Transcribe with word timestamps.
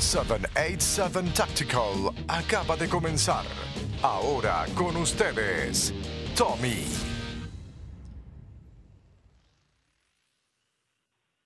787 0.00 1.32
Tactical 1.34 2.14
acaba 2.28 2.76
de 2.76 2.86
comenzar. 2.88 3.44
Ahora 4.02 4.66
con 4.74 4.96
ustedes, 4.96 5.92
Tommy. 6.34 6.86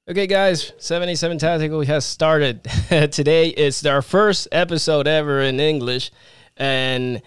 Okay, 0.08 0.26
guys, 0.26 0.72
787 0.78 1.38
Tactical 1.38 1.80
has 1.82 2.04
started. 2.04 2.62
Today 3.10 3.48
is 3.48 3.84
our 3.86 4.02
first 4.02 4.46
episode 4.52 5.08
ever 5.08 5.40
in 5.40 5.58
English. 5.58 6.12
And 6.56 7.22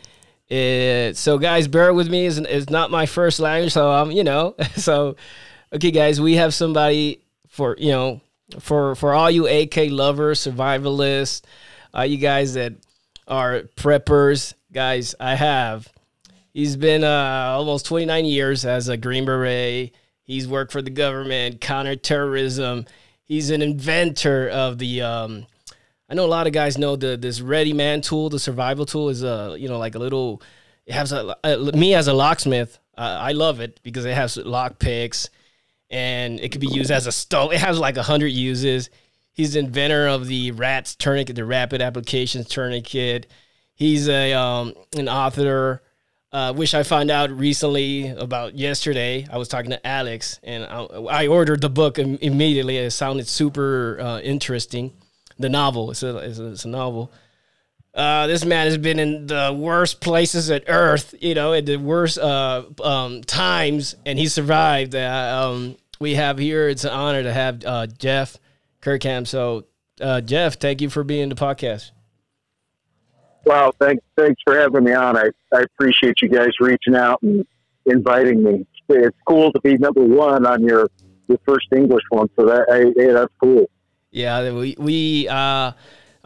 it, 0.47 1.17
so, 1.17 1.37
guys, 1.39 1.67
bear 1.67 1.93
with 1.93 2.09
me. 2.09 2.25
It's, 2.27 2.37
it's 2.37 2.69
not 2.69 2.89
my 2.89 3.05
first 3.05 3.39
language. 3.39 3.73
So, 3.73 3.91
um, 3.91 4.11
you 4.11 4.23
know, 4.23 4.55
so, 4.75 5.17
okay, 5.73 5.91
guys, 5.91 6.21
we 6.21 6.35
have 6.35 6.53
somebody 6.53 7.19
for, 7.47 7.75
you 7.79 7.91
know, 7.91 8.21
for, 8.59 8.95
for 8.95 9.13
all 9.13 9.29
you 9.29 9.47
AK 9.47 9.91
lovers, 9.91 10.39
survivalists, 10.39 11.41
uh, 11.97 12.03
you 12.03 12.17
guys 12.17 12.53
that 12.53 12.73
are 13.27 13.61
preppers, 13.75 14.53
guys, 14.71 15.15
I 15.19 15.35
have. 15.35 15.87
He's 16.53 16.75
been 16.75 17.03
uh, 17.03 17.53
almost 17.55 17.85
29 17.85 18.25
years 18.25 18.65
as 18.65 18.89
a 18.89 18.97
Green 18.97 19.25
Beret 19.25 19.93
He's 20.27 20.45
worked 20.45 20.73
for 20.73 20.81
the 20.81 20.89
government, 20.89 21.61
counterterrorism. 21.61 22.85
He's 23.23 23.49
an 23.49 23.61
inventor 23.61 24.49
of 24.49 24.77
the. 24.77 25.01
Um, 25.01 25.47
I 26.09 26.15
know 26.15 26.25
a 26.25 26.27
lot 26.27 26.47
of 26.47 26.53
guys 26.53 26.77
know 26.77 26.97
the 26.97 27.15
this 27.15 27.39
ReadyMan 27.39 28.03
tool, 28.03 28.29
the 28.29 28.37
survival 28.37 28.85
tool, 28.85 29.07
is 29.07 29.23
a 29.23 29.55
you 29.57 29.69
know 29.69 29.79
like 29.79 29.95
a 29.95 29.99
little. 29.99 30.41
It 30.85 30.93
has 30.93 31.13
a, 31.13 31.33
a 31.45 31.57
me 31.57 31.95
as 31.95 32.09
a 32.09 32.13
locksmith. 32.13 32.77
Uh, 32.97 33.17
I 33.21 33.31
love 33.31 33.61
it 33.61 33.79
because 33.83 34.03
it 34.03 34.15
has 34.15 34.35
lock 34.35 34.79
picks, 34.79 35.29
and 35.89 36.39
it 36.39 36.51
could 36.51 36.61
be 36.61 36.67
used 36.67 36.91
as 36.91 37.07
a 37.07 37.11
stove. 37.11 37.53
It 37.53 37.59
has 37.59 37.79
like 37.79 37.97
hundred 37.97 38.27
uses. 38.27 38.89
He's 39.33 39.53
the 39.53 39.59
inventor 39.59 40.07
of 40.07 40.27
the 40.27 40.51
RATS 40.51 40.95
tourniquet, 40.95 41.35
the 41.35 41.45
Rapid 41.45 41.81
Applications 41.81 42.47
Tourniquet. 42.47 43.27
He's 43.75 44.09
a 44.09 44.33
um, 44.33 44.73
an 44.97 45.07
author 45.07 45.83
uh, 46.31 46.53
which 46.53 46.73
I 46.75 46.83
found 46.83 47.09
out 47.09 47.31
recently 47.31 48.09
about 48.09 48.55
yesterday. 48.55 49.25
I 49.31 49.37
was 49.37 49.47
talking 49.47 49.71
to 49.71 49.87
Alex, 49.87 50.39
and 50.43 50.65
I, 50.65 50.83
I 51.23 51.27
ordered 51.27 51.61
the 51.61 51.69
book 51.69 51.99
Im- 51.99 52.17
immediately. 52.21 52.77
It 52.77 52.91
sounded 52.91 53.27
super 53.27 53.99
uh, 53.99 54.19
interesting. 54.19 54.93
The 55.39 55.49
novel, 55.49 55.91
it's 55.91 56.03
a, 56.03 56.17
it's 56.17 56.39
a, 56.39 56.47
it's 56.47 56.65
a 56.65 56.69
novel. 56.69 57.11
Uh, 57.97 58.27
this 58.27 58.45
man 58.45 58.67
has 58.67 58.77
been 58.77 58.99
in 58.99 59.25
the 59.25 59.51
worst 59.57 60.01
places 60.01 60.51
at 60.51 60.63
Earth, 60.67 61.15
you 61.19 61.33
know, 61.33 61.53
at 61.53 61.65
the 61.65 61.77
worst 61.77 62.19
uh, 62.19 62.63
um, 62.83 63.23
times, 63.23 63.95
and 64.05 64.19
he 64.19 64.27
survived. 64.27 64.93
Uh, 64.93 65.49
um, 65.49 65.75
we 65.99 66.13
have 66.13 66.37
here, 66.37 66.69
it's 66.69 66.83
an 66.83 66.91
honor 66.91 67.23
to 67.23 67.33
have 67.33 67.65
uh, 67.65 67.87
Jeff 67.87 68.37
Kirkham. 68.81 69.25
So, 69.25 69.65
Jeff, 69.99 70.59
thank 70.59 70.79
you 70.79 70.91
for 70.91 71.03
being 71.03 71.29
the 71.29 71.35
podcast. 71.35 71.89
Wow, 73.45 73.71
thanks 73.79 74.03
thanks 74.15 74.39
for 74.45 74.59
having 74.59 74.83
me 74.83 74.93
on. 74.93 75.17
I, 75.17 75.29
I 75.51 75.61
appreciate 75.61 76.21
you 76.21 76.29
guys 76.29 76.49
reaching 76.59 76.95
out 76.95 77.19
and 77.23 77.47
inviting 77.87 78.43
me. 78.43 78.67
It's 78.89 79.17
cool 79.27 79.51
to 79.53 79.59
be 79.61 79.75
number 79.77 80.03
one 80.03 80.45
on 80.45 80.63
your 80.63 80.87
your 81.27 81.39
first 81.47 81.67
English 81.75 82.03
one, 82.09 82.29
so 82.35 82.45
that 82.45 82.67
I, 82.69 82.99
hey, 82.99 83.11
that's 83.11 83.33
cool. 83.41 83.65
Yeah, 84.11 84.51
we 84.51 84.75
we 84.77 85.27
uh, 85.29 85.71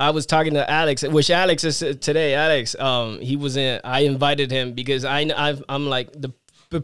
I 0.01 0.09
was 0.09 0.25
talking 0.25 0.55
to 0.55 0.69
Alex, 0.69 1.03
which 1.03 1.29
Alex 1.29 1.63
is 1.63 1.79
today. 1.79 2.33
Alex, 2.33 2.75
um, 2.79 3.19
he 3.19 3.35
was 3.35 3.55
in. 3.55 3.79
I 3.83 4.01
invited 4.01 4.49
him 4.49 4.73
because 4.73 5.05
I 5.05 5.19
i 5.19 5.55
am 5.69 5.87
like 5.87 6.11
the 6.13 6.33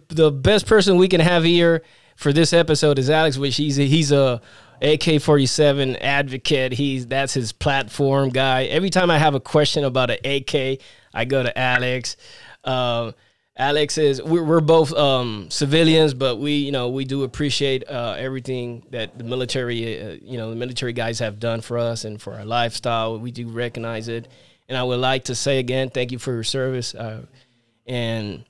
the 0.09 0.31
best 0.31 0.67
person 0.67 0.97
we 0.97 1.07
can 1.07 1.21
have 1.21 1.43
here 1.43 1.81
for 2.15 2.31
this 2.31 2.53
episode 2.53 2.99
is 2.99 3.09
Alex, 3.09 3.37
which 3.37 3.55
he's 3.55 3.79
a, 3.79 3.87
he's 3.87 4.11
a 4.11 4.39
AK 4.81 5.21
forty 5.21 5.47
seven 5.47 5.95
advocate. 5.95 6.73
He's 6.73 7.07
that's 7.07 7.33
his 7.33 7.51
platform 7.51 8.29
guy. 8.29 8.65
Every 8.65 8.91
time 8.91 9.09
I 9.09 9.17
have 9.17 9.33
a 9.33 9.39
question 9.39 9.83
about 9.83 10.11
an 10.11 10.19
AK, 10.23 10.79
I 11.13 11.25
go 11.25 11.41
to 11.41 11.57
Alex. 11.57 12.17
Uh, 12.63 13.13
Alex 13.57 13.97
is 13.97 14.21
we're, 14.21 14.43
we're 14.43 14.61
both 14.61 14.93
um, 14.93 15.49
civilians, 15.49 16.13
but 16.13 16.37
we 16.37 16.53
you 16.53 16.71
know 16.71 16.89
we 16.89 17.05
do 17.05 17.23
appreciate 17.23 17.87
uh, 17.89 18.15
everything 18.17 18.85
that 18.91 19.17
the 19.17 19.23
military 19.23 19.99
uh, 19.99 20.17
you 20.21 20.37
know 20.37 20.51
the 20.51 20.55
military 20.55 20.93
guys 20.93 21.19
have 21.19 21.39
done 21.39 21.61
for 21.61 21.77
us 21.77 22.05
and 22.05 22.21
for 22.21 22.33
our 22.35 22.45
lifestyle. 22.45 23.17
We 23.17 23.31
do 23.31 23.47
recognize 23.47 24.07
it, 24.09 24.27
and 24.69 24.77
I 24.77 24.83
would 24.83 24.99
like 24.99 25.25
to 25.25 25.35
say 25.35 25.57
again, 25.59 25.89
thank 25.89 26.11
you 26.11 26.19
for 26.19 26.33
your 26.33 26.43
service. 26.43 26.93
Uh, 26.93 27.25
and 27.87 28.45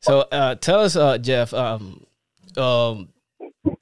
so, 0.00 0.20
uh, 0.32 0.56
tell 0.56 0.80
us, 0.80 0.96
uh, 0.96 1.18
Jeff. 1.18 1.54
Um, 1.54 2.04
um, 2.56 3.08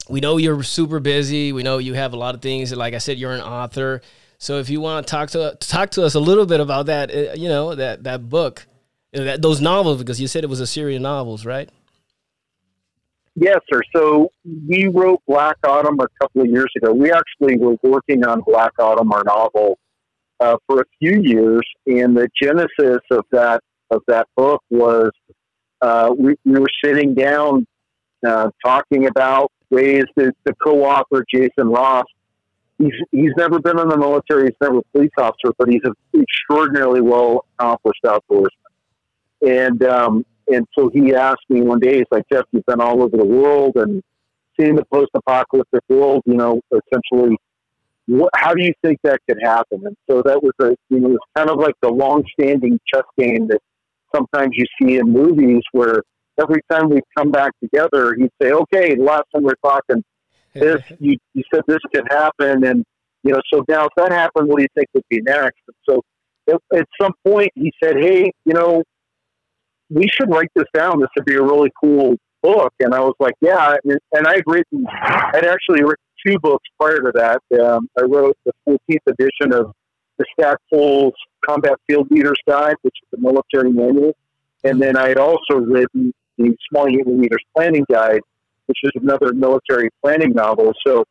we 0.09 0.19
know 0.19 0.37
you're 0.37 0.63
super 0.63 0.99
busy. 0.99 1.53
We 1.53 1.63
know 1.63 1.77
you 1.77 1.93
have 1.93 2.13
a 2.13 2.17
lot 2.17 2.35
of 2.35 2.41
things. 2.41 2.73
Like 2.73 2.93
I 2.93 2.97
said, 2.99 3.17
you're 3.17 3.33
an 3.33 3.41
author. 3.41 4.01
So 4.37 4.59
if 4.59 4.69
you 4.69 4.81
want 4.81 5.07
to 5.07 5.11
talk 5.11 5.29
to 5.31 5.57
talk 5.59 5.91
to 5.91 6.03
us 6.03 6.15
a 6.15 6.19
little 6.19 6.45
bit 6.45 6.59
about 6.59 6.87
that, 6.87 7.13
uh, 7.13 7.33
you 7.33 7.47
know 7.47 7.75
that 7.75 8.03
that 8.03 8.29
book, 8.29 8.67
that 9.15 9.41
those 9.41 9.61
novels, 9.61 9.99
because 9.99 10.19
you 10.19 10.27
said 10.27 10.43
it 10.43 10.49
was 10.49 10.59
a 10.59 10.67
series 10.67 10.97
of 10.97 11.01
novels, 11.01 11.45
right? 11.45 11.69
Yes, 13.35 13.59
sir. 13.71 13.81
So 13.93 14.29
we 14.67 14.87
wrote 14.87 15.21
Black 15.27 15.57
Autumn 15.67 15.99
a 15.99 16.07
couple 16.21 16.41
of 16.41 16.47
years 16.47 16.71
ago. 16.77 16.93
We 16.93 17.11
actually 17.11 17.57
were 17.57 17.75
working 17.83 18.25
on 18.25 18.41
Black 18.41 18.71
Autumn, 18.79 19.11
our 19.11 19.23
novel, 19.25 19.77
uh, 20.39 20.55
for 20.67 20.81
a 20.81 20.85
few 20.99 21.21
years, 21.21 21.63
and 21.85 22.15
the 22.15 22.29
genesis 22.41 23.01
of 23.11 23.25
that 23.31 23.61
of 23.91 24.01
that 24.07 24.27
book 24.35 24.63
was 24.69 25.11
uh, 25.81 26.13
we, 26.17 26.35
we 26.45 26.59
were 26.59 26.67
sitting 26.83 27.13
down 27.13 27.67
uh, 28.25 28.49
talking 28.65 29.05
about 29.07 29.51
ways 29.69 30.05
that 30.15 30.33
the 30.45 30.53
co-author 30.63 31.25
Jason 31.33 31.69
Ross. 31.69 32.05
He's 32.77 32.93
he's 33.11 33.31
never 33.37 33.59
been 33.59 33.79
in 33.79 33.87
the 33.87 33.97
military. 33.97 34.45
He's 34.45 34.57
never 34.61 34.79
a 34.79 34.83
police 34.93 35.11
officer, 35.17 35.53
but 35.57 35.69
he's 35.69 35.81
an 35.83 35.93
extraordinarily 36.13 37.01
well 37.01 37.45
accomplished 37.57 38.01
outdoorsman. 38.05 38.47
And 39.41 39.83
um, 39.83 40.25
and 40.47 40.65
so 40.77 40.89
he 40.93 41.13
asked 41.13 41.45
me 41.49 41.61
one 41.61 41.79
day, 41.79 41.97
he's 41.97 42.05
like, 42.11 42.23
Jeff, 42.31 42.45
you've 42.51 42.65
been 42.65 42.81
all 42.81 43.01
over 43.01 43.17
the 43.17 43.25
world 43.25 43.73
and 43.75 44.03
seeing 44.59 44.75
the 44.75 44.85
post-apocalyptic 44.85 45.81
world. 45.89 46.21
You 46.25 46.35
know, 46.35 46.61
essentially, 46.71 47.37
what, 48.07 48.29
how 48.35 48.53
do 48.53 48.63
you 48.63 48.73
think 48.83 48.99
that 49.03 49.19
could 49.27 49.39
happen? 49.41 49.81
And 49.85 49.95
so 50.09 50.21
that 50.21 50.41
was 50.41 50.53
a 50.61 50.75
you 50.89 50.99
know, 50.99 51.09
it 51.09 51.11
was 51.11 51.19
kind 51.35 51.49
of 51.49 51.57
like 51.59 51.75
the 51.81 51.89
long-standing 51.89 52.79
chess 52.93 53.05
game 53.17 53.47
that 53.47 53.59
sometimes 54.13 54.51
you 54.53 54.65
see 54.79 54.97
in 54.97 55.11
movies 55.11 55.63
where 55.71 56.01
every 56.39 56.61
time 56.69 56.89
we 56.89 57.01
come 57.17 57.31
back 57.31 57.51
together, 57.61 58.15
he'd 58.15 58.31
say, 58.41 58.51
"Okay, 58.51 58.95
the 58.95 59.03
last 59.03 59.23
time 59.33 59.43
we 59.43 59.51
are 59.51 59.57
talking, 59.63 60.03
this 60.53 60.81
you, 60.99 61.17
you 61.33 61.43
said 61.53 61.63
this 61.67 61.79
could 61.93 62.07
happen, 62.09 62.63
and 62.65 62.85
you 63.23 63.33
know, 63.33 63.41
so 63.51 63.65
now 63.67 63.85
if 63.85 63.91
that 63.97 64.11
happened, 64.11 64.47
what 64.47 64.57
do 64.57 64.63
you 64.63 64.69
think 64.75 64.87
would 64.93 65.03
be 65.09 65.21
next?" 65.21 65.59
And 65.67 65.75
so 65.89 66.01
at, 66.47 66.77
at 66.77 66.87
some 67.01 67.13
point, 67.25 67.51
he 67.55 67.71
said, 67.83 67.97
"Hey, 67.97 68.31
you 68.45 68.53
know, 68.53 68.83
we 69.89 70.07
should 70.09 70.29
write 70.29 70.51
this 70.55 70.67
down. 70.73 70.99
This 70.99 71.09
would 71.15 71.25
be 71.25 71.35
a 71.35 71.43
really 71.43 71.71
cool 71.81 72.15
book." 72.41 72.73
And 72.79 72.93
I 72.93 72.99
was 72.99 73.15
like, 73.19 73.35
"Yeah," 73.41 73.75
and, 73.83 73.99
and 74.13 74.27
I'd 74.27 74.43
written, 74.45 74.85
I'd 74.89 75.45
actually 75.45 75.83
written 75.83 76.05
two 76.25 76.39
books 76.39 76.67
prior 76.79 76.99
to 76.99 77.11
that. 77.13 77.41
Um, 77.61 77.89
I 77.97 78.03
wrote 78.03 78.37
the 78.45 78.51
14th 78.67 79.07
edition 79.07 79.53
of 79.53 79.73
the 80.17 80.25
Stackpole's 80.33 81.13
Combat 81.45 81.77
Field 81.87 82.07
Leader's 82.09 82.39
Guide, 82.47 82.75
which 82.81 82.95
is 83.03 83.19
a 83.19 83.21
military 83.21 83.71
manual. 83.71 84.15
And 84.63 84.81
then 84.81 84.97
I 84.97 85.09
had 85.09 85.17
also 85.17 85.55
written 85.55 86.13
the 86.37 86.55
Small 86.69 86.89
Unit 86.89 87.07
Leaders 87.07 87.43
Planning 87.55 87.85
Guide, 87.91 88.21
which 88.65 88.77
is 88.83 88.91
another 88.95 89.33
military 89.33 89.89
planning 90.01 90.31
novel. 90.31 90.73
So, 90.85 91.03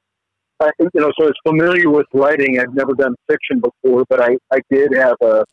I, 0.61 0.71
you 0.81 0.89
know, 0.95 1.13
so 1.19 1.25
I 1.25 1.27
was 1.27 1.35
familiar 1.47 1.91
with 1.91 2.07
writing. 2.13 2.59
I've 2.59 2.75
never 2.75 2.95
done 2.95 3.15
fiction 3.29 3.61
before, 3.61 4.05
but 4.09 4.21
I, 4.21 4.37
I 4.53 4.61
did 4.71 4.95
have 4.95 5.17
a 5.23 5.45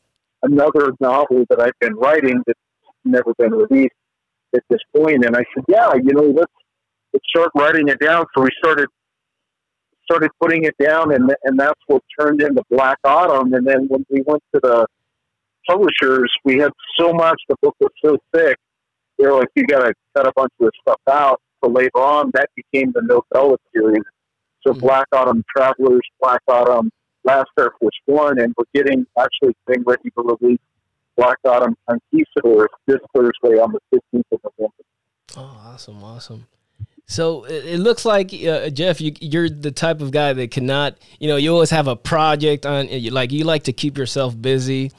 another 0.43 0.91
novel 0.99 1.45
that 1.51 1.61
I've 1.61 1.77
been 1.79 1.93
writing 1.95 2.41
that's 2.47 2.59
never 3.05 3.33
been 3.37 3.51
released 3.51 3.95
at 4.55 4.63
this 4.69 4.79
point. 4.95 5.25
And 5.25 5.35
I 5.35 5.43
said, 5.53 5.63
yeah, 5.67 5.93
you 5.95 6.13
know, 6.13 6.23
let's 6.23 6.51
let's 7.13 7.25
start 7.29 7.51
writing 7.55 7.87
it 7.87 7.99
down. 7.99 8.25
So 8.35 8.43
we 8.43 8.49
started 8.57 8.87
started 10.09 10.31
putting 10.41 10.63
it 10.63 10.75
down, 10.79 11.13
and 11.13 11.31
and 11.43 11.59
that's 11.59 11.79
what 11.87 12.03
turned 12.19 12.41
into 12.41 12.63
Black 12.69 12.97
Autumn. 13.03 13.53
And 13.53 13.65
then 13.65 13.87
when 13.87 14.05
we 14.09 14.21
went 14.25 14.43
to 14.53 14.59
the 14.61 14.87
publishers, 15.67 16.31
we 16.43 16.57
had 16.57 16.71
so 16.99 17.13
much. 17.13 17.39
The 17.49 17.55
book 17.61 17.75
was 17.79 17.91
so 18.03 18.17
thick 18.33 18.57
they're 19.21 19.33
like, 19.33 19.49
you 19.55 19.65
got 19.65 19.85
to 19.85 19.93
cut 20.15 20.27
a 20.27 20.31
bunch 20.35 20.51
of 20.59 20.65
this 20.65 20.71
stuff 20.81 20.99
out. 21.09 21.39
So 21.63 21.69
later 21.69 21.95
on, 21.95 22.31
that 22.33 22.49
became 22.55 22.91
the 22.93 23.01
novella 23.01 23.57
series. 23.73 24.03
So 24.65 24.71
mm-hmm. 24.71 24.79
Black 24.79 25.07
Autumn 25.13 25.43
Travelers, 25.55 26.01
Black 26.19 26.41
Autumn, 26.47 26.91
Last 27.23 27.49
Air 27.59 27.71
Force 27.79 27.99
One, 28.05 28.39
and 28.39 28.53
we're 28.57 28.65
getting 28.73 29.05
actually 29.17 29.55
getting 29.67 29.83
ready 29.83 30.09
to 30.09 30.37
release 30.41 30.59
Black 31.21 31.37
Autumn 31.45 31.75
Conquistadors 31.87 32.69
this 32.87 32.97
Thursday 33.15 33.59
on 33.59 33.71
the 33.71 33.79
15th 33.93 34.23
of 34.31 34.39
November. 34.57 34.73
Oh, 35.37 35.61
awesome, 35.65 36.03
awesome. 36.03 36.47
So 37.05 37.43
it, 37.43 37.79
looks 37.79 38.05
like 38.05 38.33
uh, 38.33 38.69
Jeff, 38.69 39.01
you, 39.01 39.13
are 39.39 39.49
the 39.49 39.71
type 39.71 40.01
of 40.01 40.11
guy 40.11 40.33
that 40.33 40.49
cannot, 40.49 40.97
you 41.19 41.27
know, 41.27 41.35
you 41.35 41.51
always 41.53 41.69
have 41.69 41.87
a 41.87 41.95
project 41.95 42.65
on, 42.65 42.87
like 43.11 43.31
you 43.31 43.43
like 43.43 43.63
to 43.63 43.73
keep 43.73 43.97
yourself 43.97 44.39
busy, 44.39 44.91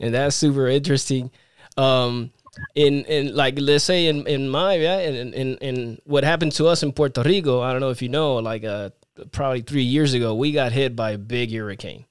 and 0.00 0.14
that's 0.14 0.34
super 0.34 0.66
interesting. 0.66 1.30
Um, 1.76 2.32
in 2.74 3.04
in 3.04 3.36
like 3.36 3.54
let's 3.60 3.84
say 3.84 4.08
in 4.08 4.26
in 4.26 4.48
my 4.48 4.74
yeah 4.74 4.98
in 4.98 5.32
in 5.32 5.56
in 5.58 5.98
what 6.04 6.24
happened 6.24 6.50
to 6.52 6.66
us 6.66 6.82
in 6.82 6.92
Puerto 6.92 7.22
Rico. 7.22 7.60
I 7.60 7.70
don't 7.70 7.80
know 7.80 7.90
if 7.90 8.02
you 8.02 8.08
know, 8.08 8.36
like 8.36 8.64
uh 8.64 8.90
probably 9.30 9.60
three 9.60 9.82
years 9.84 10.14
ago, 10.14 10.34
we 10.34 10.50
got 10.50 10.72
hit 10.72 10.96
by 10.96 11.12
a 11.12 11.18
big 11.18 11.52
hurricane, 11.52 12.04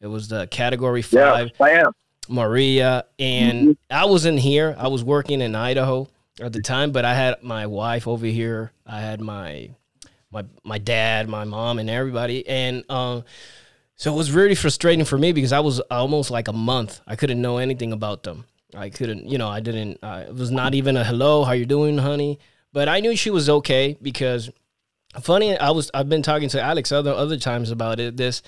It 0.00 0.06
was 0.06 0.28
the 0.28 0.46
Category 0.46 1.04
Yeah, 1.10 1.32
Five. 1.32 1.50
I 1.60 1.70
am. 1.70 1.92
Maria, 2.28 3.04
and 3.18 3.68
Mhm. 3.68 3.76
I 3.90 4.04
wasn't 4.04 4.38
here. 4.40 4.74
I 4.78 4.88
was 4.88 5.02
working 5.02 5.40
in 5.40 5.54
Idaho 5.54 6.08
at 6.40 6.52
the 6.52 6.62
time, 6.62 6.92
but 6.92 7.04
I 7.04 7.14
had 7.14 7.42
my 7.42 7.66
wife 7.66 8.06
over 8.06 8.26
here. 8.26 8.72
I 8.86 9.00
had 9.00 9.20
my 9.20 9.70
my 10.32 10.44
my 10.62 10.78
dad, 10.78 11.28
my 11.28 11.44
mom, 11.44 11.78
and 11.78 11.90
everybody, 11.90 12.46
and 12.46 12.84
um, 12.88 13.24
so 13.96 14.12
it 14.12 14.16
was 14.16 14.30
really 14.30 14.54
frustrating 14.54 15.04
for 15.04 15.18
me 15.18 15.32
because 15.32 15.52
I 15.52 15.60
was 15.60 15.80
almost 15.90 16.30
like 16.30 16.46
a 16.48 16.52
month. 16.52 17.00
I 17.06 17.16
couldn't 17.16 17.42
know 17.42 17.58
anything 17.58 17.92
about 17.92 18.22
them. 18.22 18.44
I 18.74 18.90
couldn't, 18.90 19.28
you 19.28 19.36
know, 19.36 19.48
I 19.48 19.58
didn't. 19.58 19.98
Uh, 20.02 20.24
it 20.28 20.34
was 20.34 20.52
not 20.52 20.74
even 20.74 20.96
a 20.96 21.02
hello. 21.02 21.42
How 21.42 21.52
you 21.52 21.66
doing, 21.66 21.98
honey? 21.98 22.38
But 22.72 22.88
I 22.88 23.00
knew 23.00 23.16
she 23.16 23.30
was 23.30 23.48
okay 23.48 23.96
because 24.00 24.50
funny 25.20 25.58
i 25.58 25.70
was 25.70 25.90
i've 25.92 26.08
been 26.08 26.22
talking 26.22 26.48
to 26.48 26.62
alex 26.62 26.92
other 26.92 27.10
other 27.10 27.36
times 27.36 27.72
about 27.72 27.98
it 27.98 28.16
this 28.16 28.42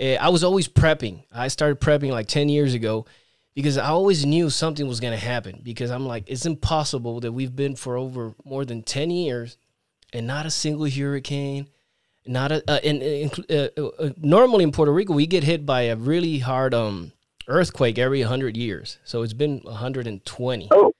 i 0.00 0.28
was 0.28 0.44
always 0.44 0.68
prepping. 0.68 1.24
I 1.32 1.48
started 1.48 1.80
prepping 1.80 2.10
like 2.10 2.28
10 2.28 2.48
years 2.48 2.74
ago 2.74 3.06
because 3.54 3.78
i 3.78 3.88
always 3.88 4.24
knew 4.26 4.50
something 4.50 4.86
was 4.86 5.00
going 5.00 5.18
to 5.18 5.24
happen 5.24 5.60
because 5.62 5.90
i'm 5.90 6.06
like 6.06 6.24
it's 6.26 6.46
impossible 6.46 7.20
that 7.20 7.32
we've 7.32 7.54
been 7.54 7.76
for 7.76 7.96
over 7.96 8.34
more 8.44 8.64
than 8.64 8.82
10 8.82 9.10
years 9.10 9.56
and 10.12 10.26
not 10.26 10.46
a 10.46 10.50
single 10.50 10.88
hurricane 10.88 11.68
not 12.26 12.50
a 12.50 12.62
uh, 12.68 12.80
and, 12.82 13.02
and, 13.02 13.50
uh, 13.50 13.82
uh, 13.82 14.10
normally 14.16 14.64
in 14.64 14.72
puerto 14.72 14.92
rico 14.92 15.12
we 15.12 15.26
get 15.26 15.44
hit 15.44 15.64
by 15.64 15.82
a 15.82 15.96
really 15.96 16.38
hard 16.38 16.74
um 16.74 17.12
earthquake 17.48 17.98
every 17.98 18.20
100 18.20 18.56
years. 18.56 18.98
So 19.04 19.22
it's 19.22 19.32
been 19.32 19.60
120 19.60 20.68
Oh, 20.70 20.92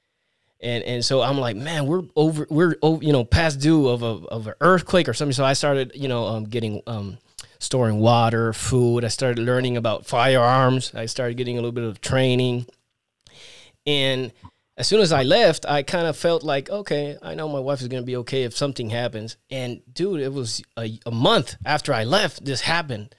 and 0.61 0.83
and 0.85 1.05
so 1.05 1.21
I'm 1.21 1.39
like, 1.39 1.57
man, 1.57 1.87
we're 1.87 2.05
over, 2.17 2.47
we're 2.49 2.77
over, 2.81 3.03
you 3.05 3.13
know, 3.13 3.25
past 3.25 3.61
due 3.61 3.89
of 3.89 4.03
a 4.03 4.27
of 4.29 4.47
an 4.47 4.55
earthquake 4.61 5.09
or 5.09 5.15
something. 5.15 5.33
So 5.33 5.45
I 5.45 5.53
started, 5.53 5.93
you 5.95 6.09
know, 6.09 6.27
um, 6.27 6.45
getting 6.45 6.83
um, 6.87 7.19
storing 7.59 8.01
water, 8.01 8.53
food. 8.53 9.05
I 9.05 9.09
started 9.09 9.39
learning 9.43 9.77
about 9.77 10.07
firearms. 10.07 10.93
I 10.95 11.07
started 11.07 11.37
getting 11.37 11.57
a 11.57 11.61
little 11.61 11.73
bit 11.73 11.85
of 11.85 12.01
training, 12.01 12.67
and 13.87 14.33
as 14.77 14.89
soon 14.89 15.01
as 15.01 15.13
I 15.13 15.23
left, 15.23 15.67
I 15.67 15.83
kind 15.83 16.07
of 16.07 16.17
felt 16.17 16.43
like, 16.43 16.69
okay, 16.69 17.17
I 17.23 17.35
know 17.35 17.49
my 17.49 17.61
wife 17.61 17.81
is 17.81 17.89
gonna 17.89 18.03
be 18.03 18.17
okay 18.17 18.43
if 18.43 18.57
something 18.57 18.91
happens. 18.91 19.37
And 19.51 19.83
dude, 19.93 20.21
it 20.21 20.33
was 20.33 20.63
a, 20.77 20.99
a 21.07 21.13
month 21.13 21.57
after 21.65 21.93
I 21.93 22.05
left, 22.05 22.45
this 22.45 22.63
happened, 22.63 23.15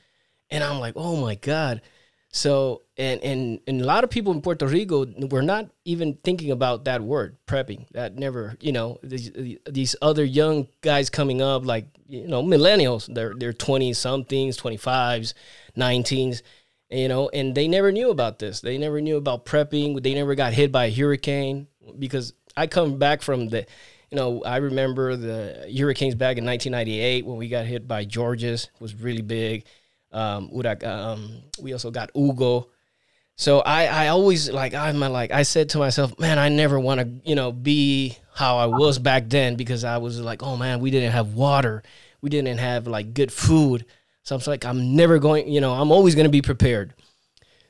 and 0.50 0.64
I'm 0.64 0.80
like, 0.80 0.94
oh 0.96 1.16
my 1.16 1.36
god. 1.36 1.82
So 2.36 2.82
and 2.98 3.22
and 3.24 3.62
and 3.66 3.80
a 3.80 3.86
lot 3.86 4.04
of 4.04 4.10
people 4.10 4.34
in 4.34 4.42
Puerto 4.42 4.68
Rico 4.68 5.06
were 5.32 5.42
not 5.42 5.70
even 5.86 6.16
thinking 6.22 6.52
about 6.52 6.84
that 6.84 7.02
word 7.02 7.38
prepping. 7.48 7.88
That 7.92 8.18
never, 8.18 8.58
you 8.60 8.74
know, 8.74 9.00
these, 9.02 9.32
these 9.66 9.96
other 10.02 10.26
young 10.26 10.68
guys 10.82 11.10
coming 11.10 11.42
up, 11.42 11.66
like 11.66 11.88
you 12.10 12.28
know, 12.28 12.44
millennials. 12.44 13.12
They're 13.12 13.34
they're 13.38 13.54
twenty 13.54 13.94
somethings, 13.94 14.58
twenty 14.58 14.76
fives, 14.76 15.34
nineteens, 15.78 16.42
you 16.90 17.08
know, 17.08 17.30
and 17.30 17.56
they 17.56 17.70
never 17.70 17.90
knew 17.94 18.10
about 18.10 18.40
this. 18.40 18.60
They 18.60 18.78
never 18.78 19.00
knew 19.00 19.16
about 19.16 19.46
prepping. 19.46 20.04
They 20.04 20.14
never 20.14 20.36
got 20.36 20.52
hit 20.52 20.74
by 20.74 20.88
a 20.88 20.94
hurricane 20.94 21.68
because 21.98 22.34
I 22.58 22.68
come 22.68 23.00
back 23.00 23.22
from 23.22 23.48
the. 23.48 23.66
You 24.12 24.18
know, 24.18 24.44
I 24.44 24.58
remember 24.58 25.16
the 25.16 25.74
hurricanes 25.76 26.16
back 26.16 26.38
in 26.38 26.46
1998 26.46 27.26
when 27.26 27.38
we 27.38 27.48
got 27.48 27.66
hit 27.66 27.88
by 27.88 28.04
Georges 28.06 28.70
was 28.80 28.94
really 28.94 29.24
big. 29.24 29.66
Um, 30.16 30.50
um, 30.84 31.42
we 31.60 31.74
also 31.74 31.92
got 31.92 32.10
Hugo. 32.16 32.70
So 33.36 33.60
I, 33.60 33.86
I 33.86 34.08
always 34.08 34.50
like 34.50 34.74
I'm 34.74 35.00
like 35.00 35.32
I 35.32 35.44
said 35.44 35.70
to 35.70 35.78
myself, 35.78 36.18
man, 36.18 36.40
I 36.40 36.48
never 36.48 36.80
want 36.80 37.02
to 37.02 37.30
you 37.30 37.36
know 37.36 37.52
be 37.52 38.18
how 38.34 38.58
I 38.58 38.68
was 38.68 38.98
back 38.98 39.28
then 39.28 39.56
because 39.56 39.84
I 39.84 39.98
was 39.98 40.22
like, 40.22 40.42
oh 40.42 40.56
man, 40.56 40.80
we 40.80 40.90
didn't 40.90 41.12
have 41.12 41.34
water, 41.34 41.84
we 42.22 42.30
didn't 42.30 42.58
have 42.60 42.88
like 42.88 43.14
good 43.14 43.34
food. 43.34 43.86
So 44.24 44.36
I'm 44.36 44.42
like, 44.48 44.66
I'm 44.66 44.96
never 44.96 45.20
going, 45.20 45.50
you 45.50 45.60
know, 45.62 45.74
I'm 45.74 45.92
always 45.92 46.16
going 46.16 46.26
to 46.26 46.32
be 46.32 46.42
prepared. 46.42 46.94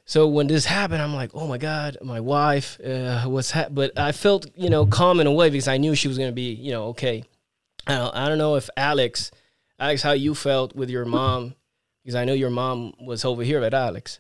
So 0.06 0.28
when 0.28 0.46
this 0.46 0.66
happened, 0.66 1.02
I'm 1.02 1.16
like, 1.16 1.32
oh 1.34 1.48
my 1.48 1.58
god, 1.58 1.98
my 2.04 2.20
wife, 2.20 2.80
uh, 2.80 3.24
what's? 3.24 3.52
But 3.72 3.98
I 3.98 4.12
felt 4.12 4.46
you 4.56 4.70
know 4.70 4.86
calm 4.86 5.20
in 5.20 5.26
a 5.26 5.34
way 5.34 5.50
because 5.50 5.68
I 5.68 5.78
knew 5.78 5.96
she 5.96 6.08
was 6.08 6.20
going 6.20 6.30
to 6.30 6.36
be 6.36 6.54
you 6.54 6.72
know 6.72 6.86
okay. 6.90 7.24
I 7.88 7.96
don't, 7.96 8.16
I 8.16 8.30
don't 8.30 8.38
know 8.38 8.56
if 8.56 8.70
Alex, 8.78 9.32
Alex, 9.80 10.04
how 10.04 10.12
you 10.12 10.36
felt 10.36 10.76
with 10.76 10.90
your 10.90 11.06
mom 11.06 11.56
because 12.06 12.14
I 12.16 12.24
know 12.24 12.34
your 12.34 12.52
mom 12.52 12.94
was 13.02 13.26
over 13.26 13.42
here 13.42 13.64
at 13.64 13.74
Alex. 13.74 14.20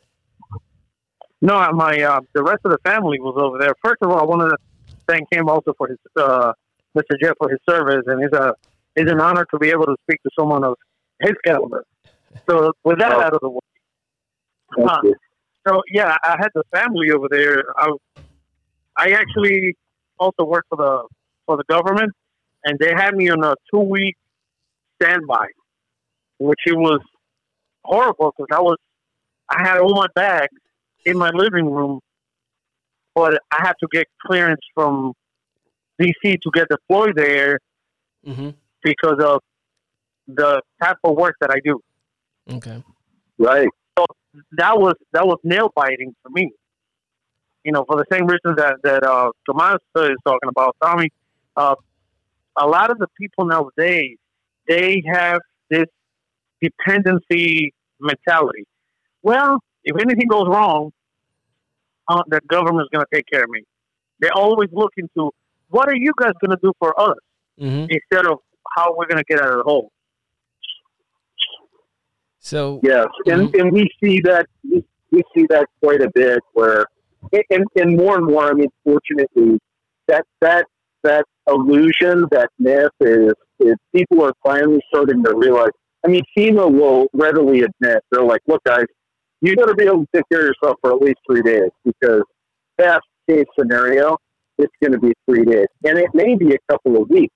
No, 1.39 1.71
my 1.73 2.01
uh, 2.01 2.19
the 2.33 2.41
rest 2.41 2.61
of 2.65 2.71
the 2.71 2.79
family 2.83 3.19
was 3.19 3.35
over 3.37 3.59
there. 3.59 3.73
First 3.83 3.97
of 4.01 4.09
all, 4.09 4.19
I 4.19 4.23
wanted 4.23 4.49
to 4.49 4.57
thank 5.07 5.27
him 5.31 5.47
also 5.47 5.71
for 5.77 5.87
his 5.87 5.97
uh, 6.17 6.51
Mr. 6.97 7.15
Jeff 7.21 7.35
for 7.37 7.47
his 7.47 7.59
service, 7.69 8.03
and 8.07 8.23
it's 8.23 8.33
a 8.35 8.55
it's 8.95 9.11
an 9.11 9.21
honor 9.21 9.45
to 9.51 9.59
be 9.59 9.69
able 9.69 9.85
to 9.85 9.95
speak 10.09 10.19
to 10.23 10.31
someone 10.37 10.63
of 10.63 10.73
his 11.21 11.33
caliber. 11.45 11.85
So 12.49 12.71
with 12.83 12.97
that 12.99 13.11
Oh. 13.11 13.21
out 13.21 13.33
of 13.33 13.39
the 13.41 13.49
way, 13.49 13.59
thank 14.75 14.89
Huh. 14.89 14.99
you. 15.03 15.15
so 15.67 15.81
yeah, 15.91 16.17
I 16.23 16.37
had 16.39 16.49
the 16.55 16.63
family 16.73 17.11
over 17.11 17.27
there. 17.29 17.65
I 17.77 17.91
I 18.97 19.11
actually 19.11 19.75
also 20.17 20.43
worked 20.45 20.69
for 20.69 20.77
the 20.77 21.07
for 21.45 21.57
the 21.57 21.63
government, 21.69 22.11
and 22.63 22.79
they 22.79 22.93
had 22.95 23.13
me 23.13 23.29
on 23.29 23.43
a 23.43 23.53
two 23.71 23.81
week 23.81 24.15
standby, 24.99 25.47
which 26.39 26.61
it 26.65 26.75
was 26.75 26.99
horrible 27.85 28.33
because 28.35 28.47
I 28.51 28.61
was 28.61 28.77
I 29.49 29.67
had 29.67 29.77
all 29.79 29.93
my 29.93 30.07
bags 30.15 30.57
in 31.05 31.17
my 31.17 31.29
living 31.29 31.69
room, 31.69 31.99
but 33.13 33.39
I 33.51 33.65
had 33.65 33.73
to 33.81 33.87
get 33.91 34.07
clearance 34.25 34.61
from 34.73 35.13
DC 36.01 36.41
to 36.41 36.51
get 36.53 36.67
the 36.69 36.77
floor 36.87 37.13
there 37.13 37.59
Mm-hmm. 38.27 38.49
because 38.83 39.19
of 39.23 39.39
the 40.27 40.59
type 40.81 40.97
of 41.03 41.15
work 41.15 41.35
that 41.41 41.51
I 41.51 41.59
do. 41.63 41.79
Okay. 42.51 42.83
Right. 43.37 43.67
So 43.95 44.05
that 44.53 44.79
was 44.79 44.95
that 45.13 45.27
was 45.27 45.37
nail 45.43 45.71
biting 45.75 46.15
for 46.23 46.29
me. 46.29 46.51
You 47.63 47.71
know, 47.71 47.85
for 47.85 47.97
the 47.97 48.05
same 48.11 48.25
reason 48.25 48.55
that 48.57 48.77
that 48.83 49.03
uh, 49.03 49.29
Tomas 49.45 49.77
is 49.97 50.17
talking 50.25 50.49
about, 50.49 50.75
Tommy. 50.81 51.09
Uh, 51.55 51.75
a 52.57 52.65
lot 52.65 52.89
of 52.89 52.97
the 52.97 53.07
people 53.19 53.45
nowadays 53.45 54.17
they 54.67 55.03
have 55.05 55.39
this 55.69 55.85
dependency 56.61 57.74
mentality. 57.99 58.65
Well, 59.23 59.59
if 59.83 59.95
anything 59.99 60.27
goes 60.27 60.47
wrong, 60.47 60.91
uh, 62.07 62.23
the 62.27 62.41
government's 62.47 62.89
going 62.93 63.05
to 63.09 63.15
take 63.15 63.25
care 63.31 63.43
of 63.43 63.49
me. 63.49 63.63
They're 64.19 64.33
always 64.35 64.69
looking 64.71 65.09
to 65.17 65.31
what 65.69 65.89
are 65.89 65.95
you 65.95 66.11
guys 66.17 66.33
going 66.39 66.51
to 66.51 66.59
do 66.61 66.71
for 66.79 66.99
us 66.99 67.17
Mm-hmm. 67.59 67.85
instead 67.89 68.29
of 68.29 68.39
how 68.75 68.93
we're 68.97 69.07
going 69.07 69.17
to 69.17 69.23
get 69.29 69.39
out 69.41 69.49
of 69.51 69.57
the 69.59 69.63
hole. 69.63 69.89
So 72.39 72.81
Yes, 72.83 73.07
and 73.27 73.55
and 73.55 73.71
we 73.71 73.89
see 74.03 74.19
that 74.25 74.45
we, 74.69 74.83
we 75.09 75.23
see 75.33 75.45
that 75.49 75.65
quite 75.81 76.01
a 76.01 76.11
bit. 76.13 76.39
Where 76.51 76.85
and, 77.49 77.65
and 77.77 77.95
more 77.97 78.17
and 78.17 78.25
more. 78.25 78.49
I 78.49 78.53
mean, 78.53 78.67
fortunately, 78.83 79.57
that 80.07 80.25
that 80.41 80.65
that 81.03 81.25
illusion, 81.47 82.25
that 82.31 82.49
myth 82.59 82.91
is 82.99 83.33
is 83.61 83.75
people 83.95 84.23
are 84.23 84.33
finally 84.43 84.81
starting 84.89 85.23
to 85.23 85.33
realize. 85.33 85.71
I 86.05 86.07
mean, 86.07 86.23
FEMA 86.37 86.71
will 86.71 87.07
readily 87.13 87.61
admit 87.61 88.03
they're 88.11 88.23
like, 88.23 88.41
look, 88.47 88.63
guys, 88.63 88.85
you 89.41 89.55
got 89.55 89.65
to 89.65 89.75
be 89.75 89.85
able 89.85 90.01
to 90.01 90.07
take 90.13 90.23
care 90.31 90.41
of 90.41 90.47
yourself 90.47 90.77
for 90.81 90.93
at 90.93 91.01
least 91.01 91.17
three 91.29 91.41
days 91.41 91.69
because 91.83 92.21
best 92.77 93.05
case 93.27 93.45
scenario, 93.57 94.17
it's 94.57 94.73
going 94.81 94.93
to 94.93 94.99
be 94.99 95.13
three 95.27 95.43
days, 95.43 95.67
and 95.83 95.97
it 95.97 96.09
may 96.13 96.35
be 96.35 96.53
a 96.53 96.57
couple 96.71 97.01
of 97.01 97.09
weeks 97.09 97.33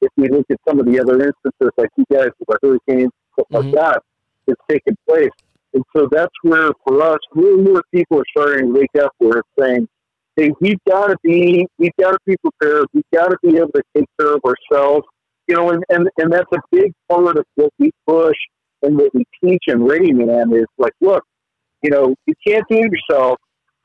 if 0.00 0.10
we 0.16 0.28
look 0.28 0.46
at 0.50 0.58
some 0.68 0.78
of 0.78 0.86
the 0.86 1.00
other 1.00 1.14
instances, 1.14 1.70
like 1.76 1.90
you 1.96 2.04
guys 2.12 2.28
with 2.38 2.48
the 2.48 2.58
hurricanes, 2.62 3.10
stuff 3.32 3.46
like 3.50 3.64
mm-hmm. 3.64 3.74
that 3.74 4.02
is 4.46 4.56
taking 4.68 4.96
place. 5.08 5.30
And 5.74 5.84
so 5.94 6.08
that's 6.10 6.32
where, 6.42 6.70
for 6.86 7.02
us, 7.02 7.18
more 7.34 7.54
and 7.54 7.64
more 7.64 7.82
people 7.92 8.18
are 8.18 8.24
starting 8.36 8.72
to 8.72 8.80
wake 8.80 9.02
up 9.02 9.12
where 9.18 9.38
it's 9.38 9.48
saying, 9.58 9.88
hey, 10.36 10.50
we've 10.60 10.78
got 10.88 11.08
to 11.08 11.16
be, 11.22 11.66
we've 11.78 11.92
got 12.00 12.12
to 12.12 12.18
be 12.26 12.36
prepared. 12.38 12.86
We've 12.92 13.04
got 13.12 13.28
to 13.28 13.36
be 13.42 13.56
able 13.56 13.72
to 13.74 13.82
take 13.96 14.06
care 14.18 14.34
of 14.34 14.40
ourselves. 14.44 15.06
You 15.50 15.56
know, 15.56 15.70
and, 15.70 15.82
and, 15.88 16.08
and 16.16 16.32
that's 16.32 16.46
a 16.52 16.60
big 16.70 16.92
part 17.10 17.36
of 17.36 17.44
what 17.56 17.72
we 17.80 17.90
push 18.06 18.36
and 18.82 18.96
what 18.96 19.12
we 19.12 19.24
teach 19.42 19.64
in 19.66 19.80
ReadyMan 19.80 20.56
is 20.56 20.66
like, 20.78 20.92
look, 21.00 21.24
you 21.82 21.90
know, 21.90 22.14
you 22.24 22.34
can't 22.46 22.64
do 22.70 22.78
it 22.78 22.92
yourself. 22.92 23.36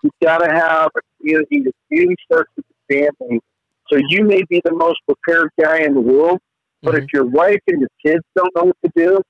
You've 0.04 0.14
got 0.22 0.38
to 0.46 0.52
have 0.52 0.92
a 0.96 1.02
community. 1.18 1.64
The 1.64 1.72
community 1.88 2.18
starts 2.32 2.52
with 2.56 2.66
the 2.68 3.10
family. 3.20 3.42
So 3.92 4.00
you 4.10 4.26
may 4.26 4.44
be 4.48 4.62
the 4.64 4.76
most 4.76 5.00
prepared 5.08 5.50
guy 5.60 5.80
in 5.80 5.96
the 5.96 6.02
world, 6.02 6.38
but 6.84 6.94
if 6.94 7.06
your 7.12 7.26
wife 7.26 7.62
and 7.66 7.82
your 7.82 7.90
kids 8.06 8.24
don't 8.36 8.56
know 8.56 8.66
what 8.66 8.78
to 8.86 8.92
do, 8.96 9.22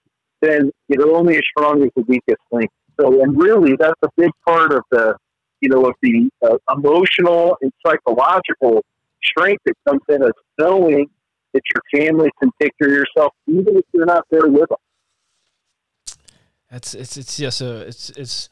then 0.42 0.72
you're 0.90 1.16
only 1.16 1.38
as 1.38 1.44
strong 1.58 1.84
as 1.84 1.90
the 1.96 2.04
weakest 2.04 2.42
link. 2.52 2.70
So, 3.00 3.22
and 3.22 3.42
really, 3.42 3.78
that's 3.80 4.02
a 4.04 4.10
big 4.18 4.32
part 4.46 4.74
of 4.74 4.84
the, 4.92 5.16
you 5.62 5.70
know, 5.70 5.86
of 5.86 5.94
the 6.02 6.30
uh, 6.46 6.58
emotional 6.76 7.56
and 7.62 7.72
psychological 7.86 8.84
strength 9.24 9.62
that 9.66 9.76
comes 9.88 10.02
in 10.10 10.22
as 10.22 10.32
knowing 10.60 11.10
that 11.56 11.64
your 11.74 12.06
family 12.06 12.30
can 12.40 12.52
take 12.62 12.78
care 12.78 12.90
of 12.90 12.94
yourself, 12.94 13.34
even 13.48 13.78
if 13.78 13.86
you're 13.94 14.06
not 14.06 14.26
there 14.30 14.48
with 14.48 14.70
them. 14.70 16.18
That's 16.70 16.94
it's 16.94 17.18
it's 17.18 17.38
just 17.38 17.62
a 17.62 17.82
it's 17.82 18.10
it's. 18.12 18.50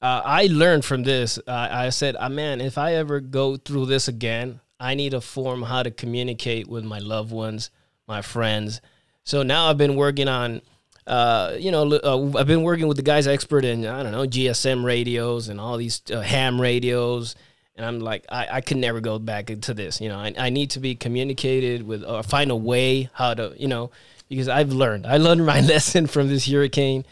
Uh, 0.00 0.22
I 0.24 0.46
learned 0.46 0.84
from 0.84 1.02
this. 1.02 1.38
Uh, 1.38 1.68
I 1.70 1.88
said, 1.88 2.14
uh, 2.20 2.28
man, 2.28 2.60
if 2.60 2.78
I 2.78 2.94
ever 2.94 3.18
go 3.18 3.56
through 3.56 3.86
this 3.86 4.06
again, 4.06 4.60
I 4.78 4.94
need 4.94 5.12
a 5.12 5.20
form 5.20 5.62
how 5.62 5.82
to 5.82 5.90
communicate 5.90 6.68
with 6.68 6.84
my 6.84 7.00
loved 7.00 7.32
ones, 7.32 7.70
my 8.06 8.22
friends. 8.22 8.80
So 9.24 9.42
now 9.42 9.68
I've 9.68 9.76
been 9.76 9.96
working 9.96 10.28
on 10.28 10.62
uh, 11.08 11.56
you 11.58 11.70
know, 11.70 11.90
uh, 11.90 12.38
I've 12.38 12.46
been 12.46 12.62
working 12.62 12.86
with 12.86 12.98
the 12.98 13.02
guys 13.02 13.26
expert 13.26 13.64
in 13.64 13.86
I 13.86 14.02
don't 14.02 14.12
know 14.12 14.26
GSM 14.26 14.84
radios 14.84 15.48
and 15.48 15.58
all 15.58 15.78
these 15.78 16.02
uh, 16.12 16.20
ham 16.20 16.60
radios, 16.60 17.34
and 17.78 17.86
I'm 17.86 18.00
like, 18.00 18.26
I, 18.28 18.48
I 18.50 18.60
can 18.60 18.80
never 18.80 19.00
go 19.00 19.18
back 19.20 19.50
into 19.50 19.72
this. 19.72 20.00
You 20.00 20.08
know, 20.08 20.18
I, 20.18 20.34
I 20.36 20.50
need 20.50 20.70
to 20.70 20.80
be 20.80 20.96
communicated 20.96 21.86
with 21.86 22.04
or 22.04 22.22
find 22.24 22.50
a 22.50 22.56
way 22.56 23.08
how 23.12 23.34
to, 23.34 23.54
you 23.56 23.68
know, 23.68 23.92
because 24.28 24.48
I've 24.48 24.72
learned 24.72 25.06
I 25.06 25.16
learned 25.16 25.46
my 25.46 25.60
lesson 25.72 26.08
from 26.08 26.28
this 26.28 26.46
hurricane, 26.46 27.06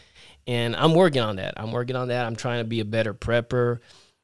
and 0.45 0.75
I'm 0.75 0.93
working 0.93 1.21
on 1.21 1.37
that. 1.37 1.53
I'm 1.57 1.71
working 1.71 1.95
on 1.95 2.09
that. 2.09 2.25
I'm 2.25 2.35
trying 2.35 2.59
to 2.59 2.65
be 2.65 2.81
a 2.81 2.85
better 2.85 3.13
prepper. 3.13 3.79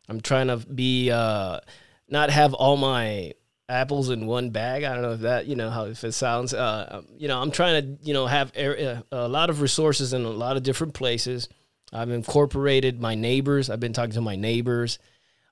I'm 0.09 0.19
trying 0.19 0.47
to 0.47 0.57
be 0.57 1.09
uh, 1.12 1.62
not 2.09 2.29
have 2.29 2.53
all 2.53 2.75
my 2.75 3.33
apples 3.69 4.09
in 4.09 4.27
one 4.27 4.50
bag. 4.50 4.83
I 4.83 4.93
don't 4.93 5.01
know 5.01 5.13
if 5.13 5.21
that 5.21 5.47
you 5.47 5.55
know 5.55 5.69
how 5.69 5.85
if 5.85 6.03
it 6.03 6.12
sounds. 6.12 6.53
Uh, 6.53 6.88
um, 6.91 7.07
you 7.17 7.29
know, 7.29 7.41
I'm 7.41 7.51
trying 7.51 7.81
to 7.81 8.05
you 8.05 8.13
know 8.13 8.27
have 8.27 8.51
a, 8.57 9.01
a 9.13 9.29
lot 9.29 9.50
of 9.50 9.62
resources 9.62 10.12
in 10.12 10.25
a 10.25 10.29
lot 10.29 10.57
of 10.57 10.63
different 10.63 10.93
places. 10.93 11.47
I've 11.93 12.09
incorporated 12.09 13.00
my 13.00 13.15
neighbors. 13.15 13.69
I've 13.69 13.79
been 13.79 13.93
talking 13.93 14.13
to 14.13 14.21
my 14.21 14.35
neighbors. 14.35 15.00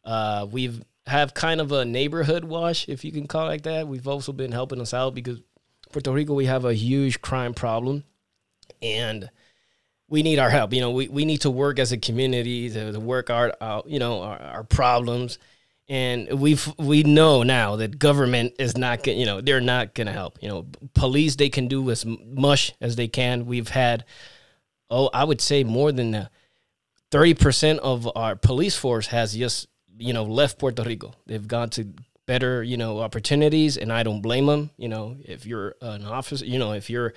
Uh, 0.03 0.47
we've 0.49 0.81
have 1.07 1.33
kind 1.33 1.59
of 1.59 1.71
a 1.71 1.83
neighborhood 1.83 2.43
wash, 2.43 2.87
if 2.87 3.03
you 3.03 3.11
can 3.11 3.27
call 3.27 3.45
it 3.45 3.49
like 3.49 3.63
that. 3.63 3.87
We've 3.87 4.07
also 4.07 4.31
been 4.31 4.51
helping 4.51 4.79
us 4.79 4.93
out 4.93 5.15
because 5.15 5.41
Puerto 5.91 6.11
Rico 6.11 6.33
we 6.33 6.45
have 6.45 6.65
a 6.65 6.73
huge 6.73 7.21
crime 7.21 7.53
problem, 7.53 8.03
and 8.81 9.29
we 10.07 10.23
need 10.23 10.39
our 10.39 10.49
help. 10.49 10.73
You 10.73 10.81
know, 10.81 10.91
we, 10.91 11.07
we 11.07 11.25
need 11.25 11.41
to 11.41 11.49
work 11.49 11.79
as 11.79 11.91
a 11.91 11.97
community 11.97 12.69
to, 12.69 12.91
to 12.91 12.99
work 12.99 13.29
our, 13.29 13.53
out, 13.61 13.89
you 13.89 13.99
know, 13.99 14.21
our, 14.21 14.39
our 14.39 14.63
problems 14.63 15.37
and 15.91 16.39
we 16.39 16.57
we 16.77 17.03
know 17.03 17.43
now 17.43 17.75
that 17.75 17.99
government 17.99 18.53
is 18.57 18.77
not 18.77 19.05
you 19.05 19.25
know 19.25 19.41
they're 19.41 19.59
not 19.59 19.93
going 19.93 20.07
to 20.07 20.13
help 20.13 20.37
you 20.41 20.47
know 20.47 20.65
police 20.93 21.35
they 21.35 21.49
can 21.49 21.67
do 21.67 21.91
as 21.91 22.05
much 22.05 22.73
as 22.79 22.95
they 22.95 23.09
can 23.09 23.45
we've 23.45 23.67
had 23.67 24.05
oh 24.89 25.09
i 25.13 25.23
would 25.23 25.41
say 25.41 25.63
more 25.65 25.91
than 25.91 26.29
30% 27.11 27.79
of 27.79 28.09
our 28.15 28.37
police 28.37 28.77
force 28.77 29.07
has 29.07 29.35
just 29.35 29.67
you 30.01 30.13
know 30.13 30.23
left 30.23 30.57
puerto 30.57 30.83
rico 30.83 31.13
they've 31.27 31.47
gone 31.47 31.69
to 31.69 31.87
better 32.25 32.63
you 32.63 32.77
know 32.77 32.99
opportunities 32.99 33.77
and 33.77 33.91
i 33.91 34.03
don't 34.03 34.21
blame 34.21 34.45
them 34.45 34.69
you 34.77 34.87
know 34.87 35.15
if 35.25 35.45
you're 35.45 35.75
an 35.81 36.05
officer 36.05 36.45
you 36.45 36.59
know 36.59 36.73
if 36.73 36.89
you're 36.89 37.13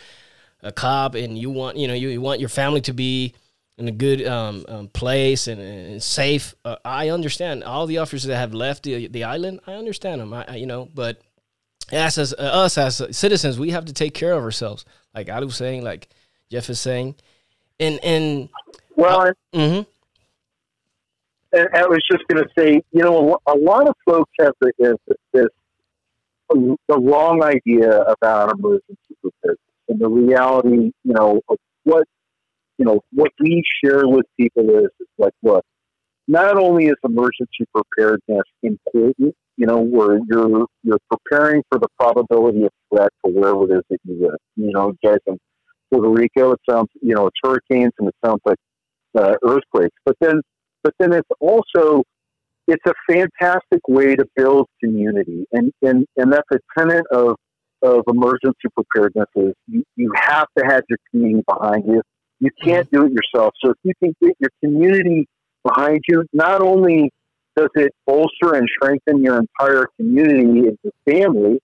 a 0.62 0.72
cop 0.72 1.14
and 1.14 1.38
you 1.38 1.50
want 1.50 1.76
you 1.76 1.86
know 1.86 1.94
you, 1.94 2.08
you 2.08 2.20
want 2.20 2.40
your 2.40 2.48
family 2.48 2.80
to 2.80 2.92
be 2.92 3.34
in 3.76 3.88
a 3.88 3.92
good 3.92 4.26
um, 4.26 4.64
um, 4.68 4.88
place 4.88 5.48
and, 5.48 5.60
and 5.60 6.02
safe. 6.02 6.54
Uh, 6.64 6.76
I 6.84 7.08
understand 7.08 7.64
all 7.64 7.86
the 7.86 7.98
officers 7.98 8.24
that 8.24 8.36
have 8.36 8.54
left 8.54 8.84
the, 8.84 9.08
the 9.08 9.24
island. 9.24 9.60
I 9.66 9.74
understand 9.74 10.20
them. 10.20 10.32
I, 10.32 10.44
I 10.46 10.56
you 10.56 10.66
know, 10.66 10.88
but 10.94 11.20
as, 11.90 12.18
as 12.18 12.32
uh, 12.34 12.42
us 12.42 12.78
as 12.78 13.02
citizens, 13.16 13.58
we 13.58 13.70
have 13.70 13.86
to 13.86 13.92
take 13.92 14.14
care 14.14 14.32
of 14.32 14.42
ourselves. 14.42 14.84
Like 15.14 15.28
I 15.28 15.40
was 15.40 15.56
saying, 15.56 15.82
like 15.82 16.08
Jeff 16.50 16.70
is 16.70 16.80
saying, 16.80 17.16
and 17.80 17.98
and 18.04 18.48
well, 18.96 19.20
uh, 19.20 19.32
mm-hmm. 19.52 19.90
And 21.54 21.68
I 21.74 21.86
was 21.86 22.00
just 22.10 22.24
going 22.28 22.42
to 22.42 22.50
say, 22.58 22.82
you 22.92 23.02
know, 23.02 23.38
a 23.46 23.56
lot 23.56 23.88
of 23.88 23.94
folks 24.06 24.30
have 24.40 24.52
this, 24.78 24.96
this 25.32 25.46
the 26.50 26.98
wrong 26.98 27.42
idea 27.42 28.02
about 28.02 28.52
emergency 28.58 29.16
preparedness 29.22 29.58
and 29.88 29.98
the 30.00 30.08
reality, 30.08 30.92
you 31.04 31.14
know, 31.14 31.40
of 31.48 31.56
what 31.84 32.06
you 32.78 32.84
know, 32.84 33.00
what 33.12 33.30
we 33.40 33.62
share 33.82 34.06
with 34.06 34.26
people 34.38 34.68
is, 34.70 34.90
is 35.00 35.06
like, 35.16 35.32
look, 35.42 35.64
not 36.26 36.56
only 36.56 36.86
is 36.86 36.96
emergency 37.04 37.66
preparedness 37.72 38.42
important, 38.62 39.34
you 39.56 39.66
know, 39.66 39.78
where 39.78 40.18
you're 40.28 40.66
you're 40.82 40.98
preparing 41.10 41.62
for 41.70 41.78
the 41.78 41.88
probability 41.98 42.64
of 42.64 42.70
threat 42.92 43.10
for 43.22 43.30
wherever 43.30 43.64
it 43.64 43.78
is 43.78 43.82
that 43.90 43.98
you 44.04 44.20
live. 44.20 44.38
You 44.56 44.72
know, 44.72 44.92
guys 45.04 45.18
in 45.26 45.38
Puerto 45.92 46.08
Rico, 46.08 46.52
it 46.52 46.60
sounds, 46.68 46.88
you 47.00 47.14
know, 47.14 47.26
it's 47.26 47.36
hurricanes 47.42 47.92
and 47.98 48.08
it 48.08 48.14
sounds 48.24 48.40
like 48.44 48.58
uh, 49.16 49.34
earthquakes. 49.44 49.94
But 50.04 50.16
then, 50.20 50.40
but 50.84 50.94
then 51.00 51.12
it's 51.12 51.28
also 51.40 52.04
it's 52.68 52.84
a 52.86 52.94
fantastic 53.10 53.80
way 53.88 54.14
to 54.14 54.24
build 54.36 54.68
community, 54.82 55.46
and 55.52 55.72
and 55.82 56.06
and 56.16 56.32
that's 56.32 56.48
a 56.52 56.58
tenet 56.78 57.04
of 57.10 57.36
of 57.82 58.04
emergency 58.08 58.68
preparedness 58.74 59.26
is 59.36 59.52
you, 59.66 59.82
you 59.96 60.12
have 60.16 60.46
to 60.56 60.64
have 60.64 60.82
your 60.88 60.98
community 61.10 61.44
behind 61.46 61.84
you. 61.86 62.00
You 62.40 62.50
can't 62.62 62.90
do 62.90 63.04
it 63.04 63.12
yourself. 63.12 63.52
So 63.62 63.70
if 63.70 63.76
you 63.82 63.92
can 64.02 64.14
get 64.22 64.36
your 64.38 64.50
community 64.62 65.26
behind 65.62 66.00
you, 66.08 66.24
not 66.32 66.62
only 66.62 67.10
does 67.56 67.68
it 67.74 67.92
bolster 68.06 68.54
and 68.54 68.68
strengthen 68.76 69.22
your 69.22 69.38
entire 69.38 69.86
community 69.96 70.68
as 70.68 70.74
a 70.86 71.10
family, 71.10 71.60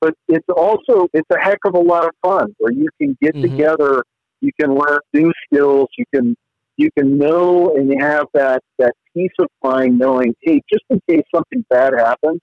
but 0.00 0.14
it's 0.28 0.46
also 0.54 1.08
it's 1.12 1.28
a 1.30 1.38
heck 1.38 1.58
of 1.64 1.74
a 1.74 1.80
lot 1.80 2.04
of 2.04 2.10
fun 2.22 2.54
where 2.58 2.72
you 2.72 2.88
can 3.00 3.16
get 3.20 3.34
mm-hmm. 3.34 3.50
together, 3.50 4.04
you 4.40 4.50
can 4.58 4.74
learn 4.74 4.98
new 5.12 5.32
skills, 5.46 5.88
you 5.98 6.04
can 6.14 6.36
you 6.76 6.90
can 6.96 7.18
know 7.18 7.74
and 7.74 8.00
have 8.00 8.26
that 8.34 8.62
that 8.78 8.92
peace 9.14 9.32
of 9.38 9.46
mind 9.62 9.98
knowing, 9.98 10.34
hey, 10.42 10.60
just 10.72 10.84
in 10.90 11.00
case 11.08 11.24
something 11.34 11.64
bad 11.70 11.92
happens, 11.94 12.40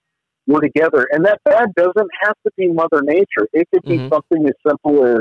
we're 0.48 0.62
together. 0.62 1.08
And 1.12 1.26
that 1.26 1.40
bad 1.46 1.70
doesn't 1.76 2.10
have 2.22 2.36
to 2.46 2.52
be 2.58 2.68
Mother 2.68 3.02
Nature. 3.04 3.48
It 3.54 3.68
could 3.74 3.84
be 3.84 3.98
mm-hmm. 3.98 4.10
something 4.10 4.46
as 4.48 4.54
simple 4.68 5.06
as 5.06 5.20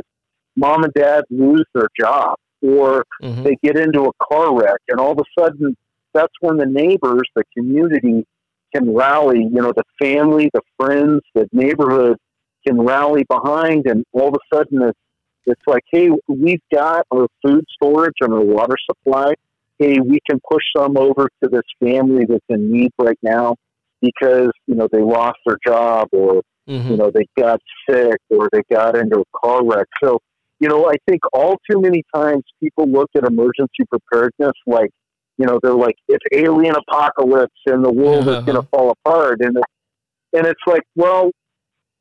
mom 0.56 0.84
and 0.84 0.92
dad 0.94 1.24
lose 1.30 1.64
their 1.74 1.88
job 1.98 2.36
or 2.62 3.04
mm-hmm. 3.22 3.42
they 3.42 3.56
get 3.62 3.76
into 3.76 4.02
a 4.02 4.24
car 4.24 4.54
wreck, 4.56 4.80
and 4.88 5.00
all 5.00 5.12
of 5.12 5.18
a 5.18 5.40
sudden, 5.40 5.76
that's 6.12 6.32
when 6.40 6.56
the 6.56 6.66
neighbors, 6.66 7.22
the 7.34 7.44
community, 7.56 8.26
can 8.74 8.94
rally. 8.94 9.38
You 9.38 9.62
know, 9.62 9.72
the 9.74 9.84
family, 10.00 10.50
the 10.52 10.60
friends, 10.78 11.20
the 11.34 11.48
neighborhood 11.52 12.18
can 12.66 12.80
rally 12.80 13.24
behind, 13.28 13.86
and 13.86 14.04
all 14.12 14.28
of 14.28 14.34
a 14.34 14.56
sudden, 14.56 14.82
it's 14.82 14.98
it's 15.46 15.62
like, 15.66 15.82
hey, 15.90 16.10
we've 16.28 16.62
got 16.72 17.06
our 17.12 17.26
food 17.44 17.64
storage 17.70 18.14
and 18.20 18.32
our 18.32 18.40
water 18.40 18.76
supply. 18.88 19.34
Hey, 19.78 19.98
we 20.00 20.20
can 20.28 20.40
push 20.50 20.62
some 20.76 20.96
over 20.96 21.28
to 21.42 21.48
this 21.48 21.62
family 21.82 22.26
that's 22.28 22.44
in 22.48 22.70
need 22.70 22.90
right 22.98 23.18
now 23.22 23.56
because 24.02 24.50
you 24.66 24.74
know 24.74 24.88
they 24.92 25.00
lost 25.00 25.38
their 25.46 25.58
job 25.66 26.08
or 26.12 26.42
mm-hmm. 26.68 26.90
you 26.90 26.96
know 26.96 27.10
they 27.10 27.26
got 27.38 27.60
sick 27.88 28.16
or 28.28 28.48
they 28.52 28.62
got 28.70 28.96
into 28.96 29.20
a 29.20 29.38
car 29.38 29.64
wreck. 29.64 29.86
So 30.02 30.20
you 30.60 30.68
know, 30.68 30.88
I 30.88 30.96
think 31.08 31.22
all 31.32 31.56
too 31.68 31.80
many 31.80 32.04
times 32.14 32.44
people 32.62 32.86
look 32.86 33.10
at 33.16 33.24
emergency 33.24 33.84
preparedness 33.88 34.52
like, 34.66 34.90
you 35.38 35.46
know, 35.46 35.58
they're 35.62 35.72
like, 35.72 35.96
it's 36.06 36.24
alien 36.32 36.76
apocalypse 36.76 37.60
and 37.66 37.82
the 37.82 37.90
world 37.90 38.28
uh-huh. 38.28 38.40
is 38.40 38.44
going 38.44 38.62
to 38.62 38.68
fall 38.68 38.90
apart. 38.90 39.40
And, 39.40 39.56
and 40.34 40.46
it's 40.46 40.60
like, 40.66 40.82
well, 40.94 41.30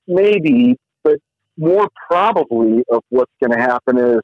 maybe, 0.08 0.76
more 1.60 1.88
probably 2.10 2.84
of 2.92 3.04
what's 3.10 3.32
going 3.44 3.52
to 3.52 3.60
happen 3.60 3.98
is 3.98 4.22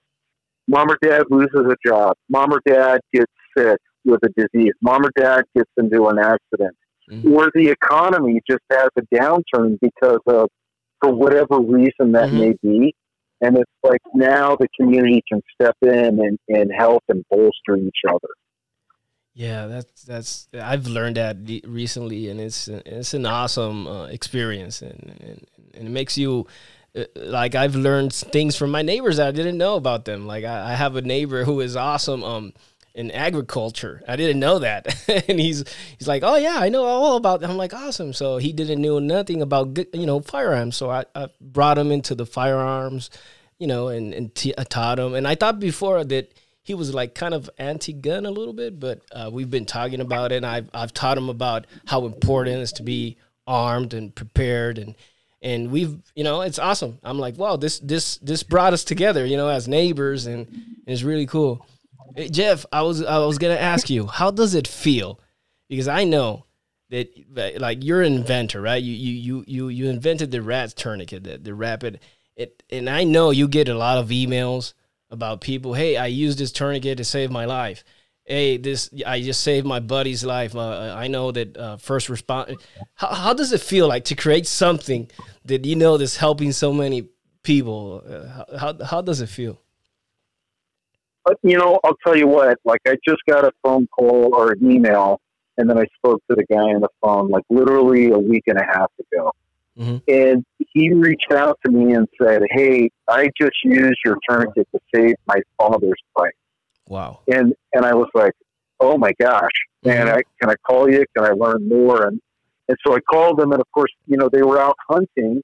mom 0.67 0.89
or 0.89 0.97
dad 1.01 1.23
loses 1.29 1.65
a 1.65 1.75
job. 1.85 2.15
Mom 2.29 2.53
or 2.53 2.61
dad 2.65 2.99
gets 3.13 3.31
sick 3.57 3.77
with 4.03 4.21
a 4.23 4.29
disease. 4.29 4.73
Mom 4.81 5.05
or 5.05 5.11
dad 5.17 5.43
gets 5.55 5.69
into 5.77 6.07
an 6.07 6.17
accident. 6.17 6.75
Mm-hmm. 7.11 7.33
Or 7.33 7.51
the 7.53 7.69
economy 7.69 8.41
just 8.49 8.63
has 8.71 8.89
a 8.97 9.01
downturn 9.15 9.77
because 9.79 10.19
of, 10.27 10.49
for 11.01 11.13
whatever 11.13 11.59
reason 11.59 12.13
that 12.13 12.29
mm-hmm. 12.29 12.39
may 12.39 12.53
be 12.63 12.95
and 13.41 13.57
it's 13.57 13.71
like 13.83 14.01
now 14.13 14.55
the 14.55 14.67
community 14.79 15.23
can 15.27 15.41
step 15.53 15.75
in 15.81 16.19
and, 16.19 16.39
and 16.47 16.71
help 16.75 17.03
and 17.09 17.23
bolster 17.29 17.77
each 17.77 17.99
other. 18.07 18.29
Yeah, 19.33 19.67
that's 19.67 20.03
that's 20.03 20.47
I've 20.53 20.87
learned 20.87 21.17
that 21.17 21.37
recently, 21.65 22.29
and 22.29 22.39
it's 22.39 22.69
it's 22.69 23.13
an 23.13 23.25
awesome 23.25 23.85
uh, 23.85 24.05
experience, 24.05 24.81
and, 24.81 25.17
and, 25.19 25.45
and 25.73 25.87
it 25.87 25.91
makes 25.91 26.17
you 26.17 26.47
like 27.15 27.55
I've 27.55 27.75
learned 27.75 28.13
things 28.13 28.55
from 28.55 28.71
my 28.71 28.81
neighbors 28.81 29.17
that 29.17 29.27
I 29.27 29.31
didn't 29.31 29.57
know 29.57 29.75
about 29.75 30.05
them. 30.05 30.25
Like 30.25 30.45
I, 30.45 30.71
I 30.71 30.75
have 30.75 30.95
a 30.95 31.01
neighbor 31.01 31.43
who 31.43 31.59
is 31.61 31.75
awesome. 31.75 32.23
Um, 32.23 32.53
in 32.93 33.11
agriculture. 33.11 34.01
I 34.07 34.15
didn't 34.15 34.39
know 34.39 34.59
that. 34.59 34.87
and 35.27 35.37
he's 35.37 35.65
he's 35.97 36.07
like, 36.07 36.23
"Oh 36.23 36.37
yeah, 36.37 36.55
I 36.57 36.69
know 36.69 36.85
all 36.85 37.17
about 37.17 37.41
that." 37.41 37.49
I'm 37.49 37.57
like, 37.57 37.73
"Awesome." 37.73 38.13
So 38.13 38.37
he 38.37 38.53
didn't 38.53 38.81
know 38.81 38.99
nothing 38.99 39.41
about 39.41 39.77
you 39.93 40.05
know 40.05 40.21
firearms. 40.21 40.77
So 40.77 40.89
I, 40.89 41.03
I 41.13 41.27
brought 41.41 41.77
him 41.77 41.91
into 41.91 42.15
the 42.15 42.25
firearms 42.25 43.09
you 43.59 43.67
know, 43.67 43.87
and 43.87 44.13
and 44.13 44.33
t- 44.35 44.53
taught 44.69 44.99
him. 44.99 45.13
And 45.13 45.27
I 45.27 45.35
thought 45.35 45.59
before 45.59 46.03
that 46.03 46.33
he 46.61 46.73
was 46.73 46.93
like 46.93 47.15
kind 47.15 47.33
of 47.33 47.49
anti-gun 47.57 48.25
a 48.25 48.31
little 48.31 48.53
bit, 48.53 48.79
but 48.79 49.01
uh, 49.11 49.29
we've 49.31 49.49
been 49.49 49.65
talking 49.65 50.01
about 50.01 50.31
it. 50.31 50.37
And 50.37 50.45
I've 50.45 50.69
I've 50.73 50.93
taught 50.93 51.17
him 51.17 51.29
about 51.29 51.67
how 51.85 52.05
important 52.05 52.57
it 52.57 52.61
is 52.61 52.73
to 52.73 52.83
be 52.83 53.17
armed 53.47 53.93
and 53.93 54.13
prepared 54.13 54.77
and 54.77 54.95
and 55.41 55.71
we've 55.71 55.97
you 56.15 56.23
know 56.23 56.41
it's 56.41 56.59
awesome 56.59 56.99
i'm 57.03 57.19
like 57.19 57.37
wow 57.37 57.55
this 57.55 57.79
this 57.79 58.17
this 58.17 58.43
brought 58.43 58.73
us 58.73 58.83
together 58.83 59.25
you 59.25 59.37
know 59.37 59.49
as 59.49 59.67
neighbors 59.67 60.25
and, 60.25 60.47
it's 60.87 61.01
really 61.01 61.25
cool 61.25 61.65
hey, 62.15 62.29
jeff 62.29 62.65
i 62.71 62.81
was 62.81 63.03
i 63.03 63.17
was 63.17 63.39
gonna 63.39 63.55
ask 63.55 63.89
you 63.89 64.05
how 64.05 64.29
does 64.29 64.53
it 64.53 64.67
feel 64.67 65.19
because 65.67 65.87
i 65.87 66.03
know 66.03 66.45
that 66.89 67.09
like 67.59 67.83
you're 67.83 68.03
an 68.03 68.13
inventor 68.13 68.61
right 68.61 68.83
you 68.83 68.93
you 68.93 69.13
you 69.13 69.43
you, 69.47 69.67
you 69.69 69.89
invented 69.89 70.29
the 70.29 70.41
rat 70.41 70.75
tourniquet 70.75 71.23
the, 71.23 71.37
the 71.39 71.55
rapid 71.55 71.99
it 72.35 72.63
and 72.69 72.89
I 72.89 73.03
know 73.03 73.31
you 73.31 73.47
get 73.47 73.69
a 73.69 73.77
lot 73.77 73.97
of 73.97 74.09
emails 74.09 74.73
about 75.09 75.41
people. 75.41 75.73
Hey, 75.73 75.97
I 75.97 76.07
used 76.07 76.39
this 76.39 76.51
tourniquet 76.51 76.97
to 76.97 77.03
save 77.03 77.31
my 77.31 77.45
life. 77.45 77.83
Hey, 78.25 78.57
this 78.57 78.89
I 79.05 79.21
just 79.21 79.41
saved 79.41 79.67
my 79.67 79.79
buddy's 79.79 80.23
life. 80.25 80.55
Uh, 80.55 80.93
I 80.97 81.07
know 81.07 81.31
that 81.31 81.55
uh, 81.55 81.77
first 81.77 82.09
respond. 82.09 82.57
How, 82.95 83.13
how 83.13 83.33
does 83.33 83.51
it 83.53 83.61
feel 83.61 83.87
like 83.87 84.05
to 84.05 84.15
create 84.15 84.47
something 84.47 85.09
that 85.45 85.63
you 85.63 85.75
know 85.75 85.97
that's 85.97 86.17
helping 86.17 86.51
so 86.51 86.73
many 86.73 87.07
people? 87.43 88.03
Uh, 88.07 88.57
how 88.57 88.83
how 88.83 89.01
does 89.01 89.21
it 89.21 89.29
feel? 89.29 89.61
But 91.23 91.37
you 91.43 91.57
know, 91.57 91.79
I'll 91.83 91.97
tell 92.03 92.15
you 92.15 92.27
what. 92.27 92.57
Like, 92.65 92.81
I 92.87 92.95
just 93.07 93.21
got 93.29 93.45
a 93.45 93.51
phone 93.63 93.85
call 93.87 94.33
or 94.33 94.53
an 94.53 94.71
email, 94.71 95.21
and 95.57 95.69
then 95.69 95.77
I 95.77 95.85
spoke 95.97 96.23
to 96.29 96.35
the 96.35 96.45
guy 96.49 96.73
on 96.73 96.81
the 96.81 96.89
phone, 97.01 97.29
like 97.29 97.43
literally 97.51 98.09
a 98.09 98.17
week 98.17 98.43
and 98.47 98.57
a 98.57 98.65
half 98.65 98.91
ago, 98.99 99.31
Mhm. 99.79 100.01
and 100.07 100.45
he 100.73 100.91
reached 100.93 101.31
out 101.31 101.59
to 101.63 101.71
me 101.71 101.93
and 101.93 102.07
said, 102.19 102.41
"Hey, 102.49 102.89
I 103.07 103.29
just 103.39 103.57
used 103.63 103.99
your 104.03 104.17
tourniquet 104.27 104.67
to 104.73 104.79
save 104.95 105.15
my 105.27 105.41
father's 105.59 106.01
life." 106.17 106.33
Wow. 106.87 107.21
and 107.27 107.53
and 107.73 107.85
I 107.85 107.93
was 107.95 108.09
like, 108.13 108.33
oh 108.79 108.97
my 108.97 109.11
gosh, 109.19 109.51
man, 109.83 110.07
Mhm. 110.07 110.17
I, 110.17 110.21
can 110.39 110.49
I 110.49 110.55
call 110.67 110.89
you? 110.89 111.03
Can 111.15 111.25
I 111.25 111.31
learn 111.31 111.67
more? 111.67 112.07
And 112.07 112.19
and 112.67 112.77
so 112.85 112.95
I 112.95 112.99
called 112.99 113.37
them, 113.39 113.51
and 113.51 113.61
of 113.61 113.67
course, 113.71 113.91
you 114.07 114.17
know, 114.17 114.27
they 114.31 114.41
were 114.41 114.59
out 114.59 114.75
hunting, 114.89 115.41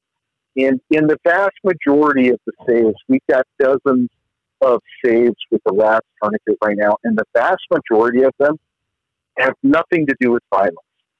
and 0.57 0.79
in 0.89 1.07
the 1.07 1.17
vast 1.23 1.55
majority 1.63 2.29
of 2.29 2.39
the 2.47 2.53
saves, 2.67 2.95
we've 3.07 3.21
got 3.29 3.45
dozens 3.59 4.09
of 4.61 4.81
saves 5.03 5.35
with 5.51 5.61
the 5.65 5.73
last 5.73 6.03
tourniquet 6.21 6.57
right 6.63 6.77
now, 6.77 6.97
and 7.03 7.17
the 7.17 7.25
vast 7.35 7.61
majority 7.71 8.23
of 8.23 8.33
them 8.39 8.57
have 9.37 9.53
nothing 9.63 10.05
to 10.07 10.15
do 10.19 10.31
with 10.31 10.43
violence. 10.53 10.75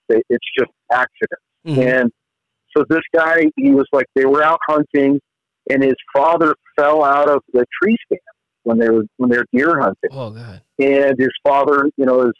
They, 0.10 0.22
it's 0.30 0.46
just 0.58 0.72
accidents. 0.92 1.42
Mhm. 1.66 2.01
And 2.01 2.12
so 2.75 2.84
this 2.90 3.01
guy, 3.16 3.46
he 3.56 3.72
was 3.72 3.88
like, 3.92 4.06
they 4.16 4.25
were 4.25 4.44
out 4.44 4.60
hunting, 4.68 5.20
and 5.70 5.84
his 5.84 5.96
father 6.13 6.56
fell 6.75 7.04
out 7.04 7.30
of 7.30 7.42
the 7.54 7.66
tree 7.82 7.96
stand 8.06 8.20
when 8.63 8.77
they 8.77 8.89
were 8.89 9.03
when 9.18 9.30
they 9.30 9.38
were 9.38 9.46
deer 9.53 9.80
hunting 9.80 10.10
Oh 10.12 10.30
God. 10.32 10.62
and 10.80 11.15
his 11.18 11.30
father, 11.46 11.89
you 11.98 12.06
know, 12.06 12.22
is 12.27 12.34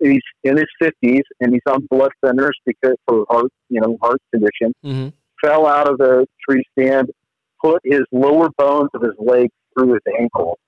he's 0.00 0.22
in 0.44 0.56
his 0.56 0.66
fifties 0.80 1.22
and 1.40 1.52
he's 1.52 1.62
on 1.68 1.86
blood 1.90 2.12
thinners 2.24 2.52
because 2.66 2.96
for 3.06 3.24
heart, 3.30 3.50
you 3.68 3.80
know, 3.80 3.96
heart 4.02 4.20
condition. 4.32 4.72
hmm 4.82 5.08
Fell 5.42 5.66
out 5.66 5.88
of 5.88 5.96
the 5.98 6.26
tree 6.46 6.62
stand, 6.78 7.10
put 7.62 7.80
his 7.84 8.02
lower 8.12 8.50
bones 8.58 8.90
of 8.94 9.02
his 9.02 9.14
leg 9.18 9.48
through 9.74 9.94
his 9.94 10.02
ankle. 10.18 10.58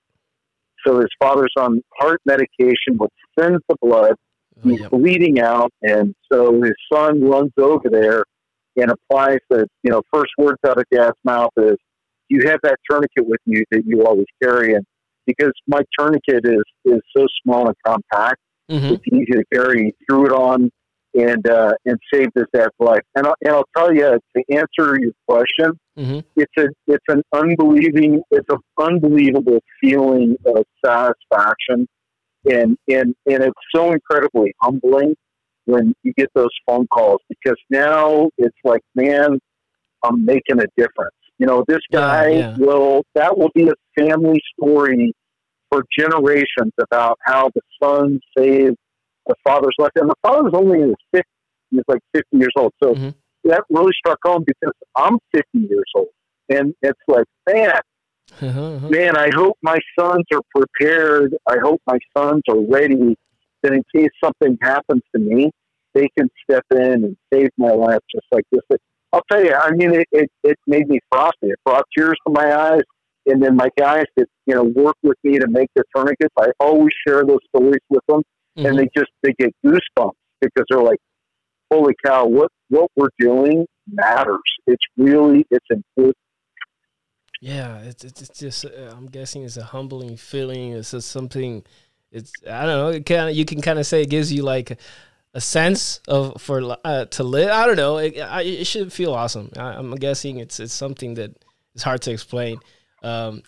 So 0.85 0.99
his 0.99 1.09
father's 1.19 1.53
on 1.57 1.81
heart 1.99 2.21
medication, 2.25 2.97
which 2.97 3.11
sends 3.39 3.61
the 3.69 3.75
blood. 3.81 4.15
He's 4.63 4.79
Yep. 4.79 4.91
bleeding 4.91 5.39
out, 5.41 5.71
and 5.81 6.15
so 6.31 6.61
his 6.61 6.73
son 6.91 7.21
runs 7.21 7.51
over 7.57 7.89
there 7.89 8.23
and 8.77 8.89
applies 8.91 9.39
the, 9.49 9.67
you 9.83 9.91
know, 9.91 10.01
first 10.13 10.31
words 10.37 10.57
out 10.65 10.77
of 10.77 10.85
dad's 10.91 11.17
mouth 11.23 11.51
is, 11.57 11.75
"You 12.29 12.47
have 12.47 12.59
that 12.63 12.77
tourniquet 12.89 13.27
with 13.27 13.39
you 13.45 13.63
that 13.71 13.83
you 13.85 14.05
always 14.05 14.25
carry." 14.41 14.73
And 14.73 14.85
because 15.25 15.53
my 15.67 15.81
tourniquet 15.97 16.41
is 16.43 16.63
is 16.85 17.01
so 17.15 17.25
small 17.43 17.67
and 17.67 17.75
compact, 17.85 18.39
hmm 18.69 18.93
it's 18.93 19.03
easy 19.11 19.25
to 19.25 19.43
carry. 19.53 19.95
Threw 20.09 20.25
it 20.25 20.31
on 20.31 20.69
and 21.15 21.47
uh, 21.47 21.73
and 21.85 21.97
saved 22.13 22.31
his 22.35 22.45
dad's 22.53 22.73
life. 22.79 23.03
And 23.15 23.27
I'll, 23.27 23.35
and 23.43 23.53
I'll 23.53 23.69
tell 23.75 23.93
you 23.93 24.19
to 24.35 24.43
answer 24.49 24.99
your 24.99 25.11
question, 25.27 25.79
hmm 25.97 26.19
it's 26.35 26.53
a 26.57 26.67
it's 26.87 27.05
an 27.07 27.21
unbelieving 27.33 28.21
it's 28.31 28.47
an 28.49 28.59
unbelievable 28.79 29.59
feeling 29.81 30.35
of 30.45 30.63
satisfaction 30.83 31.87
and 32.45 32.77
and 32.87 33.15
and 33.25 33.43
it's 33.43 33.59
so 33.73 33.91
incredibly 33.91 34.53
humbling 34.61 35.15
when 35.65 35.93
you 36.03 36.13
get 36.17 36.29
those 36.33 36.49
phone 36.65 36.87
calls 36.87 37.21
because 37.29 37.57
now 37.69 38.29
it's 38.37 38.57
like 38.63 38.81
man 38.95 39.39
I'm 40.03 40.25
making 40.25 40.59
a 40.59 40.65
difference 40.75 41.15
you 41.39 41.45
know 41.45 41.63
this 41.67 41.81
guy 41.91 42.29
yeah. 42.29 42.55
will 42.57 43.03
that 43.15 43.37
will 43.37 43.51
be 43.53 43.67
a 43.69 43.73
family 43.99 44.41
story 44.57 45.13
for 45.69 45.83
generations 45.97 46.71
about 46.81 47.17
how 47.23 47.49
the 47.55 47.61
son 47.81 48.19
saved 48.37 48.77
the 49.27 49.35
father's 49.43 49.75
life 49.79 49.91
and 49.95 50.09
the 50.09 50.15
father 50.21 50.43
was 50.43 50.53
only 50.55 50.81
in 50.81 50.87
his 50.89 50.95
50s 51.15 51.23
he 51.71 51.77
was 51.77 51.85
like 51.87 52.01
50 52.13 52.37
years 52.37 52.53
old 52.57 52.71
so 52.83 52.93
Mhm. 52.95 53.13
that 53.45 53.63
really 53.69 53.91
struck 53.97 54.19
home 54.25 54.43
because 54.45 54.73
I'm 54.95 55.17
50 55.33 55.59
years 55.59 55.91
old 55.95 56.09
and 56.49 56.73
it's 56.81 56.99
like 57.07 57.25
man 57.47 57.79
Uh-huh. 58.41 58.89
man, 58.89 59.15
I 59.15 59.29
hope 59.33 59.57
my 59.61 59.77
sons 59.97 60.25
are 60.33 60.41
prepared. 60.55 61.35
I 61.47 61.57
hope 61.61 61.81
my 61.85 61.99
sons 62.17 62.41
are 62.49 62.59
ready 62.59 63.15
that 63.61 63.73
in 63.73 63.83
case 63.95 64.09
something 64.23 64.57
happens 64.61 65.03
to 65.15 65.21
me, 65.21 65.51
they 65.93 66.09
can 66.17 66.29
step 66.43 66.65
in 66.71 67.03
and 67.05 67.17
save 67.31 67.49
my 67.57 67.71
life 67.71 67.99
just 68.13 68.25
like 68.31 68.43
this. 68.51 68.61
I'll 69.13 69.23
tell 69.31 69.43
you, 69.43 69.53
I 69.53 69.71
mean, 69.71 69.93
it, 69.93 70.07
it, 70.11 70.29
it 70.43 70.57
made 70.67 70.89
me 70.89 70.99
frosty. 71.11 71.47
It 71.47 71.59
brought 71.63 71.85
tears 71.95 72.17
to 72.27 72.33
my 72.33 72.53
eyes. 72.53 72.81
And 73.25 73.41
then 73.41 73.55
my 73.55 73.69
guys 73.77 74.05
that, 74.17 74.27
you 74.47 74.55
know, 74.55 74.63
work 74.63 74.97
with 75.01 75.17
me 75.23 75.39
to 75.39 75.47
make 75.47 75.69
the 75.75 75.83
tourniquets, 75.95 76.33
I 76.37 76.47
always 76.59 76.91
share 77.07 77.23
those 77.23 77.39
stories 77.55 77.79
with 77.89 78.03
them. 78.09 78.21
Mhm. 78.57 78.67
And 78.67 78.79
they 78.79 78.89
just, 78.97 79.11
they 79.21 79.33
get 79.39 79.55
goosebumps 79.65 80.11
because 80.41 80.65
they're 80.69 80.81
like, 80.81 80.99
holy 81.71 81.93
cow, 82.05 82.25
what, 82.25 82.51
what 82.67 82.91
we're 82.97 83.07
doing 83.19 83.65
matters. 83.89 84.41
It's 84.67 84.83
really, 84.97 85.45
it's 85.51 85.65
important. 85.69 86.17
Yeah, 87.43 87.79
it's 87.79 88.05
it's, 88.05 88.21
it's 88.21 88.39
just 88.39 88.63
uh, 88.63 88.93
I'm 88.95 89.07
guessing 89.07 89.43
it's 89.43 89.57
a 89.57 89.63
humbling 89.65 90.15
feeling. 90.15 90.71
It's 90.71 90.91
just 90.91 91.11
something. 91.11 91.65
It's 92.09 92.31
I 92.49 92.65
don't 92.65 92.77
know. 92.77 92.87
It 92.87 93.05
kind 93.05 93.29
of 93.29 93.35
you 93.35 93.43
can 93.43 93.59
kind 93.59 93.79
of 93.79 93.85
say 93.85 94.01
it 94.01 94.09
gives 94.09 94.31
you 94.31 94.43
like 94.43 94.79
a 95.33 95.41
sense 95.41 95.99
of 96.07 96.39
for 96.41 96.77
uh, 96.83 97.05
to 97.05 97.23
live. 97.23 97.49
I 97.49 97.65
don't 97.65 97.75
know. 97.75 97.97
It, 97.97 98.19
I, 98.19 98.41
it 98.43 98.65
should 98.67 98.93
feel 98.93 99.13
awesome. 99.13 99.49
I, 99.57 99.73
I'm 99.73 99.95
guessing 99.95 100.37
it's 100.37 100.59
it's 100.59 100.73
something 100.73 101.15
that 101.15 101.31
is 101.75 101.81
hard 101.83 102.01
to 102.03 102.11
explain. 102.11 102.57
Um, 103.01 103.41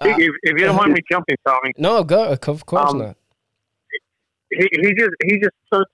if, 0.00 0.16
if 0.42 0.58
you 0.58 0.64
don't 0.66 0.76
mind 0.76 0.92
me 0.92 1.00
jumping, 1.10 1.36
Tommy, 1.46 1.72
no, 1.78 2.02
go 2.04 2.24
of 2.30 2.40
course 2.66 2.90
Um, 2.90 2.98
not. 2.98 3.16
he, 4.50 4.68
he 4.82 4.94
just 4.94 5.10
he 5.24 5.38
just 5.38 5.54
touched 5.72 5.90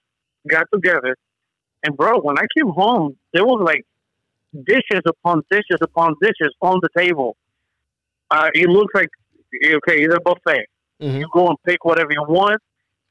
got 0.48 0.66
together, 0.72 1.16
and 1.82 1.96
bro, 1.96 2.20
when 2.20 2.38
I 2.38 2.46
came 2.56 2.68
home, 2.68 3.16
there 3.32 3.44
was 3.44 3.60
like 3.62 3.84
dishes 4.64 5.02
upon 5.06 5.42
dishes 5.50 5.78
upon 5.80 6.14
dishes 6.20 6.52
on 6.60 6.80
the 6.82 6.88
table. 6.96 7.36
Uh, 8.30 8.50
it 8.54 8.68
looks 8.68 8.94
like 8.94 9.08
okay, 9.64 10.02
it's 10.02 10.14
a 10.14 10.20
buffet. 10.20 10.66
Mhm. 11.00 11.20
You 11.20 11.28
go 11.32 11.48
and 11.48 11.56
pick 11.64 11.84
whatever 11.84 12.12
you 12.12 12.22
want 12.22 12.60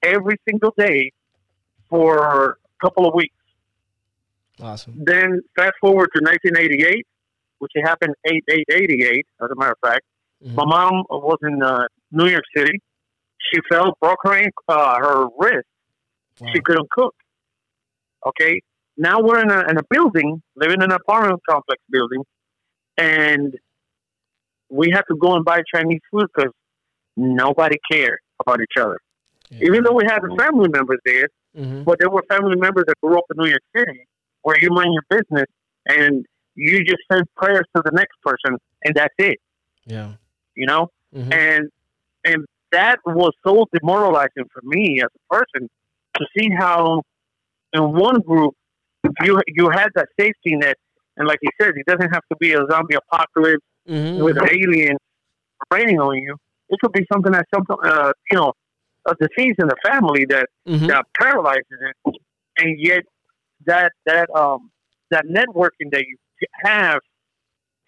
every 0.03 0.37
single 0.47 0.73
day 0.77 1.11
for 1.89 2.58
a 2.80 2.86
couple 2.86 3.08
of 3.08 3.13
weeks. 3.13 3.36
Awesome. 4.62 4.93
Then 4.97 5.41
fast 5.56 5.73
forward 5.82 6.10
to 6.15 6.21
1988, 6.23 7.08
which 7.60 7.71
happened 7.84 8.15
8 8.25 8.43
8 8.49 8.65
88, 8.69 9.25
as 9.43 9.49
a 9.52 9.56
matter 9.56 9.71
of 9.71 9.89
fact. 9.89 10.02
Mhm. 10.45 10.56
My 10.56 10.65
mom 10.65 11.04
was 11.10 11.38
in 11.43 11.62
uh, 11.63 11.86
New 12.12 12.28
York 12.28 12.43
City. 12.56 12.82
She 13.52 13.60
fell, 13.69 13.97
broke 14.02 14.19
her, 14.23 14.41
uh, 14.67 14.95
her 14.99 15.28
wrist. 15.38 15.67
Wow. 16.39 16.49
She 16.54 16.62
couldn't 16.62 16.89
cook. 16.91 17.15
Okay. 18.25 18.62
Now 18.97 19.21
we're 19.21 19.41
in 19.41 19.49
a, 19.49 19.62
in 19.69 19.78
a 19.78 19.84
building, 19.89 20.41
living 20.56 20.82
in 20.82 20.84
an 20.84 20.91
apartment 20.91 21.39
complex 21.49 21.82
building, 21.89 22.23
and 22.97 23.56
we 24.69 24.89
had 24.91 25.04
to 25.10 25.15
go 25.15 25.36
and 25.36 25.45
buy 25.45 25.62
Chinese 25.73 26.02
food 26.12 26.28
because 26.36 26.52
nobody 27.15 27.78
cared 27.89 28.19
about 28.41 28.60
each 28.62 28.78
other. 28.78 28.99
Yeah. 29.49 29.67
Even 29.67 29.84
though 29.84 29.93
we 29.93 30.04
had 30.06 30.19
family 30.38 30.67
members 30.69 30.99
there, 31.06 31.30
Mhm. 31.57 31.83
but 31.83 31.97
there 31.99 32.09
were 32.09 32.23
family 32.29 32.55
members 32.55 32.85
that 32.88 32.95
grew 33.01 33.17
up 33.17 33.25
in 33.31 33.43
New 33.43 33.49
York 33.49 33.63
City 33.75 34.05
where 34.43 34.57
you 34.62 34.69
mind 34.69 34.93
your 34.93 35.03
business 35.09 35.47
and 35.88 36.25
you 36.55 36.83
just 36.83 37.01
send 37.12 37.25
prayers 37.35 37.65
to 37.75 37.81
the 37.83 37.91
next 37.91 38.15
person 38.23 38.57
and 38.83 38.93
that's 38.95 39.13
it, 39.17 39.39
Yeah. 39.85 40.13
you 40.55 40.65
know? 40.67 40.89
Mhm. 41.15 41.33
And 41.33 41.69
and 42.25 42.45
that 42.71 42.99
was 43.05 43.31
so 43.45 43.65
demoralizing 43.73 44.45
for 44.53 44.62
me 44.63 45.01
as 45.01 45.09
a 45.15 45.33
person 45.33 45.69
to 46.17 46.25
see 46.38 46.49
how 46.51 47.01
in 47.73 47.93
one 47.93 48.19
group 48.21 48.53
you 49.23 49.41
you 49.47 49.69
had 49.69 49.89
that 49.95 50.09
safety 50.19 50.55
net 50.55 50.77
and 51.17 51.27
like 51.27 51.39
he 51.41 51.49
said, 51.59 51.73
it 51.75 51.85
doesn't 51.85 52.13
have 52.13 52.23
to 52.31 52.35
be 52.39 52.53
a 52.53 52.63
zombie 52.69 52.95
apocalypse 52.95 53.65
Mhm. 53.88 54.23
with 54.23 54.38
aliens 54.38 54.99
raining 55.71 55.99
on 55.99 56.15
you. 56.17 56.35
It 56.69 56.79
could 56.79 56.91
be 56.91 57.05
something 57.12 57.31
that 57.31 57.45
something 57.53 57.75
uh, 57.83 58.13
you 58.31 58.38
know, 58.38 58.53
a 59.07 59.13
disease 59.19 59.55
in 59.59 59.67
the 59.67 59.75
family 59.85 60.25
that 60.29 60.47
Mhm. 60.67 60.88
that 60.88 61.05
paralyzes 61.19 61.63
it, 61.69 62.15
and 62.57 62.79
yet 62.79 63.03
that 63.65 63.91
that 64.05 64.29
um 64.35 64.71
that 65.12 65.25
networking 65.25 65.91
that 65.91 66.03
you 66.07 66.17
have 66.63 66.99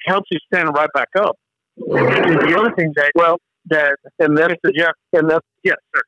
helps 0.06 0.28
you 0.32 0.40
stand 0.52 0.70
right 0.76 0.90
back 0.94 1.10
up. 1.18 1.36
And 1.78 2.42
the 2.42 2.56
other 2.60 2.74
thing 2.76 2.92
that 2.96 3.12
well 3.16 3.38
that 3.66 3.96
and 4.20 4.38
that's 4.38 4.54
Mr. 4.66 4.74
Jeff, 4.76 4.94
and 5.14 5.30
that's 5.30 5.46
yes, 5.64 5.76
sir. 5.96 6.02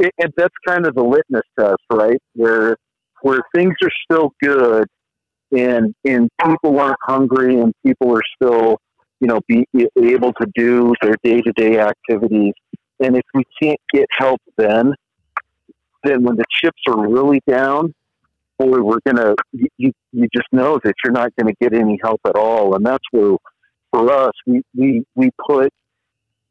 it, 0.00 0.12
and 0.18 0.32
that's 0.36 0.54
kind 0.66 0.86
of 0.86 0.94
the 0.94 1.02
litmus 1.04 1.42
test, 1.58 1.76
right? 1.92 2.18
Where 2.34 2.76
where 3.22 3.40
things 3.54 3.74
are 3.82 3.90
still 4.04 4.32
good, 4.42 4.86
and 5.52 5.94
and 6.04 6.28
people 6.44 6.78
aren't 6.80 6.98
hungry, 7.02 7.60
and 7.60 7.72
people 7.86 8.14
are 8.16 8.22
still, 8.36 8.78
you 9.20 9.28
know, 9.28 9.40
be 9.48 9.64
able 9.96 10.32
to 10.34 10.46
do 10.56 10.92
their 11.00 11.14
day 11.22 11.40
to 11.40 11.52
day 11.52 11.78
activities, 11.78 12.52
and 13.04 13.16
if 13.16 13.24
we 13.34 13.44
can't 13.62 13.80
get 13.92 14.06
help 14.16 14.40
then, 14.56 14.94
then 16.04 16.22
when 16.22 16.36
the 16.36 16.44
chips 16.50 16.80
are 16.88 17.06
really 17.08 17.40
down, 17.46 17.94
boy, 18.58 18.80
we're 18.80 18.98
gonna 19.06 19.34
you 19.52 19.92
you 20.12 20.28
just 20.34 20.48
know 20.52 20.80
that 20.82 20.94
you're 21.04 21.12
not 21.12 21.30
gonna 21.36 21.52
get 21.60 21.74
any 21.74 21.98
help 22.02 22.20
at 22.26 22.36
all, 22.36 22.74
and 22.74 22.84
that's 22.84 23.04
where 23.10 23.36
for 23.90 24.10
us 24.10 24.32
we 24.46 24.62
we 24.74 25.04
we 25.14 25.30
put 25.46 25.70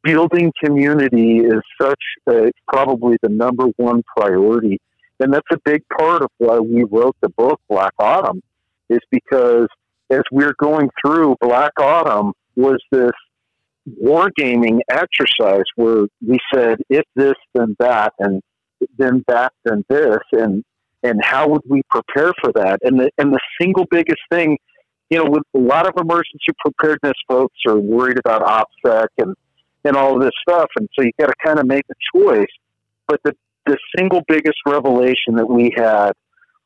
building 0.04 0.52
community 0.62 1.38
is 1.38 1.62
such 1.80 2.02
a, 2.28 2.50
probably 2.68 3.16
the 3.22 3.28
number 3.28 3.66
one 3.76 4.02
priority, 4.16 4.78
and 5.18 5.32
that's 5.32 5.48
a 5.52 5.58
big 5.64 5.82
part 5.98 6.22
of 6.22 6.28
why 6.38 6.58
we 6.58 6.84
wrote 6.84 7.16
the 7.20 7.30
book 7.30 7.60
Black 7.68 7.94
Autumn, 7.98 8.42
is 8.88 9.00
because 9.10 9.66
as 10.10 10.22
we're 10.30 10.54
going 10.60 10.88
through 11.04 11.34
Black 11.40 11.72
Autumn 11.80 12.32
was 12.54 12.80
this 12.92 13.10
wargaming 14.02 14.78
exercise 14.90 15.64
where 15.76 16.06
we 16.26 16.38
said 16.52 16.78
if 16.88 17.04
this 17.14 17.34
then 17.54 17.76
that 17.78 18.12
and 18.18 18.42
then 18.98 19.22
that 19.28 19.52
then 19.64 19.84
this 19.88 20.18
and 20.32 20.64
and 21.02 21.22
how 21.22 21.46
would 21.48 21.60
we 21.68 21.82
prepare 21.90 22.32
for 22.42 22.50
that? 22.54 22.78
And 22.82 22.98
the 22.98 23.10
and 23.18 23.32
the 23.32 23.40
single 23.60 23.84
biggest 23.90 24.20
thing 24.30 24.56
you 25.10 25.18
know 25.18 25.30
with 25.30 25.42
a 25.54 25.58
lot 25.58 25.86
of 25.86 25.94
emergency 25.98 26.52
preparedness 26.58 27.14
folks 27.28 27.56
are 27.66 27.78
worried 27.78 28.18
about 28.18 28.42
opsec 28.42 29.08
and 29.18 29.34
and 29.84 29.96
all 29.96 30.16
of 30.16 30.22
this 30.22 30.32
stuff 30.48 30.70
and 30.76 30.88
so 30.94 31.04
you 31.04 31.10
got 31.18 31.26
to 31.26 31.34
kind 31.44 31.58
of 31.58 31.66
make 31.66 31.84
a 31.90 32.18
choice. 32.18 32.46
But 33.06 33.20
the 33.22 33.34
the 33.66 33.78
single 33.96 34.22
biggest 34.28 34.58
revelation 34.66 35.36
that 35.36 35.48
we 35.48 35.72
had 35.76 36.12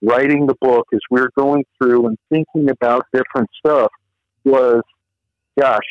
writing 0.03 0.47
the 0.47 0.55
book 0.61 0.87
as 0.93 1.01
we 1.11 1.21
we're 1.21 1.31
going 1.37 1.65
through 1.77 2.07
and 2.07 2.17
thinking 2.31 2.71
about 2.71 3.05
different 3.13 3.49
stuff 3.59 3.91
was 4.45 4.83
gosh 5.59 5.83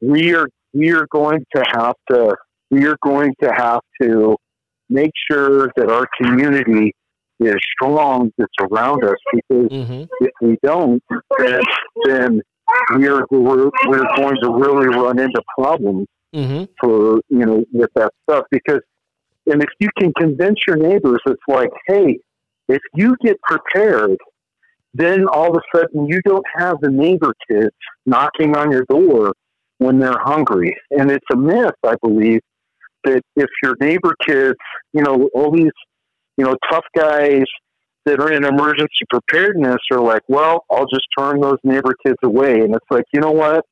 we 0.00 0.34
are 0.34 0.48
we 0.72 0.90
are 0.92 1.06
going 1.10 1.44
to 1.54 1.62
have 1.72 1.94
to 2.10 2.34
we 2.70 2.86
are 2.86 2.96
going 3.02 3.34
to 3.42 3.50
have 3.52 3.80
to 4.00 4.36
make 4.88 5.10
sure 5.30 5.70
that 5.76 5.90
our 5.90 6.06
community 6.20 6.94
is 7.40 7.56
strong 7.74 8.30
that's 8.38 8.52
around 8.60 9.02
us 9.04 9.16
because 9.32 9.68
Mm-hmm. 9.70 10.02
if 10.20 10.30
we 10.42 10.56
don't 10.62 11.02
then, 11.38 11.60
then 12.04 12.40
we're, 12.92 13.24
we're 13.30 13.70
we're 13.88 14.16
going 14.16 14.36
to 14.42 14.50
really 14.50 14.88
run 14.88 15.18
into 15.18 15.42
problems 15.58 16.06
Mm-hmm. 16.32 16.64
for 16.80 17.20
you 17.28 17.44
know 17.44 17.64
with 17.72 17.90
that 17.96 18.12
stuff 18.22 18.44
because 18.52 18.78
and 19.46 19.60
if 19.64 19.68
you 19.80 19.88
can 19.98 20.12
convince 20.16 20.60
your 20.68 20.76
neighbors 20.76 21.18
it's 21.26 21.42
like 21.48 21.70
hey 21.88 22.18
if 22.68 22.80
you 22.94 23.16
get 23.24 23.36
prepared 23.42 24.16
then 24.94 25.26
all 25.26 25.50
of 25.50 25.56
a 25.56 25.76
sudden 25.76 26.06
you 26.06 26.20
don't 26.24 26.44
have 26.56 26.76
the 26.82 26.88
neighbor 26.90 27.32
kids 27.50 27.74
knocking 28.06 28.56
on 28.56 28.70
your 28.70 28.84
door 28.88 29.32
when 29.80 29.98
they're 29.98 30.18
hungry 30.20 30.76
and 30.90 31.10
it's 31.10 31.26
a 31.32 31.36
myth 31.36 31.74
i 31.86 31.94
believe 32.02 32.40
that 33.04 33.22
if 33.36 33.48
your 33.62 33.74
neighbor 33.80 34.14
kids 34.26 34.56
you 34.92 35.02
know 35.02 35.28
all 35.34 35.50
these 35.50 35.76
you 36.36 36.44
know 36.44 36.54
tough 36.70 36.84
guys 36.96 37.44
that 38.06 38.20
are 38.20 38.32
in 38.32 38.44
emergency 38.44 39.04
preparedness 39.10 39.78
are 39.92 40.00
like 40.00 40.22
well 40.28 40.64
i'll 40.70 40.86
just 40.86 41.06
turn 41.18 41.40
those 41.40 41.58
neighbor 41.64 41.94
kids 42.06 42.18
away 42.22 42.60
and 42.60 42.74
it's 42.74 42.90
like 42.90 43.04
you 43.12 43.20
know 43.20 43.32
what 43.32 43.64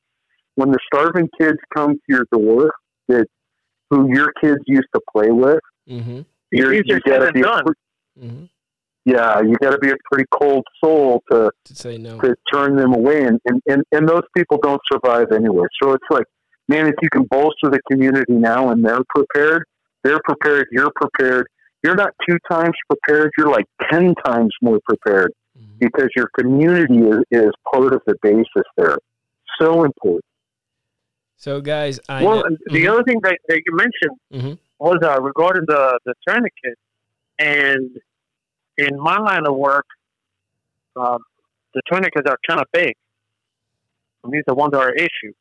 when 0.57 0.71
the 0.73 0.79
starving 0.93 1.29
kids 1.41 1.59
come 1.77 1.93
to 1.95 2.01
your 2.09 2.27
door 2.33 2.73
that 3.07 3.27
who 3.91 4.13
your 4.13 4.33
kids 4.41 4.61
used 4.67 4.89
to 4.95 5.01
play 5.13 5.31
with, 5.31 5.61
Mm-hmm. 5.89 6.21
you're, 6.53 6.75
you 6.75 6.83
said 6.87 7.03
gotta 7.05 7.33
be 7.33 7.41
done. 7.43 7.65
pre- 7.65 8.27
Mm-hmm. 8.27 8.45
Yeah, 9.15 9.41
you 9.41 9.55
got 9.65 9.71
to 9.77 9.79
be 9.79 9.91
a 9.91 9.97
pretty 10.11 10.27
cold 10.41 10.65
soul 10.83 11.23
to 11.31 11.51
To 11.65 11.75
say 11.85 11.95
no. 11.99 12.15
to 12.21 12.35
turn 12.53 12.77
them 12.77 12.93
away, 13.01 13.21
and, 13.29 13.39
and 13.49 13.59
and 13.73 13.81
and 13.95 14.03
those 14.13 14.27
people 14.37 14.57
don't 14.67 14.81
survive 14.93 15.29
anyway. 15.41 15.67
So 15.81 15.93
it's 15.97 16.11
like, 16.17 16.27
man, 16.73 16.85
if 16.93 16.95
you 17.05 17.09
can 17.17 17.25
bolster 17.37 17.69
the 17.77 17.81
community 17.91 18.35
now 18.51 18.61
and 18.71 18.85
they're 18.85 19.07
prepared, 19.17 19.63
they're 20.05 20.21
prepared, 20.31 20.67
you're 20.73 20.93
prepared. 21.03 21.47
You're 21.85 21.95
not 22.05 22.13
two 22.29 22.39
times 22.51 22.75
prepared. 22.91 23.31
You're 23.39 23.53
like 23.59 23.67
ten 23.91 24.15
times 24.27 24.53
more 24.61 24.81
prepared 24.91 25.31
Mhm. 25.59 25.79
because 25.85 26.09
your 26.17 26.29
community 26.39 26.99
is, 27.13 27.21
is 27.31 27.53
part 27.73 27.93
of 27.97 28.03
the 28.09 28.17
basis 28.23 28.67
there. 28.77 28.99
So 29.61 29.85
important. 29.85 30.25
So, 31.37 31.61
guys, 31.61 32.01
I 32.09 32.25
Well, 32.25 32.39
know- 32.51 32.57
the 32.67 32.85
Mhm. 32.85 32.91
other 32.93 33.05
thing 33.05 33.21
that, 33.23 33.39
that 33.49 33.61
you 33.65 33.73
mentioned 33.85 34.17
Mhm. 34.39 34.59
was 34.81 34.99
uh, 35.11 35.21
regarding 35.31 35.65
the 35.67 35.83
the 36.07 36.15
tourniquet, 36.27 36.77
and 37.39 37.87
in 38.79 38.99
my 38.99 39.19
line 39.19 39.47
of 39.47 39.57
work, 39.57 39.87
um, 40.97 41.19
the 41.75 41.83
tourniquets 41.91 42.29
are 42.29 42.39
kind 42.49 42.61
of 42.61 42.67
big. 42.73 42.95
And 44.25 44.33
these 44.33 44.45
are 44.49 44.55
ones 44.55 44.73
that 44.73 44.81
are 44.81 44.93
issue, 44.93 45.33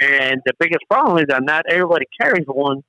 and 0.00 0.40
the 0.44 0.52
biggest 0.58 0.80
problem 0.90 1.18
is 1.18 1.26
that 1.28 1.42
not 1.42 1.64
everybody 1.68 2.06
carries 2.20 2.46
one 2.46 2.82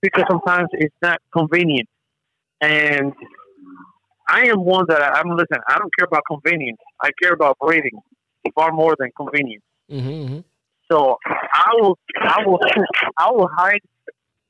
because 0.00 0.24
sometimes 0.30 0.68
it's 0.72 0.94
not 1.02 1.20
convenient. 1.36 1.88
And 2.60 3.12
I 4.28 4.46
am 4.46 4.64
one 4.64 4.86
that 4.88 5.02
I, 5.02 5.20
I'm 5.20 5.30
listen. 5.30 5.58
I 5.68 5.78
don't 5.78 5.90
care 5.98 6.06
about 6.06 6.22
convenience. 6.26 6.78
I 7.00 7.10
care 7.20 7.32
about 7.32 7.58
breathing 7.60 8.00
far 8.54 8.72
more 8.72 8.96
than 8.98 9.10
convenience. 9.16 9.64
Mhm, 9.90 10.28
mhm. 10.28 10.44
So 10.90 11.16
I 11.26 11.70
will, 11.80 11.98
I 12.20 12.42
will, 12.44 12.58
I 13.18 13.30
will 13.30 13.48
hide. 13.56 13.80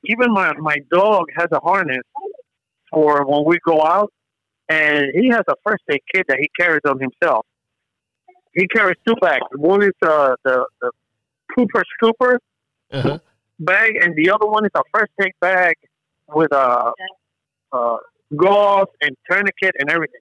Even 0.05 0.33
my 0.33 0.53
my 0.55 0.77
dog 0.91 1.27
has 1.37 1.49
a 1.53 1.61
harness 1.61 2.03
for 2.93 3.25
when 3.27 3.45
we 3.45 3.59
go 3.67 3.83
out, 3.83 4.13
and 4.69 5.07
he 5.15 5.29
has 5.29 5.43
a 5.49 5.55
first 5.65 5.83
aid 5.91 6.01
kit 6.15 6.27
that 6.29 6.39
he 6.39 6.49
carries 6.59 6.83
on 6.87 7.01
himself. 7.01 7.47
He 8.55 8.67
carries 8.69 8.97
two 9.07 9.15
bags. 9.21 9.47
One 9.57 9.83
is 9.83 9.93
uh, 10.03 10.37
the 10.45 10.67
the 10.81 10.91
pooper 11.57 11.83
scooper 12.01 12.37
Uh-huh. 12.93 13.19
bag, 13.59 13.97
and 13.97 14.15
the 14.15 14.31
other 14.31 14.47
one 14.47 14.65
is 14.65 14.71
a 14.75 14.83
first 14.95 15.13
aid 15.21 15.33
bag 15.41 15.75
with 16.29 16.53
a 16.53 16.59
uh, 16.59 16.93
uh, 17.73 17.97
gauze 18.37 18.87
and 19.01 19.17
tourniquet 19.31 19.75
and 19.79 19.91
everything. 19.91 20.21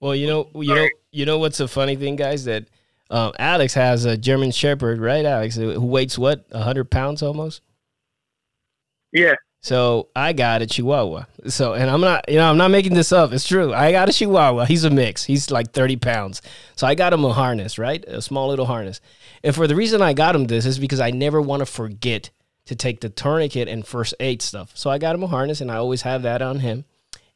Well, 0.00 0.14
you 0.16 0.26
know, 0.26 0.48
you 0.54 0.74
know, 0.74 0.88
you 1.12 1.26
know 1.26 1.38
what's 1.38 1.60
a 1.60 1.68
funny 1.68 1.94
thing, 1.96 2.16
guys? 2.16 2.44
That 2.44 2.64
um, 3.10 3.32
Alex 3.38 3.74
has 3.74 4.04
a 4.04 4.16
German 4.16 4.50
Shepherd, 4.50 4.98
right, 4.98 5.24
Alex? 5.24 5.56
Who 5.56 5.78
weighs 5.80 6.18
what, 6.18 6.44
hundred 6.52 6.90
pounds 6.90 7.22
almost. 7.22 7.60
Yeah, 9.12 9.34
So 9.62 10.08
I 10.16 10.32
got 10.32 10.60
a 10.60 10.66
Chihuahua. 10.66 11.24
So, 11.46 11.74
and 11.74 11.88
I'm 11.88 12.00
not, 12.00 12.28
you 12.28 12.34
know, 12.34 12.50
I'm 12.50 12.56
not 12.56 12.72
making 12.72 12.94
this 12.94 13.12
up. 13.12 13.32
It's 13.32 13.46
true. 13.46 13.72
I 13.72 13.92
got 13.92 14.08
a 14.08 14.12
Chihuahua. 14.12 14.64
He's 14.64 14.82
a 14.82 14.90
mix. 14.90 15.22
He's 15.22 15.52
like 15.52 15.70
30 15.70 15.96
pounds. 15.96 16.42
So 16.74 16.84
I 16.84 16.96
got 16.96 17.12
him 17.12 17.24
a 17.24 17.32
harness, 17.32 17.78
right? 17.78 18.04
A 18.06 18.20
small 18.20 18.48
little 18.48 18.66
harness. 18.66 19.00
And 19.44 19.54
for 19.54 19.68
the 19.68 19.76
reason 19.76 20.02
I 20.02 20.14
got 20.14 20.34
him 20.34 20.48
this 20.48 20.66
is 20.66 20.80
because 20.80 20.98
I 20.98 21.12
never 21.12 21.40
want 21.40 21.60
to 21.60 21.66
forget 21.66 22.30
to 22.66 22.74
take 22.74 23.00
the 23.00 23.08
tourniquet 23.08 23.68
and 23.68 23.86
first 23.86 24.14
aid 24.18 24.42
stuff. 24.42 24.72
So 24.74 24.90
I 24.90 24.98
got 24.98 25.14
him 25.14 25.22
a 25.22 25.28
harness 25.28 25.60
and 25.60 25.70
I 25.70 25.76
always 25.76 26.02
have 26.02 26.22
that 26.22 26.42
on 26.42 26.58
him. 26.58 26.84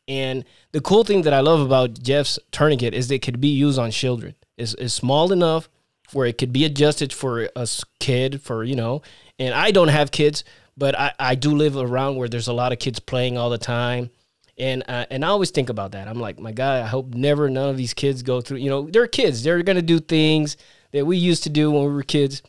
And 0.09 0.45
the 0.73 0.81
cool 0.81 1.05
thing 1.05 1.23
that 1.23 1.33
I 1.33 1.41
love 1.41 1.61
about 1.61 2.03
Jeff's 2.03 2.41
tourniquet 2.51 2.93
is 2.93 3.07
that 3.09 3.17
it 3.17 3.23
could 3.23 3.41
be 3.41 3.49
used 3.49 3.79
on 3.79 3.93
children. 3.93 4.35
It's, 4.57 4.75
it's 4.75 4.95
small 4.95 5.33
enough 5.33 5.69
where 6.13 6.27
it 6.27 6.39
could 6.39 6.53
be 6.53 6.65
adjusted 6.65 7.13
for 7.13 7.49
a 7.55 7.69
kid, 8.01 8.43
for, 8.43 8.65
you 8.65 8.77
know, 8.77 9.03
and 9.39 9.55
I 9.55 9.71
don't 9.71 9.89
have 9.89 10.11
kids, 10.11 10.45
but 10.77 10.99
I, 10.99 11.13
I 11.19 11.35
do 11.35 11.55
live 11.55 11.77
around 11.77 12.17
where 12.17 12.29
there's 12.29 12.49
a 12.49 12.53
lot 12.53 12.73
of 12.73 12.79
kids 12.79 12.99
playing 12.99 13.39
all 13.39 13.51
the 13.51 13.59
time. 13.59 14.11
And, 14.59 14.85
uh, 14.89 15.07
and 15.11 15.25
I 15.25 15.29
always 15.29 15.51
think 15.51 15.69
about 15.69 15.93
that. 15.93 16.09
I'm 16.09 16.19
like, 16.19 16.39
my 16.39 16.53
God, 16.53 16.83
I 16.83 16.87
hope 16.87 17.15
never 17.15 17.51
none 17.51 17.69
of 17.69 17.77
these 17.77 17.93
kids 17.93 18.23
go 18.23 18.41
through, 18.41 18.59
you 18.59 18.71
know, 18.71 18.89
they're 18.91 19.07
kids. 19.07 19.43
They're 19.43 19.63
going 19.63 19.77
to 19.77 19.83
do 19.83 20.01
things 20.01 20.57
that 20.93 21.05
we 21.05 21.19
used 21.19 21.43
to 21.43 21.51
do 21.51 21.71
when 21.71 21.85
we 21.85 21.93
were 21.93 22.03
kids. 22.03 22.43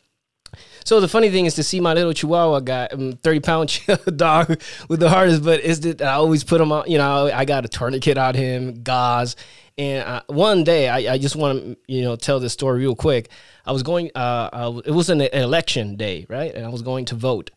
So 0.84 1.00
the 1.00 1.08
funny 1.08 1.30
thing 1.30 1.46
is 1.46 1.54
to 1.54 1.62
see 1.62 1.80
my 1.80 1.92
little 1.92 2.12
Chihuahua 2.12 2.60
guy, 2.60 2.86
um, 2.86 3.12
thirty 3.22 3.40
pound 3.40 3.78
dog 4.16 4.60
with 4.88 5.00
the 5.00 5.10
hardest, 5.10 5.44
but 5.44 5.60
is 5.60 5.80
that 5.80 6.00
I 6.00 6.12
always 6.12 6.44
put 6.44 6.60
him 6.60 6.72
on. 6.72 6.90
You 6.90 6.98
know, 6.98 7.30
I 7.32 7.44
got 7.44 7.64
a 7.64 7.68
tourniquet 7.68 8.16
on 8.16 8.34
him, 8.34 8.82
gauze, 8.82 9.36
and 9.76 10.02
uh, 10.06 10.22
one 10.28 10.64
day 10.64 10.88
I, 10.88 11.14
I 11.14 11.18
just 11.18 11.36
want 11.36 11.62
to 11.62 11.76
you 11.86 12.02
know 12.02 12.16
tell 12.16 12.40
this 12.40 12.52
story 12.52 12.80
real 12.80 12.96
quick. 12.96 13.28
I 13.66 13.72
was 13.72 13.82
going, 13.82 14.10
uh, 14.14 14.48
I, 14.50 14.80
it 14.86 14.92
was 14.92 15.10
an 15.10 15.20
election 15.20 15.96
day, 15.96 16.24
right, 16.28 16.54
and 16.54 16.64
I 16.64 16.70
was 16.70 16.80
going 16.80 17.04
to 17.06 17.14
vote, 17.14 17.50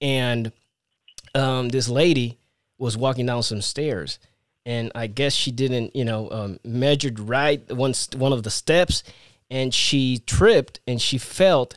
and 0.00 0.52
um, 1.34 1.68
this 1.68 1.88
lady 1.88 2.38
was 2.78 2.96
walking 2.96 3.26
down 3.26 3.42
some 3.42 3.62
stairs, 3.62 4.18
and 4.64 4.90
I 4.94 5.06
guess 5.06 5.32
she 5.32 5.50
didn't, 5.50 5.94
you 5.94 6.04
know, 6.04 6.30
um, 6.30 6.58
measured 6.64 7.20
right 7.20 7.60
one 7.72 7.94
one 8.16 8.32
of 8.32 8.42
the 8.42 8.50
steps, 8.50 9.02
and 9.50 9.72
she 9.74 10.18
tripped 10.18 10.80
and 10.86 11.00
she 11.00 11.18
felt 11.18 11.76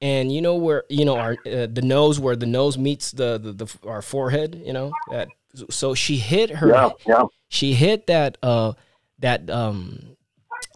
and 0.00 0.32
you 0.32 0.42
know 0.42 0.56
where 0.56 0.82
you 0.88 1.04
know 1.04 1.16
our 1.16 1.36
uh, 1.46 1.66
the 1.70 1.82
nose 1.82 2.18
where 2.18 2.34
the 2.36 2.46
nose 2.46 2.76
meets 2.76 3.12
the, 3.12 3.38
the 3.38 3.52
the 3.52 3.88
our 3.88 4.02
forehead 4.02 4.60
you 4.66 4.72
know 4.72 4.90
that 5.10 5.28
so 5.70 5.94
she 5.94 6.16
hit 6.16 6.50
her 6.50 6.68
Yeah, 6.68 6.90
yeah. 7.06 7.24
she 7.48 7.72
hit 7.74 8.08
that 8.08 8.36
uh 8.42 8.72
that 9.20 9.48
um 9.48 10.16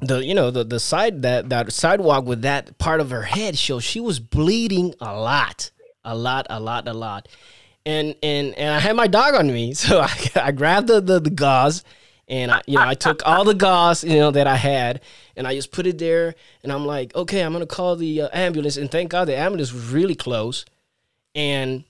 the 0.00 0.24
you 0.24 0.34
know 0.34 0.50
the 0.50 0.62
the 0.64 0.78
side 0.78 1.22
that 1.22 1.48
that 1.48 1.72
sidewalk 1.72 2.24
with 2.24 2.42
that 2.42 2.78
part 2.78 3.00
of 3.00 3.10
her 3.10 3.22
head. 3.22 3.56
So 3.58 3.80
she 3.80 4.00
was 4.00 4.20
bleeding 4.20 4.94
a 5.00 5.18
lot 5.18 5.70
a 6.06 6.14
lot 6.14 6.46
a 6.50 6.58
lot 6.58 6.88
a 6.88 6.92
lot 6.92 7.28
and 7.84 8.14
and 8.22 8.54
and 8.54 8.74
I 8.74 8.78
had 8.78 8.96
my 8.96 9.06
dog 9.06 9.34
on 9.34 9.48
me 9.48 9.74
so 9.82 10.00
I, 10.00 10.10
I 10.34 10.52
grabbed 10.52 10.88
the, 10.88 11.00
the 11.00 11.20
the 11.20 11.30
gauze 11.30 11.84
and 12.28 12.50
I, 12.50 12.62
you 12.66 12.76
know 12.76 12.86
I 12.86 12.94
took 12.94 13.22
all 13.26 13.44
the 13.44 13.54
gauze 13.54 14.02
you 14.02 14.18
know 14.18 14.30
that 14.30 14.46
I 14.46 14.56
had 14.56 15.00
and 15.36 15.46
I 15.46 15.54
just 15.54 15.72
put 15.72 15.86
it 15.86 15.98
there 15.98 16.34
and 16.62 16.72
I'm 16.72 16.86
like 16.86 17.14
okay 17.14 17.42
I'm 17.42 17.52
gonna 17.52 17.66
call 17.66 17.96
the 17.96 18.22
uh, 18.22 18.28
ambulance 18.32 18.76
and 18.76 18.90
thank 18.90 19.10
God 19.10 19.26
the 19.26 19.36
ambulance 19.36 19.72
was 19.72 19.92
really 19.92 20.14
close 20.14 20.64
and 21.34 21.84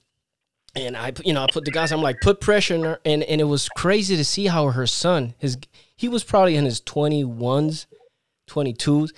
and 0.77 0.97
I, 0.97 1.13
you 1.25 1.33
know, 1.33 1.43
I 1.43 1.47
put 1.51 1.65
the 1.65 1.71
guys. 1.71 1.91
I'm 1.91 2.03
like, 2.03 2.21
put 2.21 2.41
pressure 2.41 2.75
on 2.75 2.83
her, 2.83 3.01
and 3.05 3.23
and 3.25 3.41
it 3.41 3.45
was 3.45 3.69
crazy 3.71 4.17
to 4.17 4.25
see 4.25 4.47
how 4.47 4.69
her 4.69 4.87
son, 4.87 5.35
his, 5.39 5.57
he 5.97 6.09
was 6.09 6.23
probably 6.23 6.55
in 6.55 6.67
his 6.67 6.81
21s, 6.83 7.87
22s. 8.47 9.13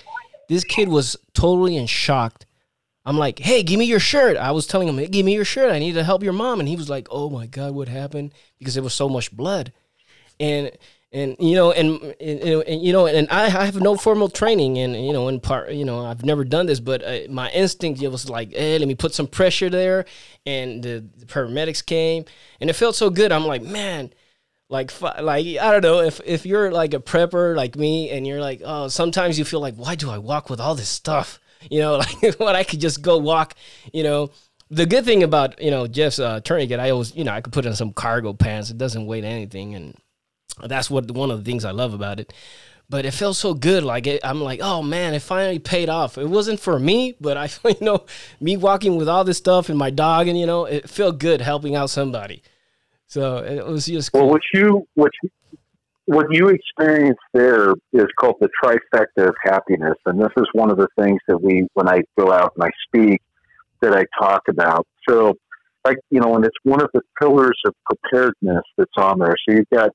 This 0.48 0.64
kid 0.64 0.88
was 0.88 1.16
totally 1.34 1.76
in 1.76 1.87
shock. 1.87 2.44
I'm 3.09 3.16
like, 3.16 3.38
hey, 3.38 3.62
give 3.62 3.79
me 3.79 3.87
your 3.87 4.01
shirt. 4.01 4.37
I 4.37 4.51
was 4.51 4.66
telling 4.66 4.87
him, 4.87 5.03
give 5.11 5.25
me 5.25 5.33
your 5.33 5.47
shirt. 5.47 5.73
I 5.73 5.79
need 5.79 5.94
to 5.94 6.05
help 6.05 6.23
your 6.23 6.35
mom, 6.35 6.61
and 6.61 6.68
he 6.68 6.77
was 6.77 6.90
like, 6.90 7.09
oh 7.11 7.31
my 7.31 7.47
god, 7.47 7.75
what 7.75 7.88
happened? 7.88 8.35
Because 8.59 8.75
there 8.75 8.83
was 8.83 8.92
so 8.92 9.09
much 9.09 9.35
blood, 9.35 9.73
and 10.38 10.71
and 11.11 11.35
you 11.38 11.57
know 11.57 11.73
and, 11.73 12.03
and, 12.21 12.42
and, 12.42 12.83
you 12.83 12.92
know 12.92 13.07
and 13.07 13.27
I, 13.31 13.44
I 13.44 13.64
have 13.64 13.81
no 13.81 13.97
formal 13.97 14.29
training 14.29 14.77
and 14.77 14.94
you 14.94 15.14
know 15.14 15.29
in 15.29 15.40
part 15.40 15.73
you 15.73 15.87
know 15.87 16.05
I've 16.05 16.23
never 16.23 16.44
done 16.44 16.66
this 16.66 16.81
but 16.81 17.03
uh, 17.03 17.21
my 17.31 17.51
instinct 17.53 18.03
was 18.03 18.29
like 18.29 18.53
hey 18.53 18.79
let 18.79 18.87
me 18.87 18.94
put 18.94 19.14
some 19.14 19.27
pressure 19.27 19.71
there 19.71 20.05
and 20.44 20.83
the, 20.83 21.03
the, 21.16 21.25
paramedics 21.25 21.85
came 21.85 22.27
and 22.61 22.68
it 22.68 22.75
felt 22.75 22.94
so 22.94 23.09
good 23.09 23.33
I'm 23.33 23.47
like 23.47 23.62
man 23.62 24.12
like 24.68 24.92
like 25.01 25.47
I 25.47 25.73
don't 25.73 25.81
know 25.81 26.01
if 26.01 26.21
if 26.27 26.44
you're 26.44 26.71
like 26.71 26.92
a 26.92 27.01
prepper 27.01 27.57
like 27.57 27.75
me 27.75 28.11
and 28.11 28.27
you're 28.27 28.42
like 28.42 28.61
oh 28.62 28.88
sometimes 28.88 29.38
you 29.38 29.47
feel 29.47 29.61
like 29.61 29.77
why 29.77 29.94
do 29.94 30.11
I 30.11 30.18
walk 30.18 30.51
with 30.51 30.61
all 30.61 30.75
this 30.75 30.90
stuff 30.90 31.40
you 31.71 31.81
know 31.81 31.97
like 32.23 32.35
what 32.38 32.57
I 32.57 32.64
could 32.64 32.81
just 32.81 33.03
go 33.03 33.18
walk 33.18 33.55
you 33.92 34.03
know 34.03 34.31
the 34.71 34.87
good 34.87 35.05
thing 35.05 35.23
about 35.23 35.61
you 35.62 35.71
know 35.71 35.87
Jeff's 35.87 36.18
uh, 36.18 36.40
tourniquet 36.40 36.81
I 36.81 36.90
always 36.90 37.14
you 37.14 37.25
know 37.25 37.33
I 37.33 37.40
could 37.40 37.53
put 37.53 37.66
on 37.66 37.75
some 37.75 37.92
cargo 37.92 38.33
pants 38.33 38.71
it 38.71 38.79
doesn't 38.79 39.07
weigh 39.07 39.23
anything 39.23 39.75
and 39.75 39.94
that's 40.66 40.90
what 40.90 41.11
one 41.11 41.31
of 41.31 41.38
the 41.38 41.51
things 41.51 41.64
I 41.64 41.71
love 41.71 41.94
about 41.94 42.21
it. 42.21 42.33
But 42.90 43.05
it 43.05 43.11
felt 43.11 43.37
so 43.37 43.53
good. 43.53 43.85
Like 43.85 44.07
it, 44.07 44.21
I'm 44.25 44.40
like, 44.40 44.61
oh 44.62 44.83
man, 44.83 45.12
it 45.12 45.21
finally 45.21 45.59
paid 45.59 45.90
off. 45.90 46.16
It 46.16 46.27
wasn't 46.27 46.59
for 46.59 46.79
me, 46.79 47.16
but 47.21 47.37
I, 47.37 47.51
you 47.68 47.77
know, 47.81 48.07
me 48.40 48.57
walking 48.57 48.97
with 48.97 49.09
all 49.09 49.25
this 49.25 49.38
stuff 49.38 49.68
and 49.68 49.79
my 49.79 49.90
dog, 49.90 50.27
and 50.27 50.38
you 50.38 50.47
know, 50.47 50.64
it 50.64 50.88
felt 50.88 51.18
good 51.18 51.40
helping 51.40 51.77
out 51.77 51.90
somebody. 51.90 52.42
So 53.07 53.38
it 53.38 53.66
was 53.66 53.87
just. 53.87 54.12
Cool. 54.12 54.23
Well, 54.23 54.31
what 54.31 54.42
you 54.55 54.88
what 54.94 55.12
you, 55.23 55.31
what 56.09 56.27
you 56.31 56.49
experience 56.49 57.18
there 57.35 57.75
is 57.92 58.07
called 58.18 58.37
the 58.40 58.49
trifecta 58.64 59.29
of 59.29 59.35
happiness, 59.44 59.97
and 60.07 60.18
this 60.18 60.33
is 60.38 60.47
one 60.55 60.71
of 60.71 60.79
the 60.79 60.88
things 60.99 61.21
that 61.29 61.37
we, 61.37 61.66
when 61.75 61.87
I 61.87 62.01
go 62.18 62.33
out 62.33 62.55
and 62.57 62.64
I 62.64 62.71
speak, 62.87 63.21
that 63.83 63.94
I 63.94 64.07
talk 64.18 64.42
about. 64.49 64.87
So, 65.07 65.35
like 65.85 65.99
you 66.11 66.21
know, 66.21 66.35
and 66.35 66.47
it's 66.47 66.57
one 66.62 66.81
of 66.81 66.88
the 66.94 67.03
pillars 67.21 67.61
of 67.66 67.75
preparedness 67.85 68.62
that's 68.79 68.90
on 68.97 69.18
there. 69.18 69.35
So 69.47 69.57
you've 69.57 69.71
got 69.71 69.90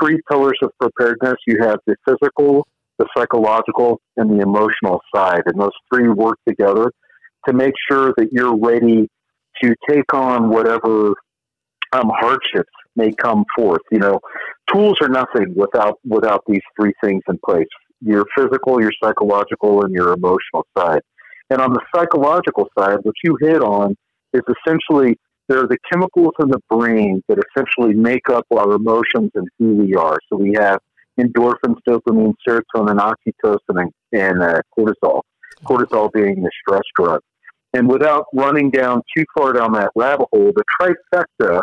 three 0.00 0.18
pillars 0.30 0.58
of 0.62 0.70
preparedness. 0.80 1.36
You 1.46 1.58
have 1.60 1.80
the 1.86 1.96
physical, 2.08 2.66
the 2.98 3.06
psychological, 3.14 4.00
and 4.16 4.30
the 4.30 4.42
emotional 4.42 5.02
side, 5.14 5.42
and 5.44 5.60
those 5.60 5.76
three 5.92 6.08
work 6.08 6.38
together 6.48 6.90
to 7.46 7.52
make 7.52 7.74
sure 7.90 8.14
that 8.16 8.32
you're 8.32 8.56
ready 8.56 9.06
to 9.62 9.74
take 9.86 10.14
on 10.14 10.48
whatever 10.48 11.12
um, 11.92 12.10
hardships 12.18 12.72
may 12.96 13.12
come 13.12 13.44
forth. 13.56 13.82
You 13.90 13.98
know, 13.98 14.20
tools 14.72 14.98
are 15.02 15.08
nothing 15.08 15.54
without 15.56 15.98
without 16.04 16.42
these 16.46 16.62
three 16.78 16.92
things 17.02 17.22
in 17.28 17.38
place: 17.44 17.68
your 18.00 18.24
physical, 18.36 18.80
your 18.80 18.92
psychological, 19.02 19.84
and 19.84 19.92
your 19.92 20.12
emotional 20.12 20.66
side. 20.76 21.00
And 21.50 21.60
on 21.60 21.72
the 21.72 21.80
psychological 21.94 22.68
side, 22.78 22.98
what 23.02 23.14
you 23.24 23.36
hit 23.40 23.62
on 23.62 23.94
is 24.32 24.42
essentially 24.48 25.18
there 25.48 25.58
are 25.58 25.68
the 25.68 25.78
chemicals 25.92 26.32
in 26.40 26.48
the 26.48 26.60
brain 26.70 27.22
that 27.28 27.38
essentially 27.38 27.94
make 27.94 28.28
up 28.30 28.46
our 28.56 28.72
emotions 28.72 29.30
and 29.34 29.46
who 29.58 29.74
we 29.74 29.94
are. 29.94 30.18
So 30.28 30.36
we 30.36 30.54
have 30.54 30.78
endorphins, 31.20 31.76
dopamine, 31.86 32.34
serotonin, 32.46 32.98
oxytocin, 32.98 33.58
and, 33.68 33.92
and 34.12 34.42
uh, 34.42 34.62
cortisol. 34.78 35.22
Cortisol 35.64 36.10
being 36.12 36.42
the 36.42 36.50
stress 36.62 36.82
drug. 36.96 37.20
And 37.74 37.88
without 37.88 38.26
running 38.34 38.70
down 38.70 39.02
too 39.16 39.24
far 39.36 39.52
down 39.52 39.72
that 39.72 39.90
rabbit 39.94 40.28
hole, 40.32 40.52
the 40.54 40.64
trifecta 40.80 41.62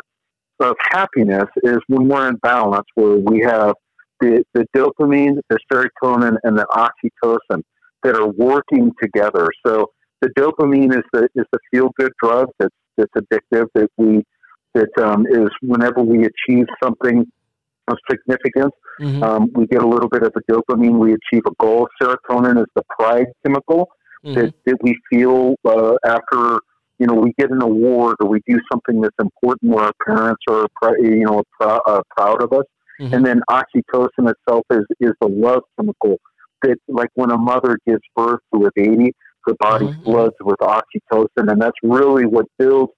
of 0.60 0.76
happiness 0.92 1.46
is 1.64 1.78
when 1.88 2.08
we're 2.08 2.28
in 2.28 2.36
balance, 2.38 2.86
where 2.96 3.18
we 3.18 3.40
have 3.42 3.76
the, 4.20 4.44
the 4.54 4.66
dopamine, 4.76 5.40
the 5.50 5.58
serotonin, 5.72 6.38
and 6.44 6.58
the 6.58 6.66
oxytocin 6.72 7.64
that 8.04 8.16
are 8.16 8.28
working 8.28 8.92
together. 9.02 9.48
So 9.66 9.88
the 10.22 10.30
dopamine 10.30 10.94
is 10.94 11.04
the 11.14 11.30
is 11.36 11.46
the 11.52 11.60
feel 11.72 11.92
good 11.98 12.12
drug 12.22 12.50
that's 12.60 12.76
that's 12.98 13.12
addictive 13.18 13.68
that 13.76 13.90
we 13.98 14.24
that 14.74 14.90
um, 14.98 15.26
is 15.28 15.50
whenever 15.62 16.02
we 16.02 16.26
achieve 16.26 16.68
something 16.84 17.26
of 17.88 17.98
significance, 18.10 18.74
mm-hmm. 19.02 19.24
um, 19.24 19.50
we 19.56 19.66
get 19.66 19.82
a 19.82 19.88
little 19.88 20.10
bit 20.10 20.24
of 20.24 20.32
the 20.34 20.42
dopamine. 20.52 21.00
We 21.00 21.14
achieve 21.14 21.44
a 21.48 21.52
goal. 21.60 21.88
Serotonin 22.02 22.60
is 22.60 22.68
the 22.76 22.84
pride 22.98 23.28
chemical 23.44 23.90
mm-hmm. 24.24 24.36
that, 24.36 24.54
that 24.66 24.78
we 24.82 24.96
feel 25.10 25.56
uh, 25.66 25.96
after 26.06 26.60
you 27.00 27.08
know 27.08 27.16
we 27.16 27.34
get 27.40 27.52
an 27.52 27.62
award 27.62 28.18
or 28.20 28.30
we 28.30 28.42
do 28.48 28.60
something 28.72 29.02
that's 29.02 29.16
important 29.20 29.72
where 29.72 29.86
our 29.86 29.94
parents 30.06 30.42
are 30.50 30.68
you 31.00 31.26
know 31.26 31.44
pr- 31.60 31.80
uh, 31.88 32.02
proud 32.16 32.44
of 32.44 32.54
us. 32.54 32.66
Mm-hmm. 33.00 33.14
And 33.14 33.26
then 33.26 33.42
oxytocin 33.50 34.30
itself 34.30 34.66
is 34.72 34.86
is 35.00 35.14
the 35.22 35.30
love 35.30 35.64
chemical 35.78 36.18
that 36.64 36.78
like 36.88 37.10
when 37.16 37.32
a 37.32 37.38
mother 37.38 37.80
gives 37.88 38.02
birth 38.16 38.42
to 38.54 38.66
a 38.66 38.70
baby, 38.76 39.14
the 39.48 39.56
body 39.60 39.88
mm-hmm. 39.88 40.04
floods 40.04 40.36
with 40.42 40.60
oxytocin, 40.60 41.50
and 41.50 41.62
that's 41.62 41.78
really 41.82 42.26
what 42.26 42.46
builds 42.58 42.92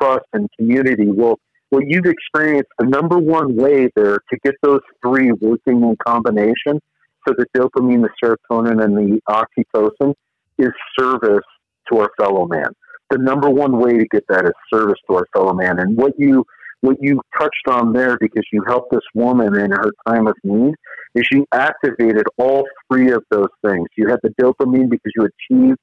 trust 0.00 0.26
and 0.32 0.48
community. 0.56 1.08
Well, 1.08 1.38
what 1.70 1.84
you've 1.86 2.06
experienced, 2.06 2.70
the 2.78 2.86
number 2.86 3.18
one 3.18 3.56
way 3.56 3.88
there 3.96 4.18
to 4.30 4.38
get 4.44 4.54
those 4.62 4.80
three 5.04 5.32
working 5.32 5.82
in 5.82 5.96
combination, 6.06 6.80
so 7.26 7.34
the 7.36 7.46
dopamine, 7.56 8.02
the 8.02 8.10
serotonin, 8.22 8.82
and 8.82 8.96
the 8.96 9.20
oxytocin, 9.28 10.14
is 10.58 10.70
service 10.98 11.44
to 11.90 11.98
our 11.98 12.10
fellow 12.18 12.46
man. 12.46 12.70
The 13.09 13.09
number 13.20 13.50
one 13.50 13.78
way 13.78 13.98
to 13.98 14.06
get 14.10 14.24
that 14.28 14.44
is 14.44 14.52
service 14.72 14.98
to 15.08 15.16
our 15.16 15.26
fellow 15.32 15.52
man. 15.52 15.78
And 15.78 15.96
what 15.96 16.12
you 16.18 16.44
what 16.82 16.96
you 17.00 17.20
touched 17.38 17.68
on 17.68 17.92
there, 17.92 18.16
because 18.18 18.44
you 18.52 18.62
helped 18.66 18.90
this 18.90 19.04
woman 19.14 19.54
in 19.54 19.70
her 19.70 19.90
time 20.06 20.26
of 20.26 20.34
need, 20.42 20.74
is 21.14 21.28
you 21.30 21.44
activated 21.52 22.24
all 22.38 22.64
three 22.90 23.12
of 23.12 23.22
those 23.30 23.50
things. 23.64 23.86
You 23.98 24.08
had 24.08 24.18
the 24.22 24.30
dopamine 24.40 24.88
because 24.88 25.12
you 25.14 25.24
achieved 25.24 25.78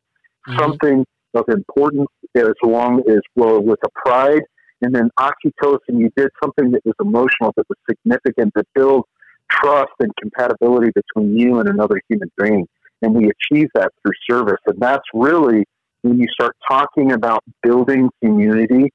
mm-hmm. 0.48 0.58
something 0.58 1.06
of 1.36 1.46
importance 1.50 2.10
as 2.36 2.54
long 2.64 3.04
as 3.08 3.20
well 3.36 3.62
with 3.62 3.80
a 3.86 3.90
pride, 4.04 4.42
and 4.82 4.94
then 4.96 5.10
oxytocin. 5.20 6.00
You 6.00 6.10
did 6.18 6.30
something 6.44 6.72
that 6.72 6.82
was 6.84 6.96
emotional, 7.00 7.54
that 7.56 7.66
was 7.70 7.78
significant, 7.90 8.54
that 8.56 8.66
built 8.74 9.08
trust 9.52 9.94
and 10.00 10.12
compatibility 10.20 10.92
between 10.96 11.38
you 11.38 11.60
and 11.60 11.70
another 11.70 12.02
human 12.10 12.32
being. 12.38 12.68
And 13.02 13.14
we 13.14 13.30
achieve 13.30 13.68
that 13.76 13.92
through 14.02 14.14
service, 14.30 14.60
and 14.66 14.80
that's 14.80 15.06
really 15.14 15.66
when 16.02 16.20
you 16.20 16.28
start 16.34 16.56
talking 16.70 17.12
about 17.12 17.44
building 17.64 18.10
community. 18.24 18.92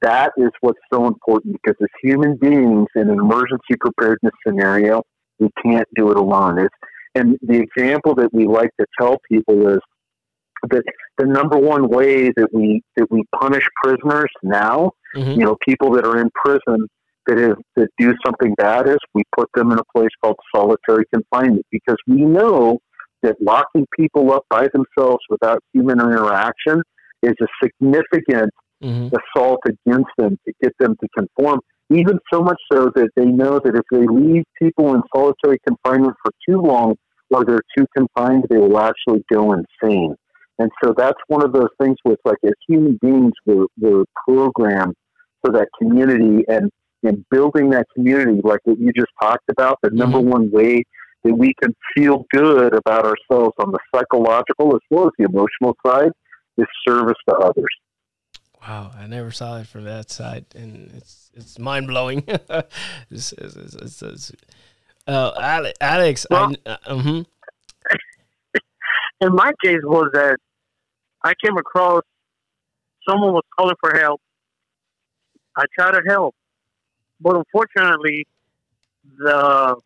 That 0.00 0.32
is 0.36 0.50
what's 0.62 0.80
so 0.92 1.06
important 1.06 1.56
because 1.62 1.76
as 1.80 1.88
human 2.02 2.36
beings 2.36 2.88
in 2.96 3.08
an 3.08 3.20
emergency 3.20 3.76
preparedness 3.78 4.32
scenario, 4.44 5.02
we 5.38 5.48
can't 5.62 5.86
do 5.94 6.10
it 6.10 6.16
alone. 6.16 6.58
It's, 6.58 6.74
and 7.14 7.38
the 7.42 7.60
example 7.60 8.14
that 8.16 8.32
we 8.32 8.46
like 8.46 8.70
to 8.80 8.86
tell 8.98 9.18
people 9.30 9.68
is 9.68 9.80
that 10.70 10.82
the 11.18 11.26
number 11.26 11.58
one 11.58 11.88
way 11.88 12.30
that 12.30 12.48
we 12.52 12.82
that 12.96 13.10
we 13.10 13.22
punish 13.38 13.64
prisoners 13.82 14.30
now, 14.42 14.92
mm-hmm. 15.14 15.30
you 15.32 15.44
know, 15.44 15.56
people 15.66 15.92
that 15.92 16.04
are 16.04 16.18
in 16.18 16.30
prison 16.34 16.88
that 17.26 17.38
is 17.38 17.54
that 17.76 17.88
do 17.98 18.14
something 18.24 18.54
bad 18.54 18.88
is 18.88 18.96
we 19.14 19.22
put 19.36 19.48
them 19.54 19.70
in 19.70 19.78
a 19.78 19.84
place 19.96 20.10
called 20.22 20.36
solitary 20.54 21.04
confinement 21.12 21.66
because 21.70 21.96
we 22.06 22.22
know 22.22 22.78
that 23.22 23.36
locking 23.40 23.86
people 23.98 24.32
up 24.32 24.44
by 24.50 24.68
themselves 24.72 25.20
without 25.30 25.62
human 25.72 26.00
interaction 26.00 26.82
is 27.22 27.34
a 27.40 27.46
significant 27.62 28.50
mm-hmm. 28.82 29.08
assault 29.14 29.60
against 29.66 30.10
them 30.18 30.38
to 30.46 30.52
get 30.62 30.72
them 30.78 30.96
to 31.00 31.08
conform. 31.16 31.60
Even 31.90 32.18
so 32.32 32.42
much 32.42 32.58
so 32.72 32.90
that 32.94 33.10
they 33.16 33.26
know 33.26 33.60
that 33.62 33.74
if 33.76 33.82
they 33.90 34.06
leave 34.06 34.44
people 34.60 34.94
in 34.94 35.02
solitary 35.14 35.58
confinement 35.66 36.14
for 36.22 36.32
too 36.48 36.60
long 36.60 36.94
or 37.30 37.44
they're 37.44 37.62
too 37.76 37.86
confined, 37.96 38.44
they 38.50 38.58
will 38.58 38.78
actually 38.78 39.22
go 39.32 39.52
insane. 39.52 40.14
And 40.58 40.70
so 40.82 40.94
that's 40.96 41.18
one 41.28 41.44
of 41.44 41.52
those 41.52 41.68
things 41.80 41.96
where 42.02 42.14
it's 42.14 42.22
like 42.24 42.38
as 42.44 42.52
human 42.68 42.98
beings, 43.02 43.32
we're, 43.46 43.66
we're 43.80 44.04
programmed 44.26 44.94
for 45.42 45.52
that 45.52 45.68
community 45.80 46.44
and, 46.48 46.70
and 47.02 47.24
building 47.30 47.70
that 47.70 47.86
community, 47.94 48.40
like 48.44 48.60
what 48.64 48.78
you 48.78 48.92
just 48.92 49.10
talked 49.20 49.48
about, 49.50 49.78
the 49.82 49.88
mm-hmm. 49.88 49.98
number 49.98 50.20
one 50.20 50.50
way 50.50 50.84
that 51.24 51.34
we 51.34 51.54
can 51.62 51.74
feel 51.94 52.26
good 52.32 52.74
about 52.74 53.04
ourselves 53.04 53.54
on 53.58 53.72
the 53.72 53.78
psychological 53.94 54.74
as 54.74 54.80
well 54.90 55.06
as 55.06 55.12
the 55.18 55.24
emotional 55.24 55.76
side 55.86 56.10
is 56.58 56.66
service 56.86 57.18
to 57.28 57.34
others. 57.36 57.74
Wow, 58.60 58.92
I 58.96 59.06
never 59.06 59.30
saw 59.30 59.58
it 59.58 59.66
from 59.66 59.84
that 59.84 60.10
side, 60.10 60.46
and 60.54 60.92
it's 60.96 61.30
it's 61.34 61.58
mind 61.58 61.88
blowing. 61.88 62.24
it's, 63.10 63.32
it's, 63.32 64.02
it's, 64.02 64.32
uh, 65.08 65.72
Alex, 65.80 66.26
well, 66.30 66.54
I, 66.64 66.70
uh, 66.70 66.76
uh-huh 66.86 67.24
in 69.22 69.34
my 69.34 69.52
case 69.62 69.80
was 69.84 70.10
that 70.12 70.36
I 71.22 71.32
came 71.42 71.56
across 71.56 72.02
someone 73.08 73.32
was 73.32 73.44
calling 73.56 73.76
for 73.80 73.96
help. 73.98 74.20
I 75.56 75.64
tried 75.78 75.92
to 75.92 76.02
help, 76.08 76.34
but 77.20 77.36
unfortunately, 77.36 78.26
the 79.18 79.76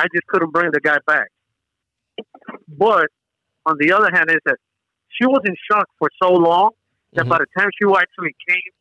I 0.00 0.04
just 0.14 0.26
couldn't 0.28 0.52
bring 0.52 0.70
the 0.72 0.80
guy 0.80 0.98
back. 1.06 1.28
But 2.68 3.08
on 3.66 3.76
the 3.78 3.92
other 3.92 4.10
hand, 4.12 4.30
is 4.30 4.40
that 4.46 4.56
she 5.08 5.26
was 5.26 5.42
in 5.44 5.54
shock 5.70 5.86
for 5.98 6.08
so 6.22 6.32
long 6.32 6.70
that 7.12 7.22
mm-hmm. 7.22 7.30
by 7.30 7.38
the 7.38 7.46
time 7.58 7.68
she 7.78 7.86
actually 7.86 8.34
came 8.48 8.72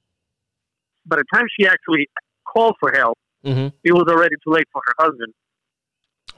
by 1.05 1.17
the 1.17 1.23
time 1.33 1.45
she 1.59 1.67
actually 1.67 2.07
called 2.45 2.75
for 2.79 2.91
help, 2.91 3.17
Mm-hmm. 3.45 3.67
it 3.85 3.93
was 3.93 4.03
already 4.09 4.35
too 4.43 4.51
late 4.51 4.67
for 4.73 4.81
her 4.85 4.95
husband. 4.99 5.33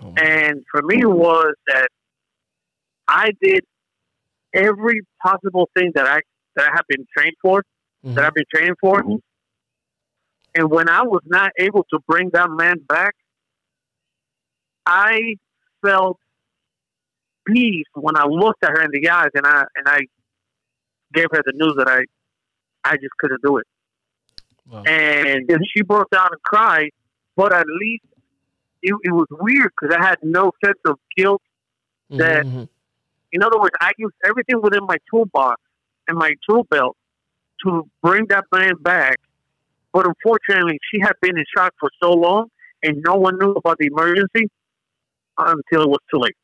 Oh. 0.03 0.13
And 0.23 0.63
for 0.69 0.83
me, 0.83 0.99
it 1.01 1.09
was 1.09 1.55
that 1.65 1.87
I 3.07 3.31
did 3.41 3.63
every 4.53 5.01
possible 5.23 5.67
thing 5.75 5.91
that 5.95 6.05
I 6.05 6.19
that 6.55 6.69
I 6.69 6.71
have 6.75 6.85
been 6.87 7.07
trained 7.17 7.35
for, 7.41 7.63
Mhm. 8.05 8.13
that 8.15 8.25
I've 8.25 8.35
been 8.35 8.45
training 8.53 8.75
for. 8.79 9.01
Mhm. 9.01 9.19
And 10.53 10.69
when 10.69 10.89
I 10.89 11.01
was 11.01 11.23
not 11.25 11.51
able 11.57 11.85
to 11.91 11.99
bring 12.07 12.29
that 12.33 12.51
man 12.51 12.77
back, 12.87 13.15
I 14.85 15.35
felt 15.85 16.17
peace 17.45 17.85
when 17.95 18.15
I 18.17 18.25
looked 18.25 18.63
at 18.63 18.69
her 18.71 18.81
in 18.81 18.91
the 18.91 19.09
eyes 19.09 19.29
and 19.33 19.45
I 19.45 19.63
and 19.75 19.87
I 19.87 19.99
gave 21.13 21.25
her 21.31 21.41
the 21.45 21.53
news 21.55 21.75
that 21.77 21.87
I 21.87 22.03
I 22.83 22.95
just 22.95 23.15
couldn't 23.19 23.41
do 23.43 23.57
it. 23.57 23.67
Wow. 24.69 24.83
And 24.83 25.49
she 25.75 25.83
broke 25.83 26.09
down 26.11 26.29
and 26.31 26.41
cried, 26.43 26.91
but 27.35 27.51
at 27.53 27.65
least 27.67 28.05
it, 28.81 28.95
it 29.03 29.11
was 29.11 29.27
weird 29.31 29.71
because 29.79 29.95
I 29.99 30.03
had 30.03 30.17
no 30.23 30.51
sense 30.63 30.79
of 30.85 30.97
guilt. 31.15 31.41
that- 32.09 32.45
Mhm. 32.45 32.67
In 33.31 33.41
other 33.41 33.57
words, 33.57 33.73
I 33.79 33.91
used 33.97 34.15
everything 34.25 34.61
within 34.61 34.83
my 34.85 34.97
toolbox 35.09 35.61
and 36.09 36.17
my 36.17 36.33
tool 36.49 36.65
belt 36.65 36.97
to 37.63 37.89
bring 38.03 38.25
that 38.27 38.43
man 38.51 38.73
back. 38.81 39.17
But 39.93 40.05
unfortunately, 40.05 40.77
she 40.91 40.99
had 40.99 41.13
been 41.21 41.37
in 41.37 41.45
shock 41.55 41.73
for 41.79 41.89
so 42.03 42.11
long, 42.11 42.49
and 42.83 43.01
no 43.05 43.15
one 43.15 43.37
knew 43.39 43.51
about 43.51 43.77
the 43.77 43.85
emergency 43.85 44.49
until 45.47 45.83
it 45.83 45.89
was 45.89 45.99
too 46.13 46.19
late. 46.19 46.35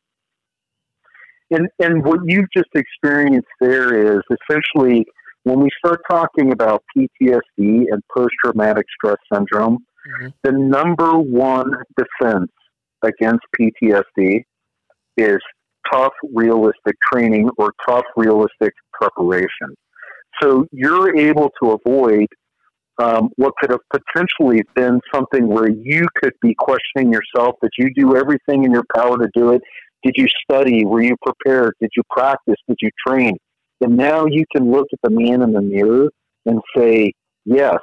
And 1.50 1.68
and 1.78 2.04
what 2.04 2.20
you've 2.24 2.50
just 2.54 2.68
experienced 2.74 3.48
there 3.60 4.16
is 4.16 4.20
essentially 4.30 5.06
when 5.44 5.60
we 5.60 5.70
start 5.78 6.02
talking 6.10 6.52
about 6.52 6.84
PTSD 6.96 7.86
and 7.90 8.02
post 8.14 8.34
traumatic 8.44 8.84
stress 8.94 9.16
syndrome, 9.32 9.78
Mhm. 10.20 10.34
the 10.42 10.52
number 10.52 11.18
one 11.18 11.72
defense 11.96 12.52
against 13.02 13.44
PTSD 13.58 14.44
is 15.16 15.38
tough, 15.90 16.12
realistic 16.34 16.96
training 17.12 17.48
or 17.56 17.72
tough, 17.88 18.04
realistic 18.16 18.74
preparation. 18.92 19.74
So 20.42 20.66
you're 20.70 21.16
able 21.16 21.50
to 21.62 21.72
avoid 21.72 22.28
um, 22.98 23.30
what 23.36 23.54
could 23.60 23.70
have 23.70 23.80
potentially 23.92 24.62
been 24.74 25.00
something 25.14 25.46
where 25.46 25.70
you 25.70 26.06
could 26.16 26.32
be 26.42 26.54
questioning 26.58 27.12
yourself. 27.12 27.56
Did 27.62 27.70
you 27.78 27.92
do 27.94 28.16
everything 28.16 28.64
in 28.64 28.72
your 28.72 28.84
power 28.94 29.16
to 29.18 29.28
do 29.34 29.52
it? 29.52 29.62
Did 30.02 30.14
you 30.16 30.26
study? 30.44 30.84
Were 30.84 31.02
you 31.02 31.16
prepared? 31.24 31.74
Did 31.80 31.90
you 31.96 32.02
practice? 32.10 32.56
Did 32.68 32.78
you 32.80 32.90
train? 33.06 33.36
And 33.80 33.96
now 33.96 34.26
you 34.26 34.44
can 34.54 34.70
look 34.70 34.86
at 34.92 34.98
the 35.02 35.10
man 35.10 35.42
in 35.42 35.52
the 35.52 35.62
mirror 35.62 36.08
and 36.46 36.60
say, 36.76 37.12
yes, 37.44 37.78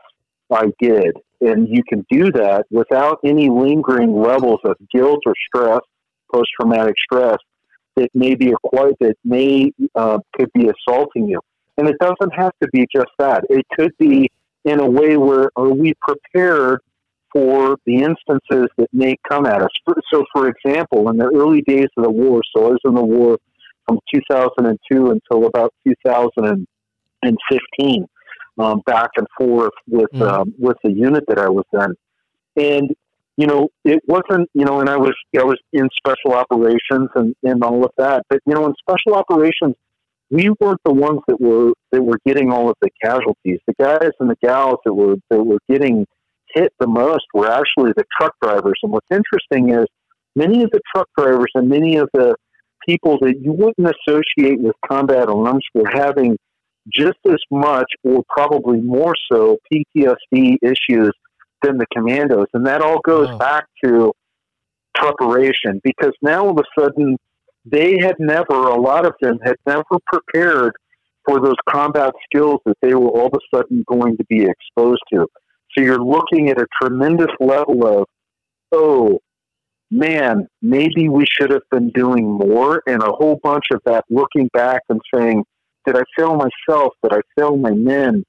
I 0.51 0.65
did. 0.79 1.11
And 1.41 1.67
you 1.69 1.83
can 1.87 2.05
do 2.09 2.31
that 2.31 2.65
without 2.71 3.19
any 3.23 3.49
lingering 3.49 4.19
levels 4.21 4.59
of 4.65 4.75
guilt 4.93 5.19
or 5.25 5.33
stress, 5.47 5.81
post 6.33 6.49
traumatic 6.59 6.95
stress 6.99 7.37
that 7.95 8.09
may 8.13 8.35
be 8.35 8.51
acquired, 8.51 8.95
that 8.99 9.15
may 9.23 9.71
uh, 9.95 10.19
could 10.37 10.49
be 10.53 10.69
assaulting 10.69 11.27
you. 11.27 11.39
And 11.77 11.87
it 11.87 11.95
doesn't 11.99 12.33
have 12.33 12.51
to 12.61 12.69
be 12.71 12.87
just 12.93 13.11
that. 13.19 13.43
It 13.49 13.65
could 13.77 13.91
be 13.97 14.29
in 14.65 14.79
a 14.79 14.89
way 14.89 15.15
where 15.15 15.51
are 15.55 15.73
we 15.73 15.93
prepared 16.01 16.81
for 17.31 17.77
the 17.85 17.97
instances 17.97 18.67
that 18.77 18.87
may 18.93 19.15
come 19.29 19.45
at 19.45 19.61
us. 19.61 19.69
So, 20.11 20.25
for 20.33 20.47
example, 20.47 21.07
in 21.09 21.17
the 21.17 21.29
early 21.35 21.61
days 21.61 21.85
of 21.97 22.05
the 22.05 22.09
war, 22.09 22.41
so 22.55 22.65
I 22.65 22.69
was 22.69 22.79
in 22.85 22.95
the 22.95 23.03
war 23.03 23.37
from 23.85 23.99
2002 24.13 25.11
until 25.11 25.45
about 25.45 25.73
2015, 25.85 28.07
um, 28.57 28.79
back 28.85 29.09
and 29.17 29.27
forth 29.37 29.73
with 29.87 30.09
Mhm. 30.13 30.21
um, 30.21 30.55
with 30.57 30.77
the 30.83 30.93
unit 30.93 31.25
that 31.27 31.37
I 31.37 31.49
was 31.49 31.65
in, 31.73 31.93
and 32.55 32.95
you 33.35 33.47
know 33.47 33.67
it 33.83 34.01
wasn't 34.07 34.49
you 34.53 34.63
know, 34.63 34.79
and 34.79 34.89
I 34.89 34.95
was 34.95 35.13
I 35.37 35.43
was 35.43 35.59
in 35.73 35.89
special 35.97 36.31
operations 36.33 37.09
and 37.15 37.35
and 37.43 37.61
all 37.63 37.83
of 37.83 37.91
that, 37.97 38.25
but 38.29 38.39
you 38.45 38.55
know 38.55 38.65
in 38.65 38.73
special 38.75 39.13
operations 39.13 39.75
we 40.29 40.49
weren't 40.59 40.81
the 40.85 40.93
ones 40.93 41.19
that 41.27 41.39
were 41.39 41.73
that 41.91 42.01
were 42.01 42.19
getting 42.25 42.51
all 42.51 42.69
of 42.69 42.75
the 42.81 42.89
casualties. 43.03 43.59
The 43.67 43.75
guys 43.79 44.11
and 44.19 44.29
the 44.29 44.37
gals 44.43 44.79
that 44.85 44.93
were 44.93 45.15
that 45.29 45.43
were 45.43 45.59
getting 45.69 46.05
hit 46.53 46.73
the 46.79 46.87
most 46.87 47.25
were 47.33 47.49
actually 47.49 47.91
the 47.95 48.05
truck 48.17 48.33
drivers. 48.41 48.79
And 48.81 48.91
what's 48.91 49.07
interesting 49.11 49.71
is 49.71 49.85
many 50.35 50.63
of 50.63 50.71
the 50.71 50.81
truck 50.93 51.07
drivers 51.17 51.51
and 51.53 51.69
many 51.69 51.97
of 51.97 52.09
the 52.13 52.35
people 52.87 53.17
that 53.21 53.35
you 53.41 53.51
wouldn't 53.51 53.95
associate 54.07 54.59
with 54.59 54.75
combat 54.87 55.27
arms 55.27 55.65
were 55.73 55.89
having 55.91 56.37
just 56.93 57.17
as 57.27 57.39
much 57.49 57.91
or 58.03 58.23
probably 58.29 58.79
more 58.79 59.13
so 59.31 59.57
PTSD 59.71 60.57
issues 60.61 61.11
than 61.61 61.77
the 61.77 61.87
commandos. 61.93 62.45
And 62.53 62.65
that 62.67 62.81
all 62.81 62.99
goes 63.03 63.35
back 63.37 63.65
to 63.83 64.13
preparation 64.93 65.81
because 65.83 66.13
now 66.21 66.45
all 66.45 66.51
of 66.51 66.57
a 66.57 66.81
sudden 66.81 67.17
they 67.65 67.97
had 67.99 68.15
never, 68.19 68.53
a 68.53 68.79
lot 68.79 69.05
of 69.05 69.13
them 69.21 69.39
had 69.43 69.55
never 69.65 69.83
prepared 70.05 70.73
for 71.27 71.39
those 71.39 71.55
combat 71.67 72.13
skills 72.25 72.59
that 72.65 72.77
they 72.81 72.93
were 72.93 73.09
all 73.09 73.27
of 73.27 73.33
a 73.33 73.57
sudden 73.57 73.83
going 73.87 74.15
to 74.17 74.25
be 74.29 74.45
exposed 74.45 75.01
to. 75.11 75.25
So 75.71 75.83
you're 75.83 76.03
looking 76.03 76.49
at 76.49 76.61
a 76.61 76.67
tremendous 76.81 77.31
level 77.39 77.85
of, 77.85 78.05
oh, 78.71 79.19
man, 79.89 80.47
maybe 80.61 81.09
we 81.09 81.25
should 81.27 81.51
have 81.51 81.63
been 81.71 81.89
doing 81.89 82.25
more, 82.31 82.83
and 82.87 83.01
a 83.01 83.11
whole 83.11 83.39
bunch 83.43 83.65
of 83.73 83.81
that 83.85 84.05
looking 84.09 84.49
back 84.53 84.81
and 84.89 85.01
saying, 85.13 85.43
did 85.85 85.95
I 85.95 86.03
fail 86.17 86.35
myself? 86.35 86.93
Did 87.03 87.13
I 87.13 87.21
fail 87.37 87.57
my 87.57 87.71
men? 87.71 88.23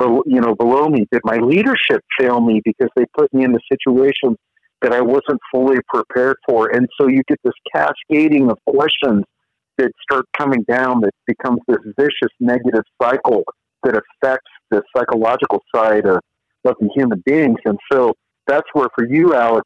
You 0.00 0.40
know, 0.40 0.54
below 0.54 0.88
me, 0.88 1.06
did 1.12 1.20
my 1.24 1.36
leadership 1.36 2.00
fail 2.18 2.40
me 2.40 2.60
because 2.64 2.88
they 2.96 3.04
put 3.16 3.32
me 3.32 3.44
in 3.44 3.52
the 3.52 3.60
situations 3.70 4.36
that 4.82 4.92
I 4.92 5.00
wasn't 5.00 5.40
fully 5.50 5.78
prepared 5.92 6.36
for? 6.48 6.68
And 6.68 6.88
so 7.00 7.08
you 7.08 7.22
get 7.28 7.38
this 7.44 7.54
cascading 7.74 8.50
of 8.50 8.58
questions 8.66 9.24
that 9.78 9.90
start 10.02 10.26
coming 10.36 10.62
down 10.68 11.00
that 11.00 11.12
becomes 11.26 11.60
this 11.66 11.78
vicious 11.98 12.32
negative 12.40 12.82
cycle 13.00 13.42
that 13.84 13.94
affects 13.94 14.50
the 14.70 14.82
psychological 14.96 15.62
side 15.74 16.06
of, 16.06 16.20
of 16.64 16.74
the 16.80 16.88
human 16.94 17.22
beings. 17.24 17.58
And 17.64 17.78
so 17.92 18.14
that's 18.46 18.66
where 18.74 18.88
for 18.94 19.06
you, 19.08 19.34
Alex, 19.34 19.64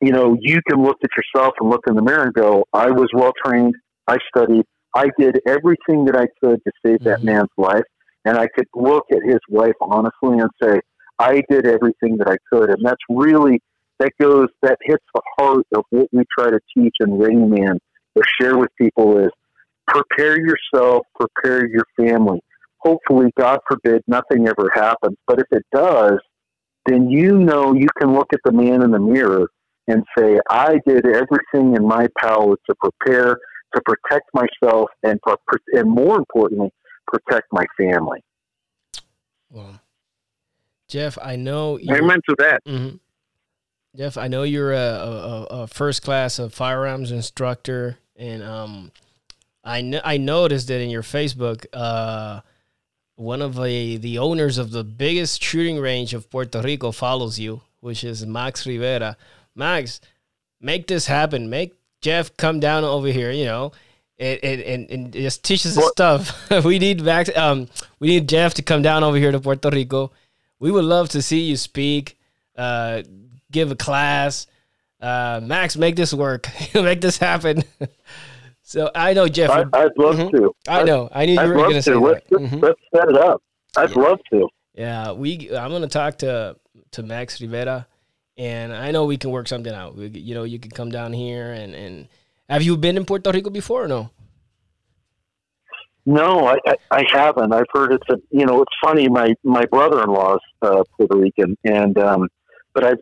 you 0.00 0.12
know, 0.12 0.36
you 0.40 0.60
can 0.68 0.82
look 0.82 0.98
at 1.02 1.10
yourself 1.16 1.54
and 1.60 1.70
look 1.70 1.82
in 1.86 1.94
the 1.94 2.02
mirror 2.02 2.24
and 2.24 2.34
go, 2.34 2.64
I 2.72 2.90
was 2.90 3.08
well 3.14 3.32
trained, 3.44 3.74
I 4.06 4.18
studied, 4.34 4.64
I 4.94 5.08
did 5.18 5.40
everything 5.46 6.04
that 6.06 6.16
I 6.16 6.26
could 6.42 6.60
to 6.64 6.72
save 6.84 6.98
that 7.04 7.20
Mhm. 7.20 7.24
man's 7.24 7.50
life. 7.56 7.84
And 8.24 8.36
I 8.38 8.48
could 8.48 8.66
look 8.74 9.04
at 9.12 9.22
his 9.22 9.40
wife 9.48 9.74
honestly 9.80 10.38
and 10.38 10.50
say, 10.62 10.80
I 11.18 11.42
did 11.48 11.66
everything 11.66 12.16
that 12.18 12.28
I 12.28 12.36
could. 12.52 12.70
And 12.70 12.84
that's 12.84 13.02
really, 13.08 13.60
that 13.98 14.12
goes, 14.20 14.48
that 14.62 14.78
hits 14.82 15.04
the 15.14 15.22
heart 15.38 15.66
of 15.74 15.84
what 15.90 16.08
we 16.12 16.24
try 16.36 16.50
to 16.50 16.60
teach 16.76 16.96
in 17.00 17.10
ReadyMan 17.10 17.78
or 18.14 18.22
share 18.40 18.56
with 18.58 18.70
people 18.80 19.18
is 19.18 19.30
prepare 19.86 20.38
yourself, 20.38 21.06
prepare 21.14 21.66
your 21.66 21.84
family. 21.96 22.40
Hopefully, 22.78 23.30
God 23.38 23.60
forbid, 23.68 24.02
nothing 24.06 24.46
ever 24.46 24.70
happens. 24.74 25.16
But 25.26 25.40
if 25.40 25.46
it 25.50 25.64
does, 25.72 26.18
then 26.86 27.08
you 27.08 27.38
know 27.38 27.74
you 27.74 27.88
can 27.98 28.12
look 28.12 28.28
at 28.32 28.40
the 28.44 28.52
man 28.52 28.82
in 28.82 28.90
the 28.90 28.98
mirror 28.98 29.48
and 29.86 30.02
say, 30.18 30.38
I 30.50 30.78
did 30.86 31.06
everything 31.06 31.76
in 31.76 31.86
my 31.86 32.08
power 32.20 32.56
to 32.68 32.74
prepare, 32.80 33.38
to 33.74 33.82
protect 33.84 34.28
myself, 34.34 34.90
and, 35.02 35.18
and 35.72 35.90
more 35.90 36.18
importantly, 36.18 36.70
protect 37.06 37.46
my 37.52 37.64
family. 37.78 38.20
Well, 39.50 39.80
Jeff, 40.88 41.18
I 41.20 41.36
know 41.36 41.78
you're, 41.78 42.02
Amen 42.02 42.20
to 42.28 42.36
that. 42.38 42.60
Mhm. 42.66 43.00
Jeff, 43.96 44.16
I 44.16 44.26
know 44.26 44.42
you're 44.42 44.72
a, 44.72 44.76
a, 44.76 45.46
a 45.50 45.66
first 45.66 46.02
class 46.02 46.38
of 46.40 46.52
firearms 46.52 47.12
instructor, 47.12 47.98
and 48.16 48.42
um, 48.42 48.90
I 49.62 49.80
kn- 49.82 50.02
I 50.04 50.16
noticed 50.16 50.68
that 50.68 50.80
in 50.80 50.90
your 50.90 51.02
Facebook, 51.02 51.66
uh, 51.72 52.40
one 53.14 53.40
of 53.40 53.54
the 53.54 53.96
the 53.98 54.18
owners 54.18 54.58
of 54.58 54.72
the 54.72 54.82
biggest 54.82 55.42
shooting 55.42 55.78
range 55.78 56.12
of 56.12 56.28
Puerto 56.28 56.60
Rico 56.60 56.90
follows 56.90 57.38
you, 57.38 57.60
which 57.80 58.02
is 58.02 58.26
Max 58.26 58.66
Rivera. 58.66 59.16
Max, 59.54 60.00
make 60.60 60.88
this 60.88 61.06
happen. 61.06 61.48
Make 61.48 61.74
Jeff 62.00 62.36
come 62.36 62.58
down 62.58 62.82
over 62.84 63.08
here. 63.08 63.30
You 63.30 63.44
know. 63.44 63.72
And, 64.16 64.44
and, 64.44 64.90
and, 64.90 65.12
just 65.12 65.42
teach 65.42 65.66
us 65.66 65.74
the 65.74 65.90
stuff. 65.90 66.48
we 66.64 66.78
need 66.78 67.02
Max. 67.02 67.36
Um, 67.36 67.66
we 67.98 68.06
need 68.06 68.28
Jeff 68.28 68.54
to 68.54 68.62
come 68.62 68.80
down 68.80 69.02
over 69.02 69.16
here 69.16 69.32
to 69.32 69.40
Puerto 69.40 69.70
Rico. 69.70 70.12
We 70.60 70.70
would 70.70 70.84
love 70.84 71.08
to 71.10 71.20
see 71.20 71.40
you 71.40 71.56
speak, 71.56 72.16
uh, 72.56 73.02
give 73.54 73.70
a 73.70 73.76
class. 73.76 74.46
Uh, 75.00 75.40
Max, 75.42 75.76
make 75.76 75.96
this 75.96 76.12
work. 76.12 76.46
make 76.74 77.00
this 77.00 77.16
happen. 77.18 77.64
so 78.62 78.90
I 78.94 79.14
know 79.14 79.28
Jeff. 79.28 79.48
I, 79.50 79.58
would- 79.60 79.74
I'd 79.74 79.96
love 79.98 80.16
Mhm. 80.16 80.30
to. 80.32 80.54
I 80.68 80.82
know. 80.82 81.08
I 81.12 81.24
knew 81.26 81.38
I'd 81.38 81.44
you 81.44 81.48
were 81.50 81.56
love 81.56 81.64
going 81.70 81.74
to 81.76 81.82
say. 81.82 81.94
Let's, 81.94 82.20
that. 82.30 82.40
let's, 82.40 82.52
Mhm. 82.54 82.62
let's 82.62 82.80
set 82.94 83.08
it 83.08 83.16
up. 83.16 83.42
I'd 83.76 83.90
Yeah. 83.96 84.02
love 84.02 84.18
to. 84.32 84.48
Yeah, 84.74 85.12
we. 85.12 85.56
I'm 85.56 85.70
gonna 85.70 85.86
talk 85.88 86.18
to 86.18 86.56
to 86.92 87.02
Max 87.02 87.40
Rivera, 87.40 87.86
and 88.36 88.72
I 88.74 88.90
know 88.90 89.04
we 89.04 89.16
can 89.16 89.30
work 89.30 89.46
something 89.48 89.72
out. 89.72 89.94
We, 89.96 90.08
you 90.08 90.34
know, 90.34 90.42
you 90.44 90.58
can 90.58 90.70
come 90.72 90.90
down 90.90 91.12
here 91.12 91.52
and 91.52 91.74
and 91.74 92.08
have 92.48 92.62
you 92.62 92.76
been 92.76 92.96
in 92.96 93.04
Puerto 93.04 93.30
Rico 93.30 93.50
before 93.50 93.84
or 93.84 93.88
no? 93.88 94.10
No, 96.06 96.46
I, 96.46 96.56
I, 96.66 96.74
I 96.90 97.04
haven't. 97.10 97.52
I've 97.52 97.70
heard 97.72 97.92
it's 97.92 98.08
a 98.10 98.16
you 98.30 98.44
know 98.46 98.62
it's 98.62 98.74
funny. 98.84 99.08
My 99.08 99.34
my 99.42 99.64
brother 99.66 100.02
in 100.02 100.10
law's 100.10 100.40
uh, 100.62 100.82
Puerto 100.96 101.16
Rican, 101.16 101.56
and 101.64 101.96
um, 101.98 102.28
but 102.74 102.84
I've 102.84 102.98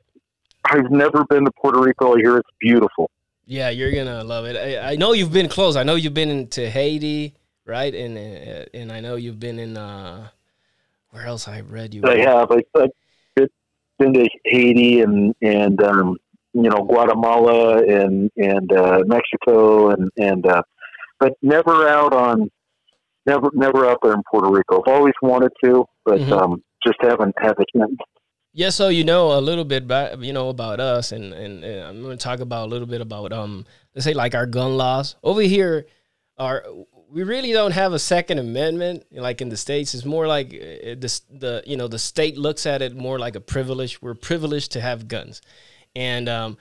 I've 0.65 0.91
never 0.91 1.25
been 1.25 1.45
to 1.45 1.51
Puerto 1.53 1.81
Rico. 1.81 2.15
I 2.17 2.19
hear 2.19 2.39
it's 2.39 2.49
beautiful. 2.61 3.11
Yeah, 3.47 3.71
you're 3.71 3.93
gonna 3.93 4.23
love 4.25 4.45
it. 4.47 4.57
I, 4.57 4.93
I 4.93 4.97
know 4.97 5.13
you've 5.13 5.33
been 5.33 5.49
close. 5.49 5.77
I 5.77 5.83
know 5.83 5.97
you've 5.97 6.15
been 6.15 6.47
to 6.49 6.71
Haiti, 6.71 7.35
right? 7.67 7.95
And 7.95 8.17
uh, 8.17 8.65
and 8.73 8.93
I 8.93 9.01
know 9.01 9.17
you've 9.17 9.41
been 9.41 9.59
in 9.59 9.77
uh, 9.77 10.29
where 11.11 11.27
else 11.27 11.49
I 11.49 11.61
read 11.61 11.93
you. 11.93 12.03
I 12.05 12.19
have. 12.19 12.51
I, 12.53 12.63
I've 12.79 13.49
been 13.99 14.15
to 14.15 14.29
Haiti 14.45 15.01
and 15.01 15.35
and 15.43 15.83
um, 15.83 16.17
you 16.55 16.71
know 16.71 16.85
Guatemala 16.85 17.83
and 17.83 18.31
and 18.37 18.73
uh, 18.73 19.03
Mexico 19.07 19.91
and 19.91 20.11
and 20.17 20.47
uh, 20.47 20.63
but 21.19 21.33
never 21.43 21.89
out 21.89 22.15
on 22.15 22.51
never 23.27 23.51
never 23.55 23.87
out 23.87 23.99
there 24.03 24.13
in 24.15 24.23
Puerto 24.31 24.51
Rico. 24.51 24.83
I've 24.87 24.95
always 24.95 25.15
wanted 25.21 25.53
to, 25.65 25.85
but 26.05 26.21
Mhm. 26.21 26.33
um, 26.33 26.63
just 26.87 26.99
haven't 27.01 27.35
had 27.39 27.55
the 27.59 27.67
chance. 27.77 27.97
Yeah, 28.55 28.69
so 28.69 28.89
you 28.89 29.03
know 29.05 29.39
a 29.39 29.41
little 29.41 29.65
bit 29.65 29.85
about 29.85 30.21
you 30.21 30.33
know 30.33 30.51
about 30.51 30.79
us, 30.79 31.13
and 31.13 31.33
and, 31.33 31.65
and 31.65 31.85
I'm 31.87 32.03
going 32.03 32.17
to 32.19 32.23
talk 32.23 32.41
about 32.41 32.67
a 32.67 32.71
little 32.71 32.87
bit 32.87 33.01
about 33.01 33.33
um 33.33 33.65
let's 33.95 34.05
say 34.05 34.13
like 34.13 34.35
our 34.35 34.47
gun 34.47 34.77
laws 34.77 35.17
over 35.23 35.41
here. 35.41 35.87
Our 36.39 36.65
we 37.09 37.23
really 37.23 37.53
don't 37.53 37.73
have 37.73 37.93
a 37.95 37.99
Second 37.99 38.39
Amendment 38.39 39.05
like 39.11 39.41
in 39.41 39.49
the 39.49 39.57
states. 39.57 39.95
It's 39.95 40.05
more 40.05 40.27
like 40.27 40.49
uh, 40.49 40.97
the 41.01 41.21
the 41.31 41.63
you 41.67 41.79
know 41.79 41.89
the 41.89 41.99
state 41.99 42.37
looks 42.37 42.67
at 42.67 42.83
it 42.83 42.95
more 42.95 43.19
like 43.19 43.37
a 43.37 43.41
privilege. 43.41 44.03
We're 44.03 44.15
privileged 44.15 44.73
to 44.73 44.83
have 44.83 45.09
guns, 45.09 45.41
and 45.97 46.29
um 46.29 46.59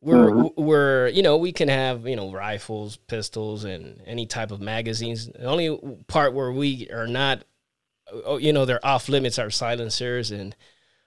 we're 0.00 0.48
we're 0.56 1.08
you 1.08 1.22
know 1.22 1.38
we 1.38 1.50
can 1.52 1.68
have 1.68 2.06
you 2.06 2.14
know 2.14 2.30
rifles, 2.32 2.96
pistols, 2.96 3.64
and 3.64 4.00
any 4.06 4.26
type 4.26 4.52
of 4.52 4.60
magazines. 4.60 5.26
The 5.26 5.46
only 5.46 5.76
part 6.06 6.34
where 6.34 6.52
we 6.52 6.88
are 6.90 7.08
not, 7.08 7.44
oh, 8.12 8.36
you 8.36 8.52
know, 8.52 8.64
they're 8.64 8.84
off 8.84 9.08
limits 9.08 9.38
are 9.40 9.50
silencers 9.50 10.30
and 10.30 10.54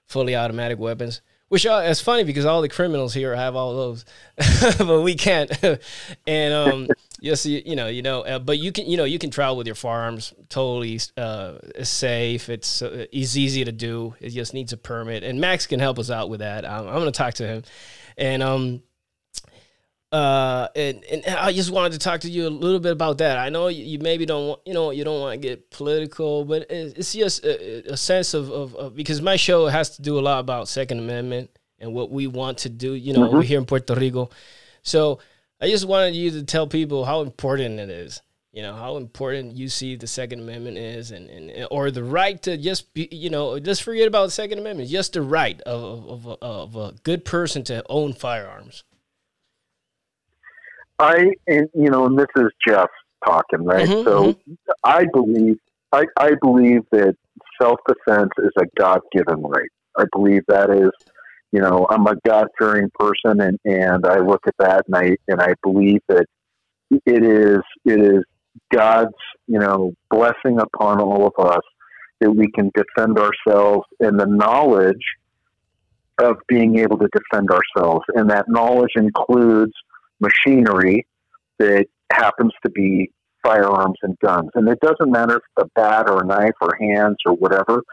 fully 0.07 0.35
automatic 0.35 0.79
weapons. 0.79 1.21
Which 1.47 1.65
uh, 1.67 1.83
is 1.85 2.01
funny 2.01 2.23
because 2.23 2.43
all 2.45 2.63
the 2.63 2.69
criminals 2.69 3.13
here 3.13 3.35
have 3.35 3.55
all 3.55 3.75
those, 3.75 4.05
but 4.79 5.01
we 5.01 5.13
can't. 5.13 5.51
and 6.27 6.53
um, 6.53 6.87
yes, 7.21 7.45
you, 7.45 7.61
you 7.63 7.75
know, 7.75 7.87
you 7.87 8.01
know, 8.01 8.21
uh, 8.21 8.39
but 8.39 8.57
you 8.57 8.71
can, 8.71 8.87
you 8.87 8.97
know, 8.97 9.03
you 9.03 9.19
can 9.19 9.29
travel 9.29 9.55
with 9.55 9.67
your 9.67 9.75
firearms 9.75 10.33
totally 10.49 10.99
uh, 11.17 11.59
safe. 11.83 12.49
It's 12.49 12.81
uh, 12.81 13.05
it's 13.11 13.37
easy 13.37 13.63
to 13.63 13.71
do. 13.71 14.15
It 14.19 14.29
just 14.29 14.55
needs 14.55 14.73
a 14.73 14.77
permit, 14.77 15.23
and 15.23 15.39
Max 15.39 15.67
can 15.67 15.79
help 15.79 15.99
us 15.99 16.09
out 16.09 16.29
with 16.29 16.39
that. 16.39 16.65
I'm, 16.65 16.87
I'm 16.87 16.95
going 16.95 17.05
to 17.05 17.11
talk 17.11 17.35
to 17.35 17.45
him, 17.45 17.63
and 18.17 18.41
um, 18.41 18.81
uh, 20.15 20.69
and, 20.77 21.03
and 21.11 21.25
I 21.35 21.51
just 21.51 21.71
wanted 21.71 21.91
to 21.91 21.99
talk 21.99 22.21
to 22.21 22.29
you 22.29 22.47
a 22.47 22.49
little 22.49 22.79
bit 22.79 22.93
about 22.93 23.17
that. 23.17 23.37
I 23.37 23.49
know 23.49 23.67
you, 23.67 23.83
you 23.83 23.99
maybe 23.99 24.25
don't 24.25 24.47
want, 24.47 24.61
you 24.65 24.73
know, 24.73 24.91
you 24.91 25.03
don't 25.03 25.19
want 25.19 25.33
to 25.33 25.45
get 25.45 25.69
political, 25.71 26.45
but 26.45 26.67
it's 26.69 27.11
just 27.11 27.43
a, 27.43 27.91
a 27.91 27.97
sense 27.97 28.33
of, 28.33 28.49
of, 28.49 28.75
of, 28.75 28.95
because 28.95 29.21
my 29.21 29.35
show 29.35 29.67
has 29.67 29.97
to 29.97 30.01
do 30.01 30.17
a 30.17 30.21
lot 30.21 30.39
about 30.39 30.69
Second 30.69 30.99
Amendment 30.99 31.49
and 31.79 31.93
what 31.93 32.11
we 32.11 32.27
want 32.27 32.59
to 32.59 32.69
do, 32.69 32.93
you 32.93 33.11
know, 33.11 33.27
over 33.27 33.41
here 33.41 33.59
in 33.59 33.65
Puerto 33.65 33.93
Rico. 33.93 34.29
So 34.83 35.19
I 35.59 35.67
just 35.67 35.85
wanted 35.85 36.15
you 36.15 36.31
to 36.31 36.43
tell 36.43 36.65
people 36.65 37.03
how 37.03 37.19
important 37.19 37.77
it 37.81 37.89
is, 37.89 38.21
you 38.53 38.61
know, 38.61 38.73
how 38.73 38.95
important 38.95 39.57
you 39.57 39.67
see 39.67 39.97
the 39.97 40.07
Second 40.07 40.39
Amendment 40.39 40.77
is 40.77 41.11
and, 41.11 41.29
and 41.29 41.67
or 41.71 41.91
the 41.91 42.05
right 42.05 42.41
to 42.43 42.55
just 42.55 42.93
be, 42.93 43.09
you 43.11 43.29
know, 43.29 43.59
just 43.59 43.83
forget 43.83 44.07
about 44.07 44.27
the 44.27 44.31
Second 44.31 44.59
Amendment, 44.59 44.87
just 44.87 45.11
the 45.11 45.21
right 45.21 45.59
of, 45.63 46.07
of, 46.07 46.27
of, 46.27 46.37
of 46.41 46.75
a 46.77 46.93
good 47.03 47.25
person 47.25 47.65
to 47.65 47.83
own 47.89 48.13
firearms. 48.13 48.85
I 50.99 51.31
and 51.47 51.67
you 51.73 51.89
know, 51.89 52.05
and 52.05 52.17
this 52.17 52.27
is 52.37 52.47
Jeff 52.67 52.89
talking, 53.25 53.63
right? 53.63 53.87
Mhm, 53.87 54.03
so 54.05 54.35
I 54.83 55.05
believe 55.13 55.57
I, 55.91 56.05
I 56.17 56.31
believe 56.41 56.81
that 56.91 57.15
self 57.61 57.79
defense 57.87 58.31
is 58.39 58.51
a 58.57 58.65
God 58.79 59.01
given 59.11 59.41
right. 59.41 59.69
I 59.97 60.05
believe 60.13 60.43
that 60.47 60.69
is 60.69 60.91
you 61.51 61.61
know, 61.61 61.87
I'm 61.89 62.05
a 62.05 62.15
God 62.27 62.47
fearing 62.57 62.89
person 62.99 63.39
and, 63.39 63.57
and 63.63 64.05
I 64.05 64.19
look 64.19 64.41
at 64.47 64.55
that 64.59 64.83
and 64.87 64.95
I 64.95 65.15
and 65.27 65.41
I 65.41 65.53
believe 65.63 66.01
that 66.09 66.25
it 67.05 67.23
is 67.23 67.61
it 67.85 68.01
is 68.01 68.23
God's, 68.73 69.15
you 69.47 69.59
know, 69.59 69.93
blessing 70.09 70.59
upon 70.59 71.01
all 71.01 71.27
of 71.27 71.45
us 71.45 71.63
that 72.19 72.31
we 72.31 72.49
can 72.51 72.71
defend 72.75 73.17
ourselves 73.17 73.85
and 73.99 74.19
the 74.19 74.25
knowledge 74.25 75.03
of 76.19 76.37
being 76.47 76.79
able 76.79 76.97
to 76.97 77.07
defend 77.13 77.49
ourselves. 77.51 78.05
And 78.15 78.29
that 78.29 78.45
knowledge 78.47 78.91
includes 78.95 79.73
machinery 80.19 81.05
that 81.59 81.85
happens 82.11 82.53
to 82.63 82.69
be 82.71 83.11
firearms 83.43 83.97
and 84.01 84.17
guns. 84.19 84.49
And 84.55 84.67
it 84.67 84.79
doesn't 84.79 85.11
matter 85.11 85.37
if 85.37 85.43
it's 85.57 85.65
a 85.65 85.79
bat 85.79 86.09
or 86.09 86.23
a 86.23 86.25
knife 86.25 86.55
or 86.61 86.75
hands 86.79 87.17
or 87.25 87.33
whatever, 87.33 87.83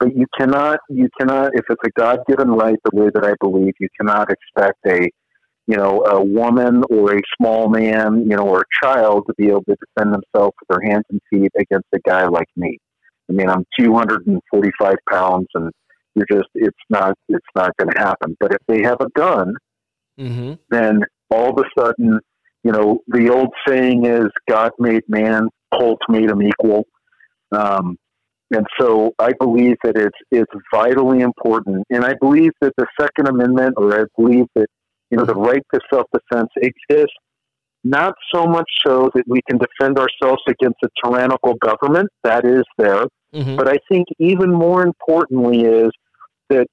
but 0.00 0.16
you 0.16 0.26
cannot, 0.38 0.78
you 0.88 1.08
cannot, 1.18 1.52
if 1.54 1.64
it's 1.68 1.82
a 1.84 1.90
God 2.00 2.20
given 2.26 2.50
right, 2.50 2.78
the 2.84 2.98
way 2.98 3.10
that 3.14 3.24
I 3.24 3.34
believe, 3.40 3.74
you 3.78 3.88
cannot 4.00 4.28
expect 4.30 4.78
a, 4.86 5.08
you 5.66 5.76
know, 5.76 6.02
a 6.04 6.22
woman 6.22 6.82
or 6.90 7.14
a 7.14 7.20
small 7.36 7.68
man, 7.68 8.26
you 8.28 8.36
know, 8.36 8.48
or 8.48 8.62
a 8.62 8.86
child 8.86 9.24
to 9.28 9.34
be 9.34 9.48
able 9.48 9.62
to 9.64 9.76
defend 9.76 10.14
themselves 10.14 10.54
with 10.60 10.68
their 10.68 10.90
hands 10.90 11.04
and 11.10 11.20
feet 11.30 11.52
against 11.56 11.86
a 11.94 12.00
guy 12.00 12.26
like 12.26 12.48
me. 12.56 12.78
I 13.30 13.34
mean, 13.34 13.48
I'm 13.48 13.64
245 13.78 14.94
pounds 15.10 15.46
and 15.54 15.70
you're 16.14 16.26
just, 16.30 16.48
it's 16.54 16.76
not, 16.90 17.16
it's 17.28 17.46
not 17.54 17.76
going 17.76 17.90
to 17.94 17.98
happen. 17.98 18.36
But 18.40 18.52
if 18.52 18.58
they 18.66 18.82
have 18.82 19.00
a 19.00 19.08
gun, 19.10 19.54
Mm-hmm. 20.18 20.52
then 20.70 21.04
all 21.32 21.50
of 21.50 21.64
a 21.64 21.80
sudden, 21.80 22.20
you 22.62 22.72
know, 22.72 23.00
the 23.08 23.30
old 23.30 23.48
saying 23.66 24.06
is 24.06 24.26
God 24.48 24.70
made 24.78 25.02
man, 25.08 25.48
Colts 25.74 26.02
made 26.08 26.30
him 26.30 26.42
equal. 26.42 26.86
Um, 27.50 27.96
and 28.50 28.66
so 28.78 29.12
I 29.18 29.32
believe 29.40 29.76
that 29.82 29.96
it's, 29.96 30.18
it's 30.30 30.52
vitally 30.72 31.20
important. 31.20 31.86
And 31.90 32.04
I 32.04 32.14
believe 32.20 32.52
that 32.60 32.72
the 32.76 32.86
Second 33.00 33.28
Amendment, 33.28 33.74
or 33.78 33.98
I 33.98 34.04
believe 34.16 34.44
that, 34.54 34.66
you 35.10 35.16
know, 35.16 35.24
the 35.24 35.34
right 35.34 35.62
to 35.74 35.80
self 35.92 36.06
defense 36.12 36.50
exists 36.56 37.14
not 37.84 38.14
so 38.32 38.46
much 38.46 38.70
so 38.86 39.10
that 39.14 39.24
we 39.26 39.40
can 39.48 39.58
defend 39.58 39.98
ourselves 39.98 40.42
against 40.48 40.78
a 40.84 40.88
tyrannical 41.02 41.54
government, 41.54 42.08
that 42.22 42.44
is 42.44 42.62
there. 42.78 43.06
Mm-hmm. 43.34 43.56
But 43.56 43.68
I 43.68 43.78
think 43.90 44.06
even 44.18 44.52
more 44.52 44.86
importantly 44.86 45.62
is 45.62 45.90
that 46.48 46.66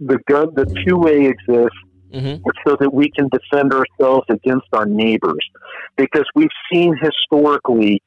the 0.00 0.18
gun, 0.28 0.48
the 0.54 0.64
2A 0.64 1.30
exists 1.30 1.78
Mm-hmm. 2.12 2.42
so 2.66 2.76
that 2.80 2.92
we 2.92 3.10
can 3.10 3.28
defend 3.28 3.72
ourselves 3.74 4.24
against 4.30 4.66
our 4.72 4.86
neighbors. 4.86 5.46
Because 5.96 6.24
we've 6.34 6.48
seen 6.72 6.96
historically 7.00 8.02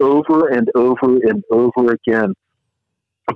over 0.00 0.48
and 0.48 0.68
over 0.74 1.16
and 1.16 1.42
over 1.50 1.92
again 1.92 2.34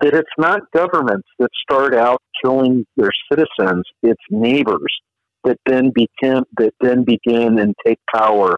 that 0.00 0.14
it's 0.14 0.30
not 0.38 0.60
governments 0.72 1.26
that 1.38 1.48
start 1.62 1.94
out 1.94 2.22
killing 2.42 2.86
their 2.96 3.10
citizens, 3.30 3.84
it's 4.02 4.22
neighbors 4.30 5.00
that 5.44 5.58
then 5.66 5.90
begin 5.94 6.42
that 6.58 6.74
then 6.80 7.04
begin 7.04 7.58
and 7.58 7.74
take 7.84 7.98
power. 8.14 8.56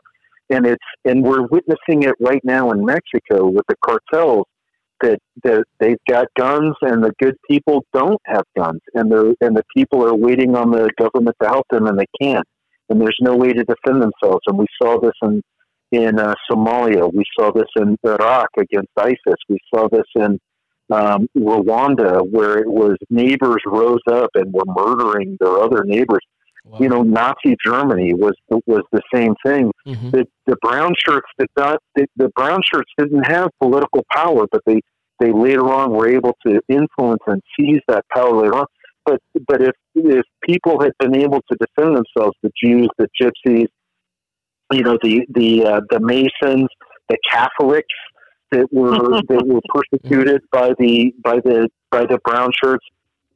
And 0.50 0.66
it's 0.66 0.84
and 1.04 1.22
we're 1.22 1.46
witnessing 1.46 2.02
it 2.02 2.14
right 2.20 2.42
now 2.44 2.70
in 2.72 2.84
Mexico 2.84 3.46
with 3.46 3.64
the 3.68 3.76
cartels 3.84 4.46
that, 5.02 5.18
that 5.44 5.64
they've 5.80 5.98
got 6.08 6.26
guns 6.38 6.74
and 6.82 7.04
the 7.04 7.12
good 7.20 7.36
people 7.50 7.84
don't 7.92 8.20
have 8.26 8.44
guns 8.56 8.80
and 8.94 9.10
the 9.10 9.34
and 9.40 9.56
the 9.56 9.64
people 9.76 10.04
are 10.06 10.14
waiting 10.14 10.56
on 10.56 10.70
the 10.70 10.90
government 10.98 11.36
to 11.42 11.48
help 11.48 11.66
them 11.70 11.86
and 11.86 11.98
they 11.98 12.06
can't. 12.20 12.46
And 12.88 13.00
there's 13.00 13.18
no 13.20 13.36
way 13.36 13.52
to 13.52 13.64
defend 13.64 14.02
themselves. 14.02 14.40
And 14.46 14.58
we 14.58 14.66
saw 14.80 14.98
this 15.00 15.12
in 15.22 15.42
in 15.92 16.18
uh, 16.18 16.34
Somalia. 16.50 17.12
We 17.12 17.24
saw 17.38 17.52
this 17.52 17.68
in 17.76 17.96
Iraq 18.04 18.48
against 18.58 18.90
ISIS. 18.98 19.36
We 19.48 19.58
saw 19.74 19.88
this 19.88 20.06
in 20.16 20.38
um, 20.90 21.26
Rwanda 21.36 22.22
where 22.30 22.58
it 22.58 22.68
was 22.68 22.96
neighbors 23.10 23.62
rose 23.66 24.00
up 24.10 24.30
and 24.34 24.52
were 24.52 24.64
murdering 24.66 25.36
their 25.40 25.58
other 25.58 25.84
neighbors. 25.84 26.20
Wow. 26.64 26.78
you 26.78 26.88
know 26.88 27.02
Nazi 27.02 27.56
Germany 27.64 28.14
was 28.14 28.34
was 28.66 28.82
the 28.92 29.02
same 29.12 29.34
thing. 29.44 29.72
Mm-hmm. 29.86 30.10
the 30.10 30.26
the 30.46 30.56
brown 30.62 30.92
shirts 30.96 31.26
did 31.36 31.48
not 31.56 31.80
the, 31.96 32.06
the 32.16 32.28
brown 32.36 32.60
shirts 32.72 32.90
didn't 32.96 33.24
have 33.24 33.50
political 33.60 34.04
power, 34.12 34.46
but 34.50 34.60
they 34.64 34.80
they 35.22 35.32
later 35.32 35.68
on 35.70 35.92
were 35.92 36.08
able 36.08 36.36
to 36.44 36.60
influence 36.68 37.22
and 37.26 37.40
seize 37.56 37.80
that 37.86 38.04
power 38.12 38.42
later 38.42 38.56
on. 38.56 38.66
But 39.06 39.20
but 39.46 39.62
if 39.62 39.74
if 39.94 40.24
people 40.42 40.80
had 40.80 40.92
been 40.98 41.16
able 41.16 41.40
to 41.50 41.56
defend 41.58 41.96
themselves, 41.96 42.36
the 42.42 42.50
Jews, 42.62 42.88
the 42.98 43.08
Gypsies, 43.20 43.68
you 44.72 44.82
know, 44.82 44.98
the 45.02 45.26
the 45.30 45.64
uh, 45.64 45.80
the 45.90 46.00
Masons, 46.00 46.68
the 47.08 47.16
Catholics 47.30 47.94
that 48.50 48.66
were 48.72 48.90
that 49.28 49.46
were 49.46 49.60
persecuted 49.68 50.42
by 50.50 50.72
the 50.78 51.12
by 51.22 51.36
the 51.36 51.68
by 51.90 52.04
the 52.04 52.18
brown 52.24 52.50
shirts, 52.62 52.84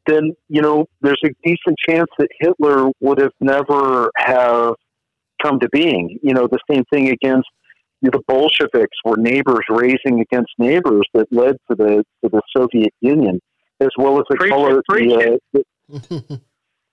then 0.06 0.32
you 0.48 0.62
know 0.62 0.86
there's 1.00 1.20
a 1.24 1.30
decent 1.44 1.76
chance 1.88 2.08
that 2.18 2.28
Hitler 2.40 2.90
would 3.00 3.18
have 3.18 3.32
never 3.40 4.10
have 4.16 4.74
come 5.42 5.60
to 5.60 5.68
being. 5.70 6.18
You 6.22 6.34
know, 6.34 6.48
the 6.48 6.58
same 6.70 6.84
thing 6.92 7.08
against 7.08 7.48
the 8.10 8.22
Bolsheviks 8.28 8.96
were 9.04 9.16
neighbors 9.16 9.64
raising 9.70 10.20
against 10.20 10.52
neighbors 10.58 11.06
that 11.14 11.26
led 11.32 11.56
to 11.70 11.76
the 11.76 12.04
to 12.24 12.30
the 12.30 12.42
Soviet 12.56 12.92
Union, 13.00 13.40
as 13.80 13.88
well 13.98 14.18
as 14.18 14.24
the 14.30 14.36
Preach 14.36 14.50
it, 14.50 14.54
color. 14.54 14.82
preach 14.88 15.10
the, 15.10 15.32
uh, 15.34 15.36
the- 15.52 16.40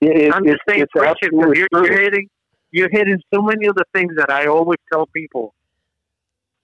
it- 0.00 0.34
I'm 0.34 0.46
it- 0.46 0.52
just 0.52 0.62
saying, 0.68 0.82
it's 0.82 0.92
preach 0.92 1.10
it, 1.22 1.30
'cause 1.30 1.30
absolutely 1.32 1.58
you're, 1.72 1.84
you're 1.84 2.00
hitting, 2.00 2.28
you're 2.70 2.90
hitting 2.90 3.20
so 3.32 3.42
many 3.42 3.66
of 3.66 3.74
the 3.74 3.84
things 3.94 4.12
that 4.16 4.30
I 4.30 4.46
always 4.46 4.78
tell 4.92 5.06
people. 5.14 5.54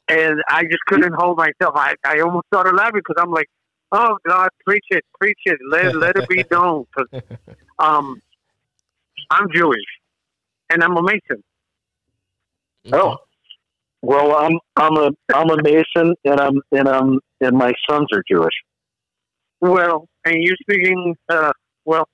and 0.08 0.40
I 0.48 0.62
just 0.64 0.80
couldn't 0.88 1.14
hold 1.16 1.36
myself. 1.38 1.74
I, 1.76 1.94
I 2.04 2.20
almost 2.20 2.46
started 2.52 2.74
laughing 2.74 3.00
because 3.06 3.22
I'm 3.22 3.30
like, 3.30 3.46
"Oh 3.92 4.16
God, 4.26 4.48
preach 4.66 4.84
it, 4.90 5.04
preach 5.20 5.38
it, 5.44 5.58
let 5.70 5.94
let 5.94 6.16
it 6.16 6.26
be 6.28 6.44
known." 6.50 6.84
Because 6.94 7.10
um, 7.78 8.20
I'm 9.30 9.46
Jewish, 9.54 9.84
and 10.70 10.82
I'm 10.82 10.96
a 10.96 11.02
Mason. 11.02 11.42
Oh, 12.92 13.18
well, 14.02 14.36
I'm 14.36 14.58
I'm 14.76 14.96
a 14.96 15.10
I'm 15.34 15.50
a 15.50 15.62
Mason, 15.62 16.14
and 16.24 16.40
I'm 16.40 16.60
and 16.72 16.88
I'm 16.88 17.18
and 17.40 17.56
my 17.56 17.72
sons 17.88 18.06
are 18.12 18.22
Jewish. 18.30 18.54
Well, 19.60 20.08
and 20.24 20.36
you're 20.42 20.56
speaking. 20.62 21.16
Uh, 21.28 21.52
well, 21.84 22.08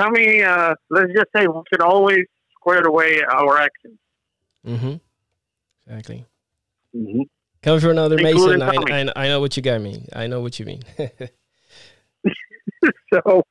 tell 0.00 0.10
me. 0.10 0.42
Uh, 0.42 0.74
let's 0.90 1.12
just 1.12 1.26
say 1.34 1.46
we 1.46 1.62
could 1.70 1.82
always 1.82 2.24
square 2.54 2.82
away 2.86 3.22
our 3.22 3.58
actions. 3.58 3.98
Mm-hmm. 4.66 4.94
Exactly. 5.86 6.24
hmm 6.94 7.22
Coming 7.62 7.80
from 7.80 7.90
another 7.90 8.16
Mason, 8.16 8.62
I, 8.62 8.74
I, 8.88 9.12
I 9.16 9.28
know 9.28 9.40
what 9.40 9.54
you 9.54 9.62
got 9.62 9.82
me. 9.82 10.06
I 10.14 10.28
know 10.28 10.40
what 10.40 10.58
you 10.58 10.64
mean. 10.64 10.80
so 13.12 13.42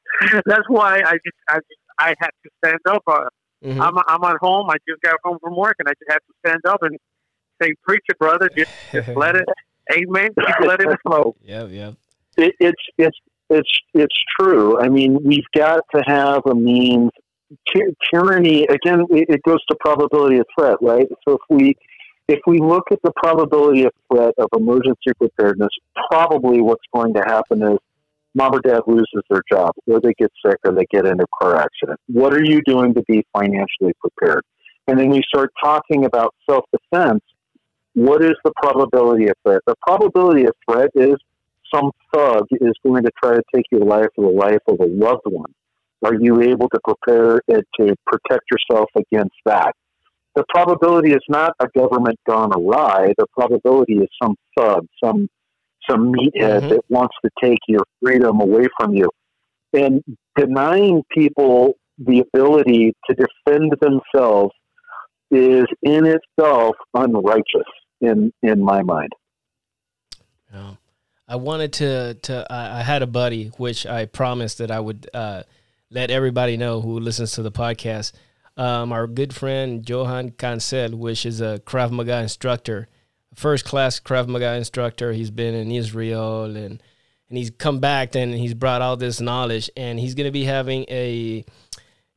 that's 0.45 0.68
why 0.68 0.99
I 1.05 1.14
just 1.14 1.38
I 1.47 1.55
just 1.57 1.80
I 1.99 2.16
had 2.20 2.30
to 2.43 2.49
stand 2.64 2.80
up. 2.89 3.03
Uh, 3.07 3.26
Mhm. 3.62 3.78
I'm 3.82 3.93
I'm 4.07 4.24
at 4.24 4.38
home. 4.39 4.70
I 4.70 4.78
just 4.88 5.01
got 5.01 5.16
home 5.22 5.38
from 5.43 5.53
work, 5.57 5.76
and 5.80 5.89
I 5.89 5.91
just 5.91 6.10
had 6.10 6.20
to 6.20 6.34
stand 6.47 6.62
up 6.66 6.82
and 6.82 6.97
say, 7.62 7.74
"Preach 7.84 8.03
it, 8.07 8.18
brother. 8.20 8.49
Just, 8.55 8.72
just 8.91 9.10
let 9.10 9.36
it, 9.36 9.45
Amen. 9.91 10.30
Keep 10.39 10.68
letting 10.68 10.91
it 10.91 10.99
flow." 11.05 11.36
Yep, 11.43 11.70
yep. 11.72 11.93
It, 12.38 12.55
it's 12.60 12.82
it's 12.97 13.18
it's 13.49 13.70
it's 13.93 14.16
true. 14.39 14.80
I 14.80 14.89
mean, 14.89 15.20
we've 15.24 15.49
got 15.55 15.82
to 15.95 16.03
have 16.05 16.41
a 16.45 16.55
means. 16.55 17.12
Ty- 17.74 17.95
tyranny 18.14 18.66
again. 18.66 19.05
It, 19.10 19.26
it 19.30 19.43
goes 19.43 19.64
to 19.70 19.76
probability 19.80 20.38
of 20.38 20.45
threat, 20.57 20.78
right? 20.82 21.07
So 21.28 21.34
if 21.34 21.41
we 21.49 21.76
if 22.28 22.39
we 22.45 22.60
look 22.60 22.84
at 22.91 22.99
the 23.03 23.12
probability 23.16 23.86
of 23.86 23.91
threat 24.12 24.36
of 24.38 24.49
emergency 24.55 25.12
preparedness, 25.18 25.72
probably 26.12 26.62
what's 26.62 26.84
going 26.93 27.16
to 27.16 27.22
happen 27.22 27.64
is 27.64 27.80
mom 28.36 28.53
or 28.53 28.62
dad 28.62 28.82
loses 28.86 29.24
their 29.30 29.41
job, 29.51 29.74
or 29.88 29.99
they 29.99 30.14
get 30.20 30.32
sick, 30.45 30.57
or 30.64 30.74
they 30.74 30.86
get 30.91 31.05
in 31.05 31.20
a 31.20 31.26
car 31.39 31.55
accident. 31.55 31.99
What 32.07 32.34
are 32.34 32.43
you 32.43 32.62
doing 32.66 32.93
to 32.93 33.03
be 33.07 33.26
financially 33.34 33.93
prepared? 33.99 34.43
And 34.88 34.99
then 34.99 35.10
we 35.10 35.22
start 35.28 35.51
talking 35.62 36.05
about 36.05 36.36
self 36.49 36.66
defense. 36.72 37.22
What 37.94 38.24
is 38.24 38.36
the 38.44 38.52
probability 38.62 39.28
of 39.28 39.36
threat? 39.46 39.62
The 39.66 39.76
probability 39.86 40.46
of 40.46 40.54
threat 40.70 40.92
is 40.96 41.16
some 41.74 41.92
thug 42.14 42.46
is 42.52 42.74
going 42.86 43.04
to 43.04 43.12
try 43.22 43.36
to 43.36 43.44
take 43.54 43.66
your 43.72 43.86
life 43.86 44.08
or 44.18 44.32
the 44.32 44.38
life 44.38 44.62
of 44.68 44.80
a 44.80 44.86
loved 44.86 45.26
one. 45.26 45.54
Are 46.04 46.16
you 46.16 46.42
able 46.42 46.70
to 46.70 46.80
prepare 46.84 47.42
it 47.48 47.68
to 47.80 47.96
protect 48.06 48.46
yourself 48.52 48.90
against 48.96 49.36
that? 49.46 49.74
The 50.36 50.46
probability 50.50 51.12
is 51.12 51.24
not 51.28 51.54
a 51.60 51.68
government 51.78 52.18
gone 52.28 52.52
awry. 52.56 53.14
The 53.18 53.26
probability 53.38 53.98
is 53.98 54.08
some 54.22 54.36
thug, 54.58 54.88
some 55.04 55.28
some 55.90 56.14
meathead 56.14 56.62
Mhm. 56.62 56.70
that 56.70 56.82
wants 56.90 57.16
to 57.26 57.32
take 57.42 57.60
your 57.68 57.84
freedom 58.02 58.42
away 58.42 58.68
from 58.80 58.94
you. 58.94 59.10
And 59.74 60.04
denying 60.36 61.04
people 61.12 61.78
the 61.98 62.20
ability 62.20 62.94
to 63.10 63.16
defend 63.16 63.74
themselves 63.82 64.54
is 65.32 65.66
in 65.84 66.06
itself 66.06 66.76
unrighteous 66.94 67.68
in 68.02 68.32
in 68.42 68.64
my 68.64 68.82
mind. 68.82 69.14
Yeah. 70.54 70.76
I 71.28 71.36
wanted 71.36 71.74
to 71.74 72.16
to 72.16 72.48
I, 72.50 72.82
had 72.82 73.04
a 73.04 73.08
buddy 73.08 73.50
which 73.58 73.86
I 73.86 74.06
promised 74.06 74.58
that 74.58 74.72
I 74.72 74.80
would 74.80 75.08
uh, 75.14 75.44
let 75.92 76.10
everybody 76.10 76.58
know 76.58 76.82
who 76.82 77.00
listens 77.00 77.34
to 77.34 77.44
the 77.44 77.52
podcast. 77.52 78.14
Um, 78.58 78.92
our 78.92 79.06
good 79.06 79.36
friend 79.36 79.88
Johan 79.88 80.32
Cancel, 80.32 80.98
which 80.98 81.28
is 81.28 81.40
a 81.40 81.62
Krav 81.66 81.92
Maga 81.92 82.20
instructor, 82.22 82.88
first 83.36 83.64
class 83.64 84.00
Krav 84.00 84.28
Maga 84.28 84.56
instructor. 84.56 85.14
He's 85.14 85.30
been 85.30 85.54
in 85.54 85.72
Israel 85.72 86.46
and 86.46 86.82
and 87.30 87.38
he's 87.38 87.52
come 87.52 87.80
back 87.80 88.16
and 88.16 88.34
he's 88.34 88.56
brought 88.56 88.82
all 88.82 88.98
this 88.98 89.22
knowledge 89.22 89.70
and 89.78 90.00
he's 90.00 90.16
gonna 90.16 90.32
be 90.32 90.46
having 90.46 90.86
a 90.90 91.46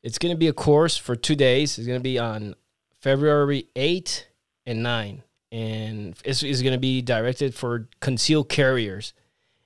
it's 0.03 0.19
gonna 0.19 0.37
be 0.37 0.49
a 0.49 0.55
course 0.55 0.97
for 0.97 1.15
two 1.15 1.37
days. 1.37 1.77
It's 1.77 1.87
gonna 1.87 2.01
be 2.01 2.19
on 2.19 2.55
February 3.03 3.67
8 3.77 4.29
and 4.65 4.83
9 4.83 5.23
and 5.53 6.17
it's, 6.25 6.43
it's 6.43 6.63
going 6.63 6.73
to 6.73 6.81
be 6.81 7.03
directed 7.03 7.55
for 7.55 7.87
concealed 8.01 8.49
carriers. 8.49 9.13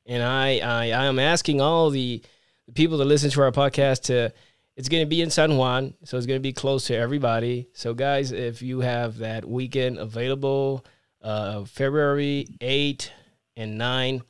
And 0.04 0.22
I, 0.22 0.58
I, 0.58 0.90
I 0.90 1.06
am 1.06 1.20
asking 1.20 1.60
all 1.60 1.90
the, 1.90 2.22
the 2.66 2.72
people 2.72 2.98
that 2.98 3.04
listen 3.04 3.30
to 3.30 3.42
our 3.42 3.52
podcast 3.52 4.02
to, 4.04 4.32
it's 4.76 4.88
going 4.88 5.04
to 5.04 5.08
be 5.08 5.22
in 5.22 5.30
San 5.30 5.56
Juan, 5.56 5.94
so 6.04 6.16
it's 6.16 6.26
going 6.26 6.38
to 6.38 6.42
be 6.42 6.52
close 6.52 6.88
to 6.88 6.96
everybody. 6.96 7.68
So, 7.72 7.94
guys, 7.94 8.32
if 8.32 8.62
you 8.62 8.80
have 8.80 9.18
that 9.18 9.44
weekend 9.44 9.98
available, 9.98 10.84
uh, 11.22 11.64
February 11.64 12.48
8 12.60 13.12
and 13.56 13.78
9, 13.78 14.22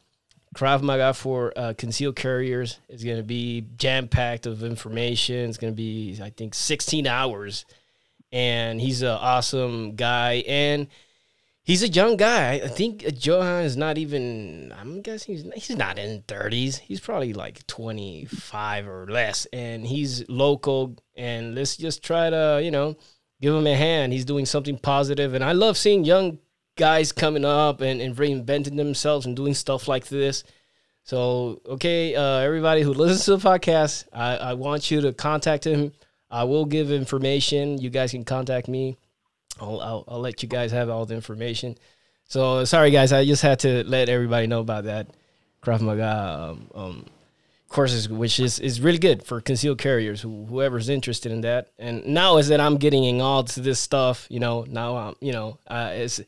Krav 0.55 0.83
Maga 0.83 1.15
for 1.15 1.53
uh, 1.57 1.75
concealed 1.77 2.17
carriers 2.17 2.79
is 2.89 3.03
going 3.03 3.17
to 3.17 3.23
be 3.23 3.67
jam 3.77 4.09
packed 4.09 4.47
of 4.47 4.63
information. 4.63 5.49
It's 5.49 5.59
going 5.59 5.73
to 5.73 5.77
be, 5.77 6.19
I 6.23 6.31
think, 6.31 6.55
16 6.55 7.07
hours. 7.07 7.65
And 8.33 8.81
he's 8.81 9.03
an 9.03 9.09
awesome 9.09 9.95
guy. 9.97 10.45
And 10.47 10.89
He's 11.67 11.83
a 11.83 11.89
young 11.89 12.17
guy. 12.17 12.61
I 12.63 12.69
think 12.69 13.05
Johan 13.27 13.65
is 13.65 13.77
not 13.77 13.99
even. 13.99 14.73
I'm 14.79 15.03
guessing 15.03 15.35
he's 15.35 15.67
he's 15.67 15.77
not 15.77 15.99
in 15.99 16.23
30s. 16.23 16.79
He's 16.79 17.01
probably 17.01 17.33
like 17.33 17.67
25 17.67 18.87
or 18.87 19.09
less, 19.09 19.47
and 19.47 19.85
he's 19.85 20.29
local. 20.29 20.97
And 21.17 21.57
let's 21.57 21.77
just 21.77 22.05
try 22.05 22.31
to 22.31 22.61
you 22.63 22.71
know 22.71 22.97
give 23.41 23.53
him 23.53 23.67
a 23.67 23.75
hand. 23.75 24.13
He's 24.13 24.25
doing 24.25 24.47
something 24.47 24.79
positive, 24.79 25.35
and 25.35 25.43
I 25.43 25.53
love 25.53 25.77
seeing 25.77 26.05
young 26.05 26.39
guys 26.77 27.11
coming 27.11 27.45
up 27.45 27.81
and, 27.81 28.01
and 28.01 28.15
reinventing 28.15 28.77
themselves 28.77 29.27
and 29.27 29.35
doing 29.35 29.55
stuff 29.55 29.89
like 29.89 30.07
this. 30.07 30.45
So 31.03 31.63
okay, 31.67 32.15
uh, 32.15 32.39
everybody 32.39 32.83
who 32.83 32.95
listens 32.95 33.25
to 33.25 33.39
the 33.39 33.49
podcast, 33.49 34.05
I, 34.13 34.37
I 34.37 34.55
want 34.55 34.93
you 34.93 35.01
to 35.01 35.13
contact 35.13 35.67
him. 35.67 35.95
I 36.31 36.45
will 36.45 36.65
give 36.65 36.91
information. 36.91 37.79
You 37.79 37.91
guys 37.91 38.11
can 38.11 38.25
contact 38.25 38.69
me. 38.69 38.97
I'll, 39.61 39.81
I'll, 39.81 40.05
I'll 40.09 40.21
let 40.21 40.43
you 40.43 40.49
guys 40.49 40.73
have 40.73 40.89
all 40.89 41.07
the 41.07 41.15
information. 41.15 41.77
So 42.25 42.65
sorry, 42.65 42.91
guys, 42.91 43.13
I 43.13 43.25
just 43.25 43.43
had 43.43 43.61
to 43.61 43.85
let 43.85 44.09
everybody 44.09 44.47
know 44.47 44.61
about 44.61 44.85
that 44.85 45.09
Krav 45.63 45.81
Maga 45.81 46.51
um, 46.51 46.71
um, 46.75 47.07
courses, 47.69 48.09
which 48.09 48.41
is, 48.41 48.59
is 48.59 48.81
really 48.81 48.99
good 48.99 49.23
for 49.23 49.41
concealed 49.41 49.79
carriers, 49.79 50.21
who, 50.21 50.45
whoever's 50.47 50.89
interested 50.89 51.33
in 51.33 51.43
that. 51.43 51.69
And 51.79 52.05
now 52.07 52.39
is 52.39 52.49
that 52.49 52.61
I'm 52.61 52.77
getting 52.77 53.05
in 53.05 53.21
all 53.21 53.45
to 53.45 53.61
this 53.61 53.79
stuff, 53.79 54.27
you 54.29 54.41
know, 54.41 54.65
now 54.69 54.97
I'm, 54.97 55.15
you 55.21 55.33
know, 55.33 55.59
uh, 55.67 55.91
it's, 55.93 56.21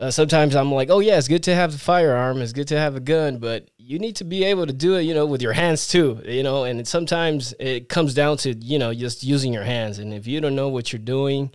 uh, 0.00 0.10
sometimes 0.10 0.56
I'm 0.56 0.72
like, 0.72 0.88
oh 0.88 1.00
yeah, 1.00 1.18
it's 1.18 1.28
good 1.28 1.42
to 1.42 1.54
have 1.54 1.72
the 1.72 1.78
firearm, 1.78 2.40
it's 2.40 2.54
good 2.54 2.68
to 2.68 2.78
have 2.78 2.96
a 2.96 3.00
gun, 3.00 3.36
but 3.36 3.70
you 3.76 3.98
need 3.98 4.16
to 4.16 4.24
be 4.24 4.44
able 4.44 4.66
to 4.66 4.72
do 4.72 4.94
it, 4.94 5.02
you 5.02 5.12
know, 5.12 5.26
with 5.26 5.42
your 5.42 5.52
hands 5.52 5.88
too, 5.88 6.22
you 6.24 6.42
know. 6.42 6.64
And 6.64 6.88
sometimes 6.88 7.52
it 7.60 7.90
comes 7.90 8.14
down 8.14 8.38
to 8.38 8.54
you 8.54 8.78
know 8.78 8.94
just 8.94 9.22
using 9.22 9.52
your 9.52 9.64
hands, 9.64 9.98
and 9.98 10.14
if 10.14 10.26
you 10.26 10.40
don't 10.40 10.56
know 10.56 10.68
what 10.68 10.90
you're 10.90 11.00
doing, 11.00 11.50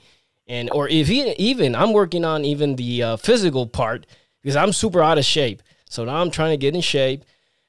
and 0.46 0.70
or 0.72 0.88
if 0.88 1.10
you, 1.10 1.34
even 1.39 1.76
I'm 1.76 1.91
working 1.91 2.24
on 2.24 2.46
even 2.46 2.76
the 2.76 3.02
uh, 3.02 3.18
physical 3.18 3.66
part 3.66 4.06
because 4.43 4.56
I'm 4.56 4.74
super 4.74 5.02
out 5.02 5.18
of 5.18 5.26
shape, 5.26 5.64
so 5.89 6.06
now 6.06 6.18
I'm 6.18 6.30
trying 6.30 6.52
to 6.52 6.58
get 6.58 6.76
in 6.76 6.82
shape. 6.82 7.26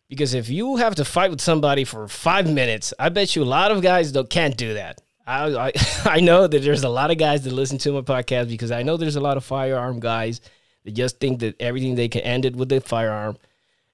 Because 0.08 0.34
if 0.34 0.48
you 0.48 0.76
have 0.76 0.94
to 0.96 1.04
fight 1.04 1.30
with 1.30 1.40
somebody 1.40 1.82
for 1.82 2.06
five 2.06 2.48
minutes, 2.48 2.94
I 2.96 3.08
bet 3.08 3.34
you 3.34 3.42
a 3.42 3.44
lot 3.44 3.72
of 3.72 3.82
guys 3.82 4.12
don't 4.12 4.30
can't 4.30 4.56
do 4.56 4.74
that. 4.74 5.00
I, 5.26 5.68
I 5.68 5.72
I 6.04 6.20
know 6.20 6.46
that 6.46 6.62
there's 6.62 6.84
a 6.84 6.88
lot 6.90 7.10
of 7.10 7.16
guys 7.16 7.42
that 7.44 7.52
listen 7.52 7.78
to 7.78 7.92
my 7.92 8.02
podcast 8.02 8.50
because 8.50 8.70
I 8.70 8.82
know 8.82 8.98
there's 8.98 9.16
a 9.16 9.20
lot 9.20 9.38
of 9.38 9.44
firearm 9.44 10.00
guys 10.00 10.42
that 10.86 10.94
just 10.94 11.20
think 11.20 11.40
that 11.40 11.60
everything 11.60 11.94
they 11.96 12.08
can 12.08 12.22
end 12.22 12.44
it 12.44 12.56
with 12.56 12.72
a 12.72 12.80
firearm. 12.80 13.36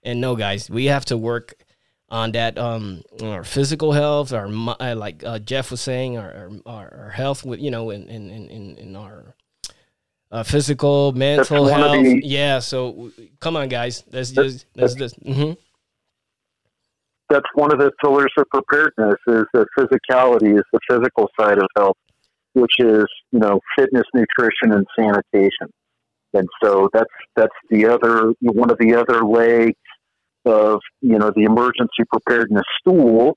And 0.02 0.20
no, 0.20 0.36
guys, 0.36 0.70
we 0.70 0.86
have 0.86 1.04
to 1.06 1.16
work 1.16 1.54
on 2.08 2.32
that 2.32 2.58
um 2.58 3.02
our 3.22 3.42
physical 3.42 3.92
health, 3.92 4.32
our 4.32 4.46
uh, 4.46 4.94
like 4.94 5.24
uh, 5.24 5.38
Jeff 5.38 5.70
was 5.70 5.80
saying, 5.80 6.18
our 6.18 6.50
our, 6.66 6.94
our 7.04 7.10
health 7.10 7.44
with 7.44 7.58
you 7.60 7.70
know 7.70 7.90
in 7.90 8.08
in 8.08 8.30
in 8.30 8.76
in, 8.76 8.96
our 8.96 9.34
uh, 10.30 10.42
physical, 10.42 11.12
mental 11.12 11.66
health. 11.66 12.04
the- 12.04 12.20
yeah. 12.24 12.58
So 12.58 13.10
come 13.40 13.56
on, 13.56 13.68
guys, 13.68 14.04
let's 14.12 14.30
just 14.30 14.66
let's 14.76 14.94
just. 14.94 15.16
hmm 15.16 15.52
that's 17.30 17.48
one 17.54 17.72
of 17.72 17.78
the 17.78 17.90
pillars 18.02 18.30
of 18.36 18.44
preparedness 18.50 19.16
is 19.26 19.44
that 19.54 19.66
physicality 19.78 20.54
is 20.54 20.64
the 20.70 20.80
physical 20.86 21.30
side 21.40 21.56
of 21.56 21.64
health, 21.78 21.96
which 22.52 22.74
is 22.78 23.06
you 23.30 23.38
know 23.38 23.58
fitness, 23.78 24.04
nutrition, 24.12 24.72
and 24.72 24.86
sanitation. 24.98 25.72
And 26.34 26.48
so 26.62 26.88
that's 26.92 27.10
that's 27.36 27.54
the 27.70 27.86
other 27.86 28.32
one 28.40 28.70
of 28.70 28.78
the 28.78 28.94
other 28.94 29.24
legs 29.24 29.76
of 30.44 30.80
you 31.00 31.18
know 31.18 31.30
the 31.34 31.44
emergency 31.44 32.04
preparedness 32.10 32.64
stool 32.80 33.36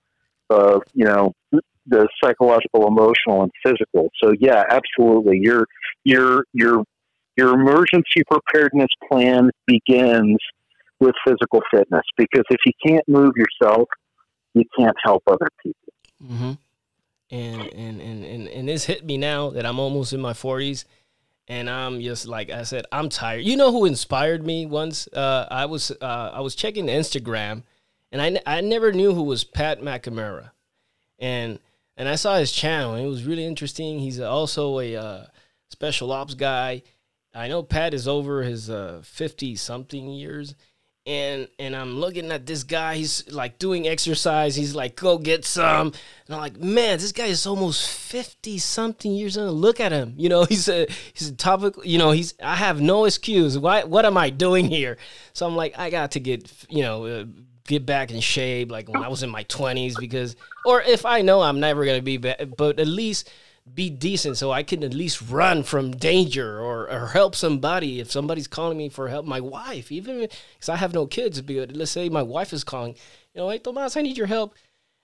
of 0.49 0.81
you 0.93 1.05
know 1.05 1.33
the 1.87 2.07
psychological, 2.23 2.87
emotional, 2.87 3.43
and 3.43 3.51
physical. 3.63 4.09
So 4.23 4.33
yeah, 4.39 4.63
absolutely. 4.69 5.39
Your 5.41 5.65
your 6.03 6.45
your 6.53 6.83
your 7.37 7.53
emergency 7.53 8.23
preparedness 8.29 8.89
plan 9.11 9.51
begins 9.67 10.37
with 10.99 11.15
physical 11.27 11.61
fitness 11.73 12.03
because 12.17 12.43
if 12.49 12.59
you 12.65 12.71
can't 12.85 13.07
move 13.07 13.33
yourself, 13.35 13.87
you 14.53 14.63
can't 14.77 14.95
help 15.03 15.23
other 15.27 15.49
people. 15.61 15.93
hmm 16.25 16.51
And, 17.29 17.61
and 17.73 18.01
and 18.01 18.25
and 18.25 18.47
and 18.47 18.69
this 18.69 18.85
hit 18.85 19.05
me 19.05 19.17
now 19.17 19.49
that 19.49 19.65
I'm 19.65 19.79
almost 19.79 20.13
in 20.13 20.21
my 20.21 20.33
40s, 20.33 20.85
and 21.47 21.69
I'm 21.69 22.01
just 22.01 22.27
like 22.27 22.49
I 22.49 22.63
said, 22.63 22.85
I'm 22.91 23.09
tired. 23.09 23.43
You 23.43 23.55
know 23.57 23.71
who 23.71 23.85
inspired 23.85 24.45
me 24.45 24.65
once? 24.65 25.07
Uh, 25.07 25.47
I 25.49 25.65
was 25.65 25.91
uh, 26.01 26.31
I 26.33 26.41
was 26.41 26.55
checking 26.55 26.87
Instagram, 26.87 27.63
and 28.11 28.21
I, 28.21 28.41
I 28.45 28.61
never 28.61 28.91
knew 28.91 29.13
who 29.13 29.23
was 29.23 29.43
Pat 29.43 29.81
McNamara, 29.81 30.51
and 31.19 31.59
and 31.97 32.09
I 32.09 32.15
saw 32.15 32.37
his 32.37 32.51
channel, 32.51 32.95
and 32.95 33.05
it 33.05 33.09
was 33.09 33.25
really 33.25 33.45
interesting. 33.45 33.99
He's 33.99 34.19
also 34.19 34.79
a 34.79 34.95
uh, 34.95 35.25
special 35.69 36.11
ops 36.11 36.33
guy. 36.33 36.83
I 37.33 37.47
know 37.47 37.63
Pat 37.63 37.93
is 37.93 38.07
over 38.07 38.43
his 38.43 38.71
fifty 39.03 39.53
uh, 39.53 39.57
something 39.57 40.09
years, 40.09 40.55
and 41.05 41.47
and 41.59 41.75
I'm 41.75 41.99
looking 41.99 42.31
at 42.31 42.45
this 42.45 42.63
guy. 42.63 42.95
He's 42.95 43.31
like 43.31 43.59
doing 43.59 43.87
exercise. 43.87 44.55
He's 44.55 44.73
like, 44.73 44.95
go 44.95 45.17
get 45.17 45.45
some. 45.45 45.87
And 46.25 46.35
I'm 46.35 46.39
like, 46.39 46.57
man, 46.57 46.97
this 46.97 47.11
guy 47.11 47.25
is 47.25 47.45
almost 47.45 47.89
fifty 47.89 48.57
something 48.57 49.11
years 49.11 49.37
old. 49.37 49.55
Look 49.55 49.79
at 49.79 49.91
him. 49.91 50.15
You 50.17 50.29
know, 50.29 50.45
he's 50.49 50.67
a 50.67 50.87
he's 51.13 51.29
a 51.29 51.35
topic. 51.35 51.75
You 51.83 51.97
know, 51.97 52.11
he's 52.11 52.33
I 52.41 52.55
have 52.55 52.81
no 52.81 53.05
excuse. 53.05 53.57
Why? 53.57 53.83
What 53.83 54.05
am 54.05 54.17
I 54.17 54.29
doing 54.29 54.67
here? 54.67 54.97
So 55.33 55.45
I'm 55.45 55.55
like, 55.55 55.77
I 55.77 55.89
got 55.89 56.11
to 56.11 56.19
get 56.19 56.51
you 56.69 56.83
know. 56.83 57.05
Uh, 57.05 57.25
get 57.67 57.83
back 57.83 58.11
in 58.11 58.19
shape 58.19 58.71
like 58.71 58.87
when 58.87 59.03
I 59.03 59.07
was 59.07 59.23
in 59.23 59.29
my 59.31 59.43
20s 59.45 59.95
because 59.99 60.35
or 60.67 60.83
if 60.83 61.03
I 61.03 61.23
know 61.23 61.41
I'm 61.41 61.59
never 61.59 61.83
going 61.83 61.97
to 61.97 62.03
be 62.03 62.17
back 62.17 62.39
but 62.55 62.79
at 62.79 62.85
least 62.85 63.27
be 63.73 63.89
decent 63.89 64.37
so 64.37 64.51
I 64.51 64.63
can 64.63 64.83
at 64.83 64.93
least 64.93 65.21
run 65.29 65.63
from 65.63 65.91
danger 65.91 66.59
or, 66.59 66.89
or 66.89 67.07
help 67.07 67.35
somebody 67.35 67.99
if 67.99 68.11
somebody's 68.11 68.47
calling 68.47 68.77
me 68.77 68.89
for 68.89 69.07
help. 69.07 69.25
My 69.25 69.41
wife, 69.41 69.91
even 69.91 70.19
because 70.19 70.69
I 70.69 70.75
have 70.75 70.93
no 70.93 71.07
kids, 71.07 71.41
but 71.41 71.75
let's 71.75 71.91
say 71.91 72.09
my 72.09 72.21
wife 72.21 72.53
is 72.53 72.63
calling, 72.63 72.95
you 73.33 73.41
know, 73.41 73.49
hey 73.49 73.57
Tomas, 73.57 73.97
I 73.97 74.01
need 74.01 74.17
your 74.17 74.27
help. 74.27 74.53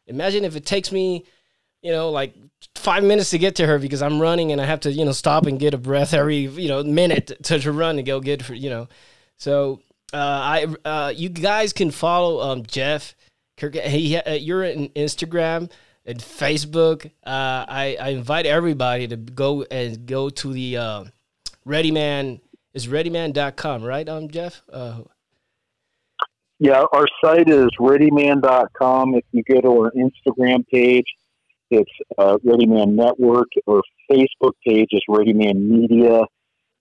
Imagine 0.06 0.46
if 0.46 0.56
it 0.56 0.66
takes 0.66 0.92
me, 0.92 1.26
you 1.82 1.92
know, 1.92 2.12
like 2.12 2.36
five 2.76 3.04
minutes 3.04 3.32
to 3.32 3.40
get 3.40 3.56
to 3.56 3.66
her 3.66 3.80
because 3.80 4.04
I'm 4.04 4.22
running 4.22 4.52
and 4.52 4.62
I 4.62 4.66
have 4.66 4.82
to, 4.82 4.92
you 4.92 5.06
know, 5.06 5.12
stop 5.12 5.48
and 5.48 5.60
get 5.60 5.74
a 5.74 5.80
breath 5.80 6.14
every, 6.14 6.38
you 6.38 6.68
know, 6.68 6.84
minute 6.84 7.32
to, 7.44 7.60
to 7.60 7.72
run 7.72 7.98
and 7.98 8.06
go 8.06 8.20
get, 8.20 8.44
for, 8.44 8.54
you 8.54 8.70
know. 8.70 8.88
So 9.38 9.82
uh, 10.14 10.18
I, 10.18 10.76
uh, 10.86 11.14
you 11.16 11.30
guys 11.30 11.74
can 11.74 11.90
follow 11.90 12.42
um, 12.42 12.66
Jeff. 12.66 13.16
He, 13.58 14.18
uh, 14.18 14.34
you're 14.34 14.66
on 14.66 14.90
Instagram 14.90 15.72
and 16.06 16.20
Facebook. 16.20 17.06
Uh, 17.06 17.66
I, 17.68 17.98
I 18.00 18.10
invite 18.10 18.46
everybody 18.46 19.08
to 19.08 19.16
go 19.16 19.64
and 19.64 20.06
go 20.06 20.30
to 20.30 20.54
the 20.54 20.78
uh, 20.78 21.04
ReadyMan 21.66 22.42
is 22.74 22.88
readyman.com, 22.88 23.84
right, 23.84 24.08
um, 24.08 24.30
Jeff? 24.30 24.62
Uh, 24.72 25.02
yeah, 26.60 26.84
our 26.94 27.06
site 27.24 27.50
is 27.50 27.70
readyman.com. 27.80 29.16
If 29.16 29.26
you 29.32 29.44
go 29.44 29.62
to 29.62 29.68
our 29.68 29.92
Instagram 29.92 30.66
page, 30.68 31.06
it's 31.70 31.92
uh, 32.18 32.38
ReadyMan 32.46 32.94
Network, 32.94 33.48
or 33.66 33.82
Facebook 34.12 34.54
page 34.66 34.90
is 34.92 35.02
ReadyMan 35.10 35.56
Media. 35.56 36.22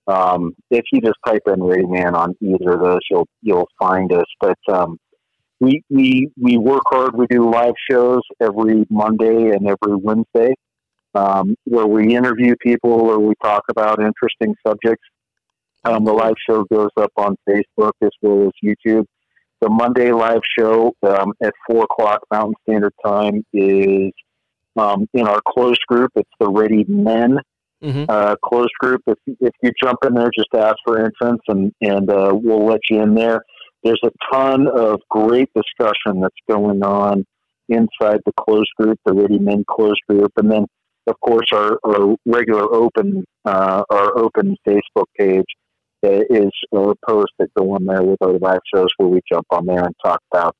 Um, 0.06 0.54
if 0.70 0.84
you 0.92 1.00
just 1.00 1.18
type 1.26 1.42
in 1.46 1.60
ReadyMan 1.60 2.14
on 2.14 2.36
either 2.40 2.72
of 2.72 2.80
those, 2.80 3.00
you'll 3.10 3.28
you'll 3.42 3.68
find 3.78 4.12
us. 4.12 4.26
But 4.40 4.58
um, 4.68 4.98
we 5.60 5.82
we 5.90 6.30
we 6.40 6.56
work 6.56 6.82
hard. 6.86 7.16
We 7.16 7.26
do 7.28 7.50
live 7.50 7.74
shows 7.90 8.22
every 8.40 8.86
Monday 8.90 9.50
and 9.50 9.66
every 9.68 9.96
Wednesday, 9.96 10.54
um, 11.14 11.54
where 11.64 11.86
we 11.86 12.16
interview 12.16 12.54
people 12.60 12.92
or 12.92 13.18
we 13.18 13.34
talk 13.42 13.64
about 13.70 14.00
interesting 14.00 14.54
subjects. 14.66 15.04
Um, 15.84 16.04
the 16.04 16.12
live 16.12 16.34
show 16.48 16.64
goes 16.64 16.90
up 16.96 17.12
on 17.16 17.36
Facebook 17.48 17.92
as 18.02 18.10
well 18.20 18.46
as 18.46 18.52
YouTube. 18.64 19.04
The 19.60 19.68
Monday 19.68 20.12
live 20.12 20.40
show 20.58 20.94
um, 21.02 21.32
at 21.42 21.52
four 21.68 21.84
o'clock 21.84 22.20
Mountain 22.30 22.54
Standard 22.62 22.94
Time 23.04 23.44
is 23.52 24.12
um, 24.76 25.06
in 25.12 25.26
our 25.26 25.40
closed 25.46 25.82
group. 25.88 26.10
It's 26.16 26.30
the 26.38 26.50
ReadyMan 26.50 27.38
mm-hmm. 27.82 28.04
uh, 28.08 28.36
closed 28.44 28.72
group. 28.80 29.02
If 29.06 29.18
if 29.26 29.52
you 29.62 29.72
jump 29.82 29.98
in 30.04 30.14
there, 30.14 30.30
just 30.34 30.48
ask 30.54 30.76
for 30.84 30.98
entrance, 30.98 31.42
and 31.48 31.72
and 31.80 32.10
uh, 32.10 32.32
we'll 32.32 32.64
let 32.64 32.80
you 32.88 33.02
in 33.02 33.14
there. 33.14 33.42
There's 33.82 34.00
a 34.04 34.10
ton 34.32 34.68
of 34.68 35.00
great 35.08 35.48
discussion 35.54 36.20
that's 36.20 36.34
going 36.48 36.82
on 36.82 37.24
inside 37.68 38.20
the 38.26 38.32
closed 38.38 38.70
group, 38.78 38.98
the 39.04 39.12
ReadyMan 39.12 39.64
closed 39.66 40.00
group, 40.08 40.32
and 40.36 40.50
then 40.50 40.66
of 41.06 41.18
course 41.20 41.46
our, 41.52 41.78
our 41.84 42.14
regular 42.26 42.72
open 42.72 43.24
uh, 43.44 43.82
our 43.90 44.18
open 44.18 44.56
Facebook 44.66 45.06
page 45.18 45.46
is 46.02 46.50
a 46.72 46.94
post 47.06 47.32
that 47.38 47.52
go 47.54 47.72
on 47.72 47.84
there 47.84 48.02
with 48.02 48.20
our 48.22 48.38
live 48.38 48.60
shows 48.74 48.88
where 48.96 49.08
we 49.08 49.20
jump 49.30 49.46
on 49.50 49.66
there 49.66 49.84
and 49.84 49.94
talk 50.04 50.20
about 50.32 50.54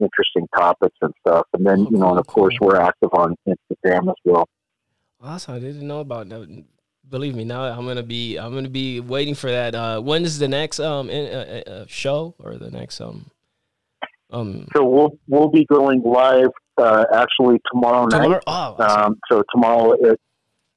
interesting 0.00 0.46
topics 0.56 0.96
and 1.02 1.12
stuff. 1.26 1.46
And 1.52 1.66
then 1.66 1.86
you 1.90 1.98
know, 1.98 2.10
and 2.10 2.18
of 2.18 2.26
course, 2.26 2.56
we're 2.60 2.76
active 2.76 3.10
on 3.12 3.36
Instagram 3.48 4.08
as 4.08 4.16
well. 4.24 4.48
Awesome! 5.20 5.54
I 5.54 5.58
didn't 5.58 5.86
know 5.86 6.00
about 6.00 6.28
that 6.28 6.64
believe 7.08 7.34
me, 7.34 7.44
now 7.44 7.64
I'm 7.64 7.86
gonna 7.86 8.02
be 8.02 8.36
I'm 8.36 8.54
gonna 8.54 8.68
be 8.68 9.00
waiting 9.00 9.34
for 9.34 9.50
that. 9.50 9.74
Uh, 9.74 10.00
when 10.00 10.24
is 10.24 10.38
the 10.38 10.48
next 10.48 10.80
um 10.80 11.10
in, 11.10 11.32
uh, 11.32 11.62
uh, 11.66 11.70
uh, 11.70 11.84
show 11.88 12.34
or 12.38 12.56
the 12.56 12.70
next 12.70 13.00
um 13.00 13.30
um? 14.30 14.68
So 14.74 14.84
we'll 14.84 15.18
we'll 15.28 15.50
be 15.50 15.64
going 15.66 16.02
live 16.02 16.50
uh, 16.78 17.04
actually 17.12 17.60
tomorrow 17.72 18.06
night. 18.06 18.42
Oh, 18.46 18.76
um, 18.78 19.18
so 19.30 19.42
tomorrow 19.52 19.92
at 19.92 20.18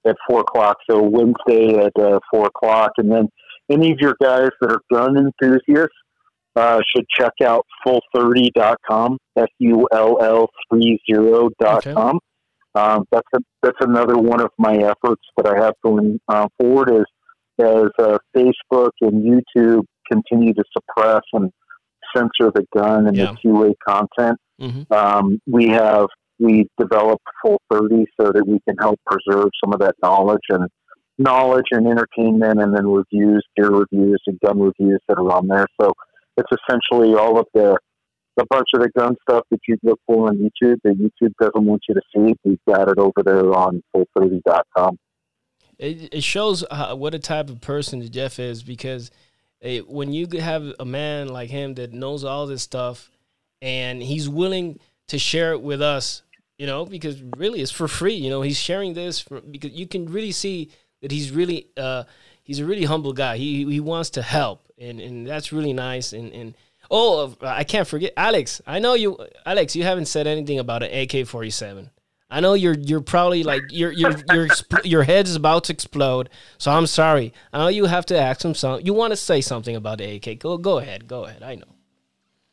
at 0.06 0.16
four 0.30 0.42
o'clock. 0.42 0.78
So 0.90 1.02
Wednesday 1.02 1.78
at 1.78 1.94
uh, 2.00 2.20
four 2.32 2.48
o'clock, 2.48 2.92
and 2.98 3.12
then 3.12 3.30
any 3.70 3.92
of 3.92 4.00
your 4.00 4.16
guys 4.22 4.50
that 4.62 4.72
are 4.72 4.82
gun 4.92 5.18
enthusiasts 5.18 5.96
uh, 6.56 6.80
should 6.96 7.06
check 7.10 7.34
out 7.44 7.66
full30.com. 7.86 9.18
F 9.38 9.50
U 9.60 9.88
L 9.92 10.18
L 10.22 10.50
30.com. 10.74 11.50
Okay. 11.78 12.20
Um, 12.76 13.06
that's 13.12 13.28
a, 13.36 13.40
that's 13.64 13.78
another 13.82 14.18
one 14.18 14.42
of 14.42 14.52
my 14.58 14.76
efforts 14.76 15.22
that 15.38 15.48
I 15.48 15.64
have 15.64 15.74
going 15.84 16.20
uh, 16.28 16.48
forward 16.60 16.92
is 16.92 17.06
as 17.60 17.90
uh, 18.00 18.18
Facebook 18.36 18.92
and 19.02 19.24
YouTube 19.24 19.84
continue 20.12 20.54
to 20.54 20.64
suppress 20.74 21.24
and 21.34 21.52
censor 22.16 22.52
the 22.54 22.66
gun 22.76 23.08
and 23.08 23.18
yeah. 23.18 23.34
the 23.44 23.50
2A 23.50 23.74
content. 23.88 24.38
Mm-hmm. 24.62 24.94
Um, 24.94 25.40
we 25.48 25.68
have 25.70 26.08
we 26.40 26.68
developed 26.80 27.24
Full 27.44 27.60
Thirty 27.70 28.06
so 28.20 28.32
that 28.32 28.48
we 28.48 28.60
can 28.68 28.78
help 28.80 29.00
preserve 29.06 29.50
some 29.64 29.74
of 29.74 29.80
that 29.80 29.96
knowledge 30.04 30.42
and 30.50 30.68
knowledge 31.18 31.66
and 31.72 31.88
entertainment, 31.88 32.62
and 32.62 32.76
then 32.76 32.88
reviews, 32.88 33.44
gear 33.56 33.72
reviews, 33.72 34.22
and 34.28 34.40
gun 34.40 34.60
reviews 34.60 35.00
that 35.08 35.18
are 35.18 35.32
on 35.32 35.48
there. 35.48 35.68
So 35.82 35.94
it's 36.38 36.50
essentially 36.52 37.16
all 37.16 37.40
of 37.40 37.48
the 37.54 37.78
a 38.38 38.46
bunch 38.50 38.68
of 38.74 38.82
the 38.82 38.90
gun 38.98 39.16
stuff 39.22 39.44
that 39.52 39.60
you'd 39.68 39.80
look 39.84 40.00
for 40.06 40.28
on 40.28 40.38
YouTube 40.38 40.78
that 40.84 40.98
YouTube 40.98 41.34
doesn't 41.40 41.66
want 41.66 41.84
you 41.88 41.96
to 41.96 42.02
see. 42.16 42.36
We've 42.44 42.60
got 42.68 42.90
it 42.90 42.98
over 42.98 43.24
there 43.24 43.54
on 43.54 43.82
full30.com. 43.96 44.98
It, 45.80 46.14
it 46.14 46.24
shows 46.24 46.64
uh, 46.70 46.96
what 46.96 47.14
a 47.14 47.20
type 47.20 47.50
of 47.50 47.62
person 47.62 48.10
Jeff 48.12 48.40
is 48.40 48.64
because 48.64 49.12
it, 49.62 49.88
when 49.88 50.12
you 50.12 50.28
have 50.40 50.74
a 50.80 50.86
man 50.86 51.30
like 51.30 51.50
him 51.50 51.76
that 51.76 51.94
knows 51.94 52.24
all 52.24 52.48
this 52.48 52.64
stuff 52.64 53.10
and 53.62 54.02
he's 54.02 54.28
willing 54.30 54.80
to 55.08 55.20
share 55.20 55.54
it 55.54 55.62
with 55.62 55.82
us, 55.82 56.24
you 56.58 56.66
know, 56.66 56.86
because 56.86 57.22
really 57.38 57.62
it's 57.62 57.72
for 57.72 57.88
free. 57.88 58.16
You 58.16 58.30
know, 58.30 58.42
he's 58.42 58.60
sharing 58.60 58.94
this 58.94 59.20
for, 59.20 59.42
because 59.42 59.72
you 59.72 59.88
can 59.88 60.06
really 60.08 60.32
see 60.32 60.72
that 61.02 61.12
he's 61.12 61.32
really 61.32 61.68
uh, 61.78 62.04
he's 62.44 62.60
a 62.60 62.66
really 62.66 62.86
humble 62.86 63.14
guy. 63.14 63.38
He 63.38 63.66
he 63.66 63.80
wants 63.80 64.10
to 64.12 64.22
help, 64.22 64.68
and 64.78 65.00
and 65.00 65.28
that's 65.28 65.54
really 65.54 65.74
nice. 65.74 66.14
And 66.14 66.32
and 66.34 66.56
Oh, 66.90 67.36
I 67.42 67.64
can't 67.64 67.88
forget 67.88 68.14
Alex. 68.16 68.62
I 68.66 68.80
know 68.80 68.94
you, 68.94 69.18
Alex. 69.46 69.76
You 69.76 69.84
haven't 69.84 70.06
said 70.06 70.28
anything 70.28 70.60
about 70.60 70.84
an 70.84 70.94
AK 70.94 71.28
forty 71.28 71.50
seven. 71.50 71.90
I 72.30 72.42
know 72.42 72.54
you're 72.54 72.78
you're 72.78 73.02
probably 73.02 73.44
like 73.44 73.64
your 73.70 73.92
your 73.92 74.12
your 74.34 74.48
your 74.84 75.04
head 75.04 75.28
is 75.28 75.36
about 75.36 75.66
to 75.66 75.74
explode. 75.74 76.30
So 76.58 76.72
I'm 76.72 76.88
sorry. 76.88 77.34
I 77.54 77.58
know 77.60 77.68
you 77.68 77.86
have 77.86 78.06
to 78.08 78.20
ask 78.20 78.44
him 78.44 78.54
something. 78.54 78.86
You 78.86 78.94
want 78.94 79.12
to 79.12 79.18
say 79.18 79.42
something 79.42 79.76
about 79.76 80.00
the 80.00 80.16
AK? 80.16 80.40
Go 80.40 80.58
go 80.58 80.78
ahead. 80.78 81.08
Go 81.08 81.26
ahead. 81.26 81.44
I 81.44 81.56
know. 81.56 81.64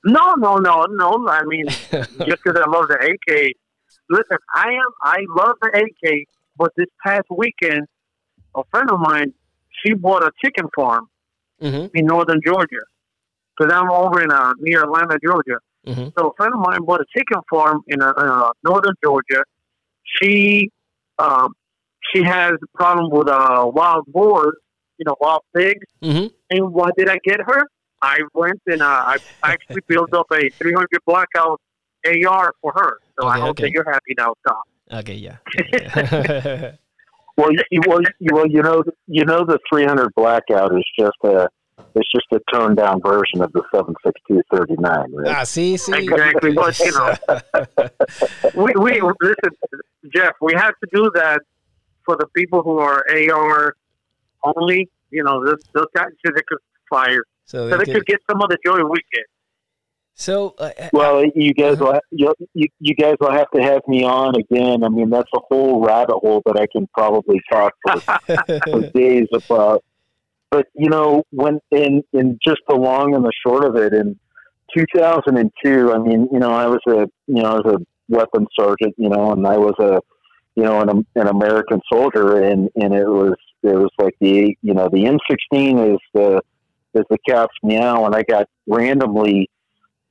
No, 0.04 0.34
no, 0.34 0.56
no, 0.56 0.84
no. 0.86 1.28
I 1.28 1.42
mean, 1.44 1.66
just 1.90 2.10
because 2.20 2.56
I 2.56 2.70
love 2.70 2.88
the 2.88 2.98
AK. 3.28 3.52
Listen, 4.10 4.38
I 4.54 4.68
am. 4.68 4.92
I 5.02 5.18
love 5.28 5.56
the 5.60 5.68
AK, 5.68 6.26
but 6.56 6.70
this 6.76 6.86
past 7.04 7.24
weekend, 7.30 7.86
a 8.54 8.62
friend 8.70 8.90
of 8.90 9.00
mine, 9.00 9.32
she 9.82 9.94
bought 9.94 10.22
a 10.22 10.30
chicken 10.44 10.68
farm 10.76 11.08
mm-hmm. 11.60 11.96
in 11.96 12.06
northern 12.06 12.40
Georgia 12.46 12.84
because 13.56 13.72
I'm 13.72 13.90
over 13.90 14.22
in 14.22 14.30
uh, 14.30 14.52
near 14.60 14.82
Atlanta, 14.82 15.18
Georgia. 15.24 15.58
Mm-hmm. 15.86 16.08
So 16.18 16.28
a 16.28 16.34
friend 16.36 16.54
of 16.54 16.60
mine 16.60 16.84
bought 16.84 17.00
a 17.00 17.04
chicken 17.16 17.40
farm 17.50 17.82
in, 17.88 18.00
uh, 18.00 18.12
uh, 18.16 18.50
northern 18.62 18.94
Georgia. 19.02 19.44
She 20.04 20.70
um, 21.18 21.54
she 22.12 22.22
has 22.22 22.52
a 22.52 22.76
problem 22.76 23.10
with 23.10 23.28
uh, 23.28 23.70
wild 23.72 24.06
boars, 24.08 24.54
you 24.98 25.04
know, 25.06 25.16
wild 25.20 25.42
pigs. 25.54 25.84
Mm-hmm. 26.02 26.26
And 26.50 26.72
what 26.72 26.96
did 26.96 27.08
I 27.08 27.18
get 27.24 27.40
her? 27.40 27.66
I 28.02 28.18
went 28.34 28.60
and 28.66 28.82
uh, 28.82 28.84
I 28.86 29.18
actually 29.42 29.82
built 29.88 30.12
up 30.12 30.26
a 30.32 30.50
300 30.50 30.88
blackout 31.06 31.60
AR 32.06 32.52
for 32.60 32.72
her. 32.76 32.98
So 33.18 33.26
okay, 33.26 33.38
I 33.38 33.40
hope 33.40 33.50
okay. 33.50 33.64
that 33.64 33.70
you're 33.70 33.84
happy 33.84 34.14
now, 34.16 34.34
Tom. 34.46 34.62
Okay, 34.92 35.14
yeah. 35.14 35.36
yeah. 35.72 36.72
well, 37.36 37.50
you, 37.52 37.80
well, 37.86 38.00
you, 38.20 38.30
well, 38.32 38.46
you 38.46 38.62
know, 38.62 38.84
you 39.06 39.24
know, 39.24 39.44
the 39.44 39.58
300 39.72 40.12
blackout 40.14 40.76
is 40.76 40.84
just 40.98 41.16
a 41.24 41.48
it's 41.94 42.10
just 42.10 42.26
a 42.32 42.40
toned 42.52 42.76
down 42.76 43.00
version 43.02 43.40
of 43.40 43.52
the 43.52 43.62
76239, 43.72 45.12
right? 45.12 45.36
Ah, 45.36 45.44
see, 45.44 45.76
see. 45.76 45.92
Exactly. 45.94 46.52
but, 46.56 46.78
you 46.80 46.92
know, 46.92 47.14
we, 48.54 48.72
we, 48.76 49.00
listen, 49.20 49.50
Jeff, 50.14 50.32
we 50.40 50.54
have 50.54 50.74
to 50.82 50.88
do 50.92 51.10
that 51.14 51.40
for 52.04 52.16
the 52.16 52.26
people 52.36 52.62
who 52.62 52.78
are 52.78 53.04
AR 53.32 53.74
only, 54.44 54.90
you 55.10 55.22
know, 55.22 55.44
they'll, 55.44 55.54
they'll 55.74 55.86
so 55.94 56.32
they 56.34 56.42
could 56.46 56.58
fire, 56.90 57.22
So, 57.44 57.70
so 57.70 57.78
they 57.78 57.84
they 57.84 57.92
could 57.92 58.06
get 58.06 58.20
some 58.30 58.42
of 58.42 58.48
the 58.50 58.58
joy 58.64 58.78
we 58.84 58.98
get. 59.12 59.24
so 60.14 60.54
uh, 60.58 60.70
Well, 60.92 61.24
you 61.34 61.54
guys 61.54 61.76
Uh-huh. 61.80 61.92
will 61.92 62.00
you, 62.10 62.34
you, 62.54 62.68
you 62.80 62.94
guys 62.94 63.14
will 63.20 63.32
have 63.32 63.50
to 63.54 63.62
have 63.62 63.82
me 63.88 64.04
on 64.04 64.34
again. 64.36 64.84
I 64.84 64.88
mean, 64.88 65.10
that's 65.10 65.30
a 65.34 65.40
whole 65.48 65.80
rabbit 65.84 66.16
hole 66.16 66.42
that 66.46 66.56
I 66.58 66.66
can 66.70 66.86
probably 66.92 67.40
talk 67.50 67.72
for, 67.86 68.02
for 68.70 68.90
days 68.90 69.28
about. 69.32 69.82
But 70.54 70.66
you 70.72 70.88
know, 70.88 71.24
when 71.30 71.58
in 71.72 72.04
in 72.12 72.38
just 72.40 72.60
the 72.68 72.76
long 72.76 73.16
and 73.16 73.24
the 73.24 73.32
short 73.44 73.64
of 73.64 73.74
it, 73.74 73.92
in 73.92 74.16
2002, 74.72 75.92
I 75.92 75.98
mean, 75.98 76.28
you 76.30 76.38
know, 76.38 76.52
I 76.52 76.68
was 76.68 76.78
a 76.86 77.08
you 77.26 77.42
know 77.42 77.46
I 77.46 77.54
was 77.54 77.74
a 77.74 77.84
weapons 78.08 78.46
sergeant, 78.56 78.94
you 78.96 79.08
know, 79.08 79.32
and 79.32 79.44
I 79.44 79.58
was 79.58 79.74
a 79.80 79.98
you 80.54 80.62
know 80.62 80.80
an, 80.80 81.04
an 81.16 81.26
American 81.26 81.80
soldier, 81.92 82.40
and 82.40 82.70
and 82.76 82.94
it 82.94 83.08
was 83.08 83.34
it 83.64 83.74
was 83.74 83.90
like 83.98 84.14
the 84.20 84.56
you 84.62 84.74
know 84.74 84.88
the 84.88 85.02
M16 85.02 85.94
is 85.94 86.00
the 86.14 86.40
is 86.94 87.04
the 87.10 87.18
cat's 87.28 87.52
meow, 87.64 88.04
and 88.04 88.14
I 88.14 88.22
got 88.22 88.46
randomly 88.68 89.50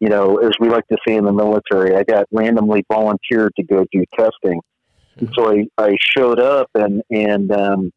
you 0.01 0.09
know, 0.09 0.39
as 0.39 0.51
we 0.59 0.67
like 0.67 0.85
to 0.89 0.97
say 1.07 1.15
in 1.15 1.23
the 1.23 1.31
military, 1.31 1.95
I 1.95 2.03
got 2.03 2.25
randomly 2.33 2.83
volunteered 2.91 3.53
to 3.55 3.63
go 3.63 3.85
do 3.93 4.03
testing. 4.19 4.59
And 5.15 5.29
so 5.33 5.49
I, 5.49 5.67
I 5.77 5.95
showed 6.17 6.41
up 6.41 6.69
and, 6.75 7.01
and, 7.09 7.49
um, 7.53 7.93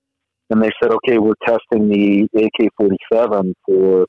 and 0.51 0.63
they 0.63 0.71
said, 0.83 0.93
okay, 0.93 1.19
we're 1.19 1.35
testing 1.45 1.89
the 1.89 2.29
AK 2.37 2.73
47 2.77 3.55
for 3.67 4.07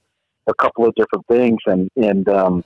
a 0.48 0.54
couple 0.56 0.86
of 0.86 0.94
different 0.96 1.26
things. 1.28 1.58
And, 1.66 1.90
and, 1.96 2.28
um, 2.30 2.64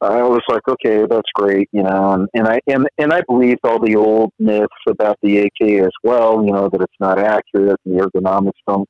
I 0.00 0.22
was 0.22 0.42
like, 0.48 0.68
okay, 0.68 1.06
that's 1.08 1.30
great, 1.34 1.70
you 1.72 1.82
know, 1.82 2.12
and, 2.12 2.28
and 2.34 2.46
I 2.46 2.60
and, 2.66 2.86
and 2.98 3.14
I 3.14 3.22
believed 3.26 3.60
all 3.64 3.78
the 3.78 3.96
old 3.96 4.30
myths 4.38 4.68
about 4.86 5.16
the 5.22 5.38
AK 5.38 5.80
as 5.80 5.92
well, 6.04 6.44
you 6.44 6.52
know, 6.52 6.68
that 6.68 6.82
it's 6.82 7.00
not 7.00 7.18
accurate, 7.18 7.80
and 7.86 7.98
the 7.98 8.04
ergonomics 8.04 8.60
don't 8.68 8.86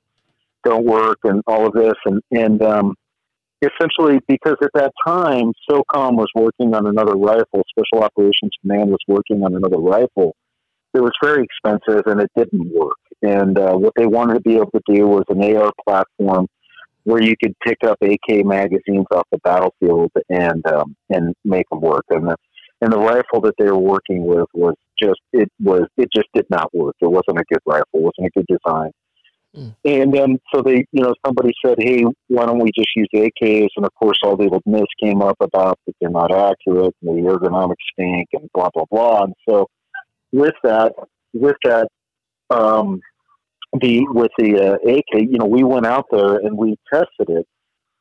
don't 0.65 0.85
work, 0.85 1.19
and 1.23 1.43
all 1.47 1.65
of 1.65 1.75
this, 1.75 1.95
and 2.07 2.21
and 2.33 2.61
um, 2.61 2.97
essentially 3.63 4.21
because 4.27 4.57
at 4.63 4.71
that 4.75 4.93
time 5.07 5.53
SOCOM 5.71 6.17
was 6.17 6.29
working 6.35 6.75
on 6.75 6.87
another 6.87 7.15
rifle, 7.15 7.65
Special 7.71 8.03
Operations 8.03 8.53
Command 8.61 8.91
was 8.91 8.99
working 9.07 9.45
on 9.45 9.55
another 9.55 9.79
rifle. 9.79 10.35
It 10.95 11.01
was 11.01 11.13
very 11.23 11.45
expensive 11.45 12.03
and 12.07 12.21
it 12.21 12.31
didn't 12.37 12.73
work. 12.75 12.97
And 13.23 13.59
uh, 13.59 13.75
what 13.75 13.93
they 13.97 14.07
wanted 14.07 14.35
to 14.35 14.41
be 14.41 14.57
able 14.57 14.71
to 14.71 14.83
do 14.87 15.07
was 15.07 15.25
an 15.29 15.43
AR 15.43 15.73
platform 15.87 16.47
where 17.05 17.23
you 17.23 17.35
could 17.43 17.55
pick 17.65 17.79
up 17.85 17.99
AK 18.03 18.45
magazines 18.45 19.07
off 19.13 19.27
the 19.31 19.39
battlefield 19.45 20.11
and 20.29 20.67
um, 20.67 20.97
and 21.11 21.35
make 21.45 21.69
them 21.71 21.81
work. 21.81 22.05
And 22.11 22.29
the 22.29 22.37
and 22.81 22.93
the 22.93 22.99
rifle 22.99 23.41
that 23.43 23.55
they 23.59 23.67
were 23.67 23.79
working 23.79 24.27
with 24.27 24.47
was 24.53 24.75
just 25.01 25.21
it 25.33 25.51
was 25.61 25.85
it 25.97 26.09
just 26.15 26.29
did 26.35 26.47
not 26.51 26.75
work. 26.75 26.97
It 27.01 27.07
wasn't 27.07 27.39
a 27.39 27.45
good 27.49 27.61
rifle. 27.67 27.87
It 27.95 28.03
wasn't 28.03 28.27
a 28.27 28.31
good 28.41 28.47
design. 28.49 28.91
And 29.87 30.19
um, 30.19 30.39
so 30.55 30.61
they, 30.61 30.85
you 30.93 31.03
know, 31.03 31.15
somebody 31.25 31.53
said, 31.65 31.77
"Hey, 31.79 32.05
why 32.29 32.45
don't 32.45 32.59
we 32.59 32.71
just 32.77 32.95
use 32.95 33.09
the 33.13 33.31
AKs?" 33.31 33.69
And 33.77 33.87
of 33.87 33.95
course, 33.95 34.19
all 34.23 34.37
the 34.37 34.51
old 34.51 34.63
myths 34.67 34.87
came 35.03 35.23
up 35.23 35.37
about 35.41 35.79
that 35.87 35.95
they're 36.01 36.11
not 36.11 36.31
accurate, 36.31 36.95
and 37.03 37.17
the 37.17 37.31
ergonomics 37.31 37.77
stink, 37.93 38.29
and 38.35 38.51
blah 38.53 38.69
blah 38.75 38.85
blah. 38.91 39.25
And 39.25 39.35
so, 39.49 39.67
with 40.37 40.55
that, 40.63 40.93
with 41.33 41.57
that, 41.65 41.89
um, 42.51 43.01
the 43.81 44.07
with 44.09 44.31
the 44.39 44.51
uh, 44.67 44.75
AK, 44.91 45.23
you 45.33 45.39
know, 45.39 45.47
we 45.47 45.63
went 45.65 45.87
out 45.87 46.07
there 46.11 46.37
and 46.37 46.57
we 46.57 46.77
tested 46.93 47.29
it. 47.29 47.47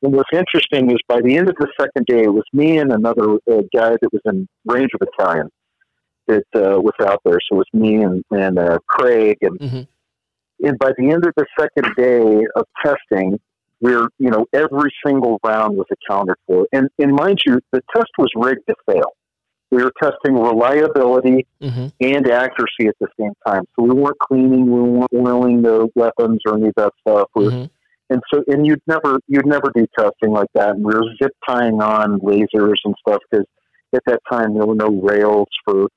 And 0.03 0.13
what's 0.13 0.29
interesting 0.33 0.91
is 0.91 0.97
by 1.07 1.21
the 1.21 1.35
end 1.37 1.49
of 1.49 1.55
the 1.59 1.67
second 1.79 2.05
day, 2.05 2.23
it 2.23 2.33
was 2.33 2.43
me 2.53 2.77
and 2.77 2.91
another 2.91 3.27
uh, 3.51 3.61
guy 3.75 3.91
that 4.01 4.09
was 4.11 4.21
in 4.25 4.47
Ranger 4.65 4.97
Battalion 4.99 5.49
that 6.27 6.43
uh, 6.55 6.79
was 6.79 6.93
out 7.01 7.21
there. 7.25 7.39
So 7.49 7.55
it 7.55 7.57
was 7.63 7.71
me 7.73 7.95
and 8.03 8.23
and 8.31 8.59
uh, 8.59 8.79
Craig 8.87 9.37
and 9.41 9.59
Mhm. 9.59 9.87
and 10.67 10.77
by 10.79 10.91
the 10.97 11.09
end 11.09 11.25
of 11.25 11.33
the 11.35 11.45
second 11.59 11.87
day 11.95 12.45
of 12.55 12.65
testing, 12.85 13.39
we're 13.81 14.07
you 14.19 14.29
know 14.29 14.45
every 14.53 14.91
single 15.05 15.39
round 15.43 15.77
was 15.77 15.87
accounted 15.95 16.35
for, 16.45 16.67
and 16.71 16.89
and 16.99 17.11
mind 17.13 17.39
you, 17.45 17.59
the 17.71 17.81
test 17.95 18.11
was 18.17 18.29
rigged 18.35 18.65
to 18.69 18.75
fail. 18.85 19.11
We 19.75 19.83
were 19.83 19.91
testing 20.01 20.35
reliability 20.35 21.45
Mhm. 21.61 21.91
and 21.99 22.31
accuracy 22.31 22.87
at 22.87 22.95
the 23.01 23.07
same 23.19 23.33
time, 23.45 23.63
so 23.75 23.83
we 23.83 23.89
weren't 23.93 24.17
cleaning, 24.19 24.71
we 24.71 24.81
weren't 24.81 25.13
oiling 25.13 25.63
the 25.63 25.89
weapons 25.95 26.39
or 26.45 26.55
any 26.55 26.67
of 26.69 26.75
that 26.77 26.93
stuff. 27.01 27.29
We 27.35 27.47
Mhm. 27.47 27.69
And 28.11 28.21
so, 28.31 28.43
and 28.47 28.65
you'd 28.67 28.81
never 28.87 29.17
you'd 29.27 29.47
never 29.47 29.71
do 29.73 29.85
testing 29.97 30.31
like 30.31 30.47
that. 30.53 30.75
And 30.75 30.85
we 30.85 30.93
were 30.93 31.03
zip 31.21 31.33
tying 31.47 31.81
on 31.81 32.19
lasers 32.19 32.77
and 32.85 32.95
stuff 32.99 33.19
because 33.29 33.45
at 33.93 34.03
that 34.05 34.21
time 34.31 34.53
there 34.53 34.65
were 34.65 34.75
no 34.75 34.89
rails 34.89 35.47
for 35.65 35.87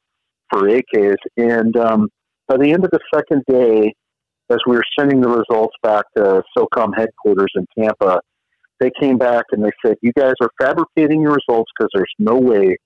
for 0.50 0.68
AKs. 0.68 1.18
And 1.36 1.76
um, 1.76 2.08
by 2.48 2.56
the 2.56 2.72
end 2.72 2.84
of 2.84 2.90
the 2.90 3.00
second 3.14 3.42
day, 3.46 3.94
as 4.48 4.58
we 4.66 4.74
were 4.76 4.84
sending 4.98 5.20
the 5.20 5.28
results 5.28 5.76
back 5.82 6.06
to 6.16 6.42
SOCOM 6.56 6.96
headquarters 6.96 7.52
in 7.54 7.66
Tampa, 7.78 8.22
they 8.80 8.90
came 8.98 9.18
back 9.18 9.44
and 9.52 9.62
they 9.62 9.70
said, 9.84 9.96
"You 10.00 10.12
guys 10.14 10.34
are 10.40 10.50
fabricating 10.58 11.20
your 11.20 11.34
results 11.34 11.70
because 11.78 11.90
there's 11.92 12.14
no 12.18 12.38
way 12.38 12.76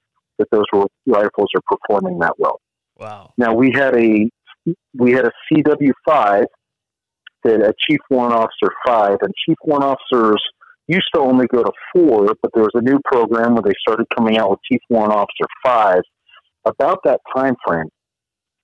that 0.51 0.67
those 0.73 0.87
rifles 1.07 1.49
are 1.55 1.77
performing 1.77 2.19
that 2.19 2.35
well." 2.39 2.61
Wow. 2.99 3.33
Now 3.37 3.55
we 3.55 3.73
had 3.73 3.97
a 3.97 4.29
we 4.95 5.13
had 5.13 5.27
a 5.27 5.33
CW 5.51 5.93
five 6.07 6.45
that 7.45 7.61
a 7.61 7.75
Chief 7.89 7.99
Warrant 8.11 8.35
Officer 8.35 8.73
five, 8.87 9.19
and 9.21 9.33
Chief 9.47 9.57
Warrant 9.65 9.85
Officers 9.85 10.43
used 10.89 11.09
to 11.15 11.21
only 11.21 11.47
go 11.47 11.63
to 11.63 11.73
four, 11.93 12.35
but 12.43 12.53
there 12.55 12.63
was 12.63 12.73
a 12.75 12.81
new 12.81 12.99
program 13.05 13.55
where 13.55 13.63
they 13.63 13.75
started 13.81 14.07
coming 14.17 14.39
out 14.39 14.51
with 14.51 14.61
Chief 14.71 14.81
Warrant 14.91 15.13
Officer 15.13 15.49
five 15.65 16.03
about 16.65 17.01
that 17.05 17.21
time 17.35 17.55
frame. 17.67 17.89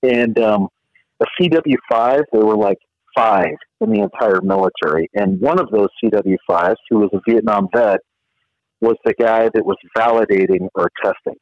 And 0.03 0.39
um, 0.39 0.69
a 1.21 1.27
CW 1.41 1.77
five, 1.91 2.21
they 2.33 2.39
were 2.39 2.57
like 2.57 2.79
five 3.17 3.57
in 3.81 3.91
the 3.91 4.01
entire 4.01 4.41
military, 4.43 5.09
and 5.15 5.41
one 5.41 5.61
of 5.61 5.71
those 5.71 5.89
CW 6.03 6.37
fives, 6.47 6.79
who 6.89 7.01
was 7.01 7.11
a 7.13 7.21
Vietnam 7.29 7.69
vet, 7.75 8.01
was 8.81 8.97
the 9.05 9.15
guy 9.15 9.49
that 9.53 9.65
was 9.65 9.77
validating 9.97 10.69
our 10.77 10.89
testing. 11.03 11.35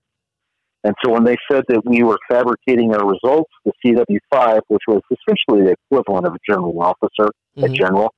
And 0.87 0.95
so 1.05 1.11
when 1.11 1.25
they 1.25 1.37
said 1.51 1.65
that 1.67 1.83
we 1.85 2.05
were 2.05 2.19
fabricating 2.31 2.95
our 2.95 3.05
results, 3.05 3.51
the 3.65 3.73
CW5, 3.85 4.61
which 4.69 4.85
was 4.87 5.01
essentially 5.11 5.65
the 5.65 5.75
equivalent 5.91 6.29
of 6.29 6.35
a 6.35 6.39
general 6.49 6.81
officer, 6.81 7.33
a 7.57 7.63
Mhm. 7.63 7.75
general, 7.75 8.15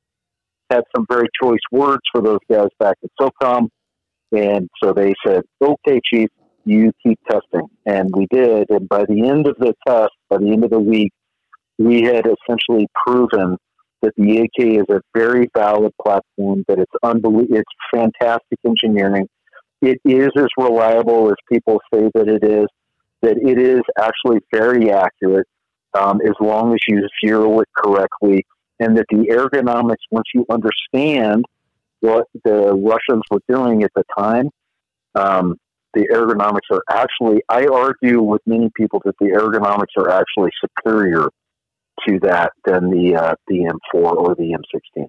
had 0.68 0.84
some 0.94 1.06
very 1.10 1.28
choice 1.42 1.62
words 1.72 2.02
for 2.12 2.20
those 2.20 2.40
guys 2.50 2.68
back 2.78 2.96
at 3.02 3.10
SOCOM. 3.18 3.68
And 4.32 4.68
so 4.82 4.92
they 4.92 5.14
said, 5.26 5.44
okay, 5.62 5.98
Chief, 6.04 6.28
you 6.66 6.92
keep 7.02 7.18
testing. 7.26 7.70
And 7.86 8.10
we 8.14 8.26
did. 8.30 8.68
And 8.68 8.86
by 8.86 9.06
the 9.06 9.26
end 9.26 9.46
of 9.46 9.56
the 9.56 9.74
test, 9.86 10.12
by 10.28 10.36
the 10.36 10.52
end 10.52 10.62
of 10.62 10.70
the 10.70 10.78
week, 10.78 11.12
we 11.78 12.02
had 12.02 12.26
essentially 12.26 12.86
proven 13.06 13.56
that 14.02 14.12
the 14.18 14.40
AK 14.40 14.76
is 14.76 14.84
a 14.90 15.00
very 15.14 15.48
valid 15.56 15.92
platform, 16.02 16.64
that 16.68 16.78
it's 16.78 16.92
unbelievable, 17.02 17.56
it's 17.56 17.72
fantastic 17.90 18.58
engineering 18.66 19.26
it 19.80 20.00
is 20.04 20.30
as 20.36 20.48
reliable 20.56 21.28
as 21.28 21.36
people 21.50 21.80
say 21.92 22.10
that 22.14 22.28
it 22.28 22.44
is, 22.44 22.66
that 23.22 23.36
it 23.36 23.58
is 23.58 23.80
actually 23.98 24.40
very 24.52 24.90
accurate 24.90 25.46
um, 25.94 26.20
as 26.24 26.34
long 26.40 26.72
as 26.72 26.80
you 26.88 27.06
zero 27.24 27.60
it 27.60 27.68
correctly, 27.76 28.44
and 28.80 28.96
that 28.96 29.06
the 29.10 29.28
ergonomics, 29.30 30.04
once 30.10 30.26
you 30.34 30.44
understand 30.50 31.44
what 32.00 32.26
the 32.44 32.74
Russians 32.74 33.22
were 33.30 33.42
doing 33.48 33.82
at 33.82 33.90
the 33.94 34.04
time, 34.16 34.50
um, 35.14 35.56
the 35.94 36.06
ergonomics 36.12 36.70
are 36.70 36.82
actually, 36.90 37.42
I 37.48 37.66
argue 37.66 38.22
with 38.22 38.42
many 38.46 38.70
people 38.76 39.00
that 39.04 39.14
the 39.18 39.26
ergonomics 39.26 40.00
are 40.00 40.10
actually 40.10 40.50
superior 40.60 41.28
to 42.06 42.20
that 42.20 42.52
than 42.64 42.90
the, 42.90 43.16
uh, 43.16 43.34
the 43.48 43.70
M4 43.94 44.16
or 44.16 44.34
the 44.34 44.54
M16. 44.54 45.06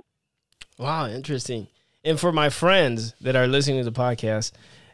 Wow, 0.79 1.07
interesting. 1.07 1.67
And 2.03 2.19
for 2.19 2.31
my 2.31 2.49
friends 2.49 3.13
that 3.21 3.35
are 3.35 3.47
listening 3.47 3.83
to 3.83 3.89
the 3.89 3.97
podcast, 3.97 4.53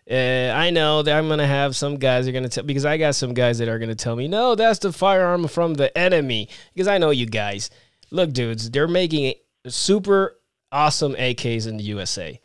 uh, 0.10 0.54
I 0.56 0.70
know 0.70 1.02
that 1.02 1.18
I'm 1.18 1.28
gonna 1.28 1.48
have 1.48 1.76
some 1.76 1.98
guys 1.98 2.26
that 2.26 2.32
are 2.32 2.34
gonna 2.34 2.50
tell 2.50 2.64
because 2.64 2.86
I 2.86 2.98
got 2.98 3.16
some 3.16 3.34
guys 3.34 3.58
that 3.60 3.68
are 3.68 3.80
gonna 3.80 3.96
tell 3.96 4.16
me, 4.16 4.28
no, 4.28 4.56
that's 4.56 4.80
the 4.80 4.92
firearm 4.92 5.48
from 5.48 5.76
the 5.76 5.96
enemy. 5.98 6.50
Because 6.74 6.88
I 6.88 6.98
know 6.98 7.10
you 7.10 7.26
guys. 7.26 7.70
Look, 8.12 8.32
dudes, 8.34 8.70
they're 8.70 8.88
making 8.88 9.34
super 9.68 10.40
awesome 10.72 11.16
AKs 11.16 11.68
in 11.68 11.78
the 11.78 11.84
USA, 11.84 12.40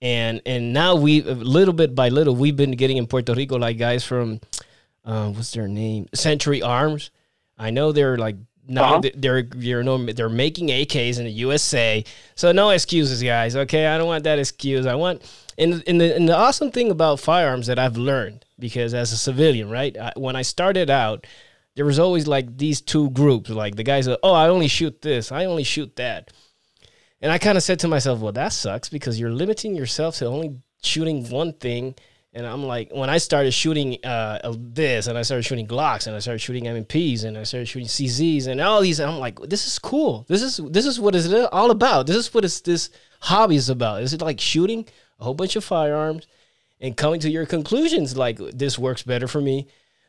and 0.00 0.40
and 0.46 0.72
now 0.72 0.94
we 0.94 1.22
little 1.22 1.74
bit 1.74 1.94
by 1.94 2.08
little 2.08 2.34
we've 2.34 2.56
been 2.56 2.72
getting 2.72 2.96
in 2.96 3.06
Puerto 3.06 3.34
Rico 3.34 3.58
like 3.58 3.78
guys 3.78 4.04
from, 4.04 4.40
uh, 5.04 5.30
what's 5.30 5.52
their 5.52 5.68
name, 5.68 6.08
Century 6.14 6.62
Arms. 6.62 7.10
I 7.58 7.70
know 7.70 7.92
they're 7.92 8.18
like 8.18 8.36
now 8.70 8.96
Uh-huh. 8.96 9.10
they're 9.14 9.38
you 9.56 9.82
know 9.82 9.98
they're 10.06 10.28
making 10.28 10.68
AKs 10.68 11.18
in 11.18 11.24
the 11.24 11.32
USA. 11.46 12.04
So 12.36 12.52
no 12.52 12.70
excuses, 12.70 13.22
guys. 13.22 13.56
Okay, 13.56 13.86
I 13.86 13.98
don't 13.98 14.06
want 14.06 14.24
that 14.24 14.38
excuse. 14.38 14.86
I 14.86 14.94
want 14.94 15.22
and 15.58 15.82
and 15.86 16.00
the 16.00 16.14
and 16.16 16.28
the 16.28 16.36
awesome 16.36 16.70
thing 16.70 16.90
about 16.90 17.20
firearms 17.20 17.66
that 17.66 17.78
I've 17.78 17.96
learned 17.96 18.44
because 18.58 18.94
as 18.94 19.12
a 19.12 19.16
civilian, 19.16 19.68
right? 19.70 19.96
I, 19.98 20.12
when 20.16 20.36
I 20.36 20.42
started 20.42 20.88
out, 20.88 21.26
there 21.74 21.84
was 21.84 21.98
always 21.98 22.26
like 22.26 22.56
these 22.58 22.80
two 22.80 23.10
groups, 23.10 23.50
like 23.50 23.74
the 23.76 23.82
guys 23.92 24.06
that 24.06 24.20
oh 24.22 24.32
I 24.34 24.48
only 24.48 24.68
shoot 24.68 25.02
this, 25.02 25.32
I 25.32 25.44
only 25.46 25.64
shoot 25.64 25.96
that, 25.96 26.30
and 27.20 27.32
I 27.32 27.38
kind 27.38 27.56
of 27.58 27.64
said 27.64 27.78
to 27.80 27.88
myself, 27.88 28.20
well 28.20 28.32
that 28.32 28.52
sucks 28.52 28.88
because 28.88 29.18
you're 29.18 29.32
limiting 29.32 29.74
yourself 29.74 30.16
to 30.18 30.26
only 30.26 30.56
shooting 30.82 31.28
one 31.28 31.52
thing 31.54 31.94
And 32.32 32.46
I'm 32.46 32.62
like, 32.62 32.90
when 32.92 33.10
I 33.10 33.18
started 33.18 33.50
shooting 33.50 33.98
uh, 34.04 34.54
this, 34.56 35.08
and 35.08 35.18
I 35.18 35.22
started 35.22 35.42
shooting 35.42 35.66
Glocks, 35.66 36.06
and 36.06 36.14
I 36.14 36.20
started 36.20 36.38
shooting 36.38 36.68
M&Ps, 36.68 37.24
I 37.24 37.42
started 37.42 37.66
shooting 37.66 37.88
CZs, 37.88 38.46
and 38.46 38.60
all 38.60 38.80
these, 38.80 39.00
I'm 39.00 39.18
like, 39.18 39.40
this 39.40 39.66
is 39.66 39.80
cool. 39.80 40.26
This 40.28 40.40
is 40.42 40.58
this 40.70 40.86
is 40.86 41.00
what 41.00 41.16
it's 41.16 41.32
all 41.50 41.72
about. 41.72 42.06
This 42.06 42.16
is 42.16 42.32
what 42.32 42.44
is 42.44 42.60
this 42.60 42.90
hobby 43.20 43.56
is 43.56 43.68
about. 43.68 44.02
Is 44.02 44.12
it 44.12 44.22
like 44.22 44.38
shooting 44.38 44.86
a 45.18 45.24
whole 45.24 45.34
bunch 45.34 45.56
of 45.56 45.64
firearms 45.64 46.28
and 46.80 46.96
coming 46.96 47.18
to 47.20 47.30
your 47.30 47.46
conclusions? 47.46 48.16
Like 48.16 48.38
this 48.38 48.78
works 48.78 49.02
better 49.02 49.26
for 49.26 49.40
me. 49.40 49.66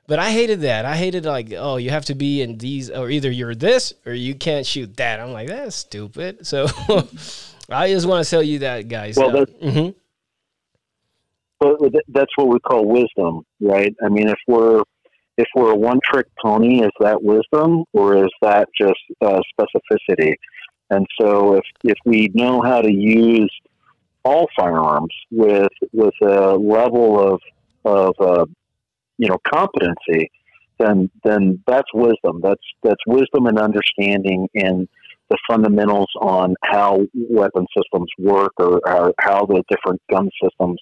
But 0.07 0.19
I 0.19 0.31
hated 0.31 0.61
that. 0.61 0.85
I 0.85 0.97
hated 0.97 1.25
like, 1.25 1.53
oh, 1.55 1.77
you 1.77 1.89
have 1.89 2.05
to 2.05 2.15
be 2.15 2.41
in 2.41 2.57
these, 2.57 2.89
or 2.89 3.09
either 3.09 3.31
you're 3.31 3.55
this 3.55 3.93
or 4.05 4.13
you 4.13 4.35
can't 4.35 4.65
shoot 4.65 4.97
that. 4.97 5.19
I'm 5.19 5.31
like, 5.31 5.47
that's 5.47 5.75
stupid. 5.75 6.45
So 6.45 6.67
I 7.69 7.89
just 7.89 8.05
want 8.05 8.23
to 8.23 8.29
tell 8.29 8.43
you 8.43 8.59
that, 8.59 8.89
guys. 8.89 9.17
Well, 9.17 9.37
uh, 9.37 9.45
mm-hmm. 9.45 9.97
But 11.61 11.77
that's 12.07 12.31
what 12.37 12.47
we 12.47 12.59
call 12.59 12.87
wisdom, 12.87 13.43
right? 13.59 13.93
I 14.03 14.09
mean, 14.09 14.27
if 14.27 14.39
we're 14.47 14.81
if 15.37 15.47
we're 15.55 15.71
a 15.71 15.77
one 15.77 15.99
trick 16.03 16.25
pony, 16.43 16.81
is 16.81 16.91
that 16.99 17.21
wisdom 17.21 17.83
or 17.93 18.17
is 18.17 18.31
that 18.41 18.67
just 18.79 18.99
uh, 19.21 19.39
specificity? 19.53 20.33
And 20.89 21.05
so, 21.19 21.55
if 21.57 21.63
if 21.83 21.97
we 22.03 22.31
know 22.33 22.61
how 22.63 22.81
to 22.81 22.91
use 22.91 23.51
all 24.25 24.47
firearms 24.57 25.13
with 25.29 25.71
with 25.93 26.15
a 26.23 26.55
level 26.55 27.33
of 27.33 27.41
of 27.85 28.15
uh, 28.19 28.45
you 29.19 29.29
know 29.29 29.37
competency, 29.53 30.31
then 30.79 31.11
then 31.23 31.63
that's 31.67 31.93
wisdom. 31.93 32.41
That's 32.41 32.63
that's 32.81 33.05
wisdom 33.05 33.45
and 33.45 33.59
understanding 33.59 34.47
in 34.55 34.87
the 35.29 35.37
fundamentals 35.47 36.09
on 36.19 36.55
how 36.65 37.01
weapon 37.13 37.65
systems 37.77 38.09
work 38.17 38.51
or, 38.57 38.81
or 38.85 39.13
how 39.19 39.45
the 39.45 39.63
different 39.69 40.01
gun 40.09 40.29
systems 40.43 40.77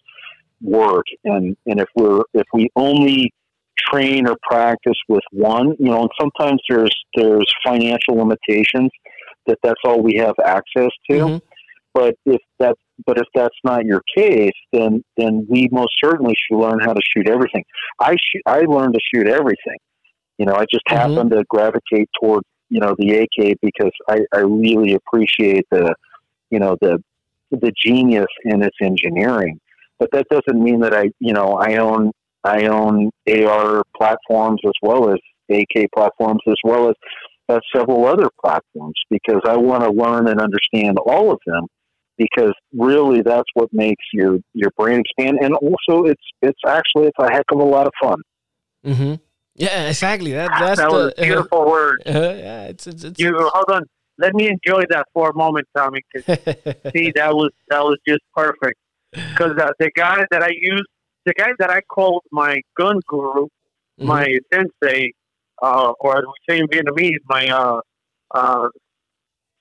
work. 0.61 1.05
And 1.23 1.55
and 1.65 1.79
if 1.79 1.87
we're 1.95 2.21
if 2.33 2.47
we 2.53 2.69
only 2.75 3.33
train 3.77 4.27
or 4.27 4.35
practice 4.49 4.97
with 5.07 5.23
one, 5.31 5.75
you 5.79 5.89
know, 5.89 6.01
and 6.01 6.09
sometimes 6.19 6.61
there's 6.69 6.95
there's 7.15 7.51
financial 7.65 8.15
limitations 8.15 8.91
that 9.47 9.57
that's 9.63 9.79
all 9.83 10.01
we 10.01 10.15
have 10.15 10.35
access 10.43 10.91
to. 11.09 11.17
Mm-hmm. 11.17 11.37
But 11.93 12.15
if 12.25 12.41
that 12.59 12.75
but 13.05 13.17
if 13.17 13.25
that's 13.33 13.55
not 13.63 13.85
your 13.85 14.01
case, 14.15 14.51
then 14.71 15.03
then 15.17 15.47
we 15.49 15.69
most 15.71 15.93
certainly 16.03 16.35
should 16.35 16.59
learn 16.59 16.79
how 16.79 16.93
to 16.93 17.01
shoot 17.15 17.27
everything. 17.27 17.63
I 17.99 18.11
shoot, 18.11 18.41
I 18.45 18.61
learned 18.61 18.93
to 18.93 18.99
shoot 19.13 19.27
everything. 19.27 19.77
You 20.37 20.45
know, 20.45 20.53
I 20.53 20.65
just 20.71 20.85
mm-hmm. 20.87 21.13
happened 21.13 21.31
to 21.31 21.43
gravitate 21.49 22.09
toward 22.21 22.43
you 22.69 22.79
know 22.79 22.95
the 22.97 23.19
AK 23.19 23.57
because 23.61 23.91
I, 24.07 24.19
I 24.33 24.39
really 24.39 24.93
appreciate 24.93 25.65
the 25.71 25.93
you 26.51 26.59
know 26.59 26.77
the 26.81 27.01
the 27.51 27.71
genius 27.83 28.27
in 28.45 28.61
its 28.61 28.77
engineering 28.81 29.59
but 29.99 30.09
that 30.11 30.25
doesn't 30.29 30.61
mean 30.61 30.79
that 30.79 30.93
I, 30.93 31.11
you 31.19 31.33
know, 31.33 31.53
I 31.53 31.77
own 31.77 32.11
I 32.43 32.67
own 32.67 33.11
AR 33.27 33.83
platforms 33.95 34.61
as 34.65 34.73
well 34.81 35.11
as 35.11 35.19
AK 35.49 35.91
platforms 35.93 36.39
as 36.47 36.55
well 36.63 36.89
as 36.89 36.95
uh, 37.49 37.59
several 37.75 38.05
other 38.05 38.29
platforms 38.41 38.95
because 39.09 39.41
I 39.45 39.57
want 39.57 39.83
to 39.83 39.91
learn 39.91 40.27
and 40.27 40.39
understand 40.39 40.97
all 41.05 41.31
of 41.31 41.39
them 41.45 41.65
because 42.17 42.53
really 42.73 43.21
that's 43.21 43.49
what 43.53 43.69
makes 43.73 44.03
your 44.13 44.39
your 44.53 44.71
brain 44.77 45.01
expand 45.01 45.39
and 45.41 45.53
also 45.55 46.05
it's 46.05 46.21
it's 46.41 46.59
actually 46.65 47.07
it's 47.07 47.17
a 47.19 47.31
heck 47.31 47.45
of 47.51 47.59
a 47.59 47.63
lot 47.63 47.87
of 47.87 47.93
fun. 48.01 48.21
Mm-hmm. 48.85 49.15
Yeah, 49.55 49.89
exactly. 49.89 50.31
That 50.31 50.51
that's 50.59 50.79
that 50.79 50.89
the, 50.89 50.95
was 50.95 51.13
a 51.17 51.21
beautiful 51.25 51.61
uh, 51.61 51.69
word. 51.69 52.03
Uh, 52.05 52.11
yeah, 52.11 52.63
it's, 52.65 52.87
it's, 52.87 53.03
it's 53.03 53.19
you 53.19 53.33
hold 53.37 53.65
on. 53.69 53.83
Let 54.17 54.33
me 54.33 54.49
enjoy 54.49 54.83
that 54.89 55.05
for 55.13 55.29
a 55.29 55.33
moment, 55.33 55.65
Tommy. 55.75 56.01
Cause, 56.13 56.25
see, 56.93 57.11
that 57.15 57.33
was 57.33 57.51
that 57.69 57.83
was 57.83 57.97
just 58.07 58.21
perfect 58.35 58.77
because 59.11 59.57
uh, 59.59 59.71
the 59.79 59.91
guy 59.95 60.23
that 60.31 60.43
I 60.43 60.49
use, 60.49 60.85
the 61.25 61.33
guy 61.33 61.49
that 61.59 61.69
I 61.69 61.81
called 61.81 62.23
my 62.31 62.61
gun 62.77 62.99
guru, 63.07 63.45
mm-hmm. 63.45 64.05
my 64.05 64.37
sensei, 64.53 65.13
uh, 65.61 65.93
or 65.99 66.17
as 66.17 66.23
we 66.25 66.53
say 66.53 66.59
in 66.59 66.67
Vietnamese, 66.67 67.19
my 67.27 67.47
uh, 67.47 67.81
uh, 68.31 68.67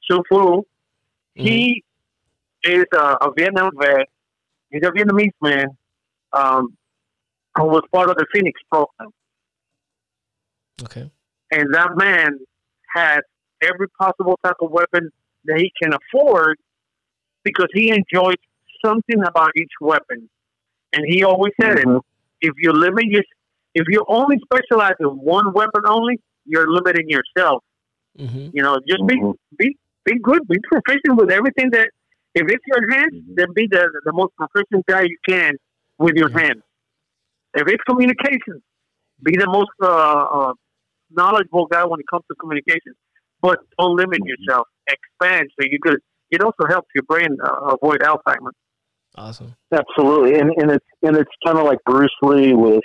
Su 0.04 0.22
Fu, 0.28 0.36
mm-hmm. 0.36 1.44
he 1.44 1.82
is 2.64 2.84
a, 2.94 3.16
a, 3.20 3.32
Vietnam 3.36 3.70
vet. 3.80 4.08
He's 4.70 4.82
a 4.82 4.90
Vietnamese 4.90 5.32
man 5.40 5.66
um, 6.32 6.76
who 7.56 7.64
was 7.64 7.82
part 7.92 8.10
of 8.10 8.16
the 8.16 8.26
Phoenix 8.32 8.60
program. 8.70 9.10
Okay. 10.82 11.10
And 11.50 11.74
that 11.74 11.96
man 11.96 12.38
has 12.94 13.20
every 13.62 13.88
possible 13.98 14.38
type 14.44 14.56
of 14.60 14.70
weapon 14.70 15.10
that 15.46 15.58
he 15.58 15.72
can 15.82 15.92
afford 15.92 16.58
because 17.42 17.68
he 17.72 17.90
enjoys 17.90 18.36
something 18.84 19.22
about 19.24 19.50
each 19.56 19.72
weapon. 19.80 20.28
And 20.92 21.04
he 21.06 21.24
always 21.24 21.52
said 21.60 21.76
mm-hmm. 21.78 21.96
it. 21.96 22.02
If 22.40 22.54
you 22.58 22.72
limit 22.72 23.04
your, 23.06 23.22
if 23.74 23.86
you 23.88 24.04
only 24.08 24.38
specialize 24.44 24.94
in 25.00 25.06
one 25.06 25.52
weapon 25.52 25.82
only, 25.86 26.20
you're 26.44 26.70
limiting 26.70 27.08
yourself. 27.08 27.62
Mm-hmm. 28.18 28.50
You 28.52 28.62
know, 28.62 28.78
just 28.88 29.02
mm-hmm. 29.02 29.32
be 29.58 29.66
be 29.66 29.76
be 30.04 30.18
good, 30.20 30.46
be 30.48 30.58
proficient 30.60 31.16
with 31.16 31.30
everything 31.30 31.70
that. 31.72 31.90
If 32.34 32.46
it's 32.46 32.62
your 32.66 32.92
hands, 32.92 33.14
mm-hmm. 33.14 33.34
then 33.36 33.46
be 33.54 33.66
the 33.66 33.90
the 34.04 34.12
most 34.12 34.32
proficient 34.36 34.86
guy 34.86 35.02
you 35.02 35.16
can 35.28 35.54
with 35.98 36.14
your 36.14 36.28
mm-hmm. 36.28 36.38
hands. 36.38 36.62
If 37.54 37.66
it's 37.66 37.82
communication, 37.84 38.62
be 39.22 39.36
the 39.36 39.48
most 39.48 39.70
uh, 39.82 39.86
uh, 39.88 40.52
knowledgeable 41.10 41.66
guy 41.66 41.84
when 41.84 42.00
it 42.00 42.06
comes 42.08 42.24
to 42.28 42.34
communication. 42.36 42.92
But 43.40 43.60
don't 43.78 43.96
limit 43.96 44.20
mm-hmm. 44.20 44.28
yourself. 44.28 44.68
Expand 44.86 45.50
so 45.58 45.66
you 45.68 45.78
could. 45.80 46.00
It 46.30 46.42
also 46.42 46.66
helps 46.68 46.88
your 46.94 47.04
brain 47.04 47.38
uh, 47.42 47.74
avoid 47.74 48.00
Alzheimer's. 48.00 48.54
Awesome. 49.18 49.54
Absolutely, 49.72 50.38
and 50.38 50.50
and 50.56 50.70
it's 50.70 50.86
and 51.02 51.16
it's 51.16 51.30
kind 51.44 51.58
of 51.58 51.64
like 51.64 51.78
Bruce 51.84 52.14
Lee 52.22 52.54
with 52.54 52.82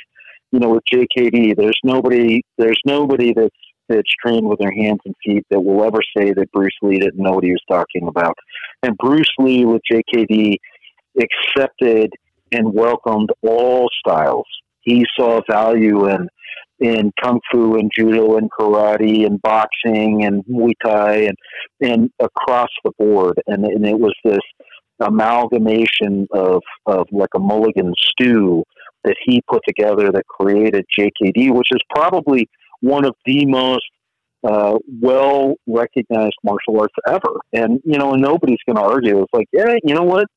you 0.51 0.59
know 0.59 0.69
with 0.69 0.84
JKD. 0.91 1.55
There's 1.55 1.79
nobody 1.84 2.41
there's 2.57 2.79
nobody 2.86 3.34
that's 3.34 3.55
that's 3.88 4.09
trained 4.25 4.47
with 4.47 4.59
their 4.59 4.71
hands 4.71 4.99
and 5.05 5.13
feet 5.23 5.45
that 5.51 5.61
will 5.61 5.84
ever 5.84 5.99
say 6.17 6.34
that 6.34 6.51
Bruce 6.51 6.75
Lee 6.81 6.97
didn't 6.97 7.21
know 7.21 7.34
what 7.34 7.43
he 7.43 7.51
was 7.51 7.61
talking 7.69 8.07
about. 8.07 8.36
And 8.81 8.97
Bruce 8.97 9.31
Lee 9.38 9.65
with 9.65 9.81
JKD 9.91 10.55
accepted 11.19 12.11
and 12.51 12.73
welcomed 12.73 13.29
all 13.43 13.88
styles. 13.99 14.47
He 14.81 15.05
saw 15.15 15.41
value 15.47 16.09
in 16.09 16.27
in 16.79 17.11
kung 17.23 17.39
fu 17.51 17.77
and 17.77 17.91
judo 17.95 18.38
and 18.38 18.49
karate 18.51 19.25
and 19.25 19.39
boxing 19.41 20.25
and 20.25 20.43
muay 20.45 20.73
thai 20.84 21.27
and 21.27 21.38
and 21.81 22.09
across 22.19 22.69
the 22.84 22.91
board. 22.97 23.39
And 23.45 23.65
and 23.65 23.86
it 23.86 23.99
was 23.99 24.15
this 24.23 24.41
amalgamation 25.04 26.28
of, 26.32 26.62
of 26.86 27.08
like 27.12 27.30
a 27.36 27.39
mulligan 27.39 27.93
stew 27.97 28.64
that 29.04 29.16
he 29.26 29.41
put 29.49 29.62
together 29.68 30.12
that 30.12 30.26
created 30.28 30.86
JKD, 30.97 31.54
which 31.54 31.68
is 31.72 31.82
probably 31.89 32.49
one 32.82 33.06
of 33.06 33.16
the 33.26 33.45
most 33.45 33.84
uh, 34.43 34.78
well 35.01 35.56
recognized 35.68 36.36
martial 36.43 36.80
arts 36.80 36.93
ever. 37.08 37.39
And, 37.54 37.80
you 37.86 37.97
know, 37.97 38.14
nobody's 38.14 38.60
going 38.66 38.76
to 38.76 38.82
argue. 38.82 39.22
It's 39.22 39.34
like, 39.34 39.47
yeah, 39.54 39.76
you 39.84 39.95
know 39.95 40.04
what? 40.04 40.28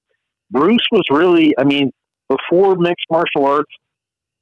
Bruce 0.51 0.87
was 0.93 1.03
really, 1.11 1.55
I 1.59 1.65
mean, 1.65 1.91
before 2.29 2.77
mixed 2.77 3.07
martial 3.11 3.47
arts 3.47 3.73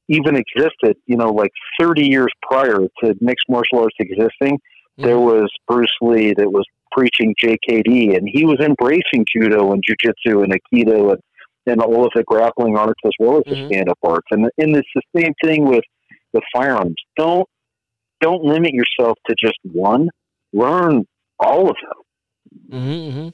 even 0.09 0.37
existed, 0.37 0.97
you 1.07 1.17
know, 1.17 1.31
like 1.31 1.51
30 1.81 2.07
years 2.07 2.29
prior 2.43 2.79
to 3.03 3.15
mixed 3.21 3.47
martial 3.49 3.81
arts 3.81 3.97
existing, 3.99 4.57
mm-hmm. 4.57 5.03
there 5.03 5.19
was 5.19 5.49
Bruce 5.67 5.95
Lee 6.03 6.35
that 6.35 6.51
was 6.51 6.65
preaching 6.97 7.35
JKD, 7.43 8.17
and 8.17 8.29
he 8.31 8.45
was 8.45 8.59
embracing 8.61 9.25
judo 9.35 9.73
and 9.73 9.83
jujitsu 9.83 10.45
and 10.45 10.53
aikido 10.53 11.13
and, 11.13 11.21
and 11.67 11.81
all 11.81 12.05
of 12.05 12.13
the 12.15 12.25
grappling 12.25 12.77
arts 12.77 13.01
as 13.05 13.13
well 13.19 13.39
as 13.39 13.45
mm-hmm. 13.45 13.63
the 13.63 13.69
stand 13.69 13.89
up 13.89 13.99
arts. 14.03 14.27
And 14.31 14.45
and 14.59 14.77
it's 14.77 14.89
the 14.95 15.03
same 15.17 15.33
thing 15.43 15.67
with 15.67 15.85
the 16.33 16.43
firearms. 16.53 16.97
Don't 17.17 17.49
don't 18.21 18.45
limit 18.45 18.73
yourself 18.73 19.19
to 19.29 19.35
just 19.39 19.59
one. 19.65 20.09
Learn 20.53 21.05
all 21.39 21.69
of 21.69 21.77
them. 21.83 22.81
Mm-hmm, 22.81 23.19
mm-hmm. 23.19 23.29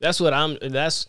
That's 0.00 0.20
what 0.20 0.34
I'm. 0.34 0.58
That's 0.60 1.06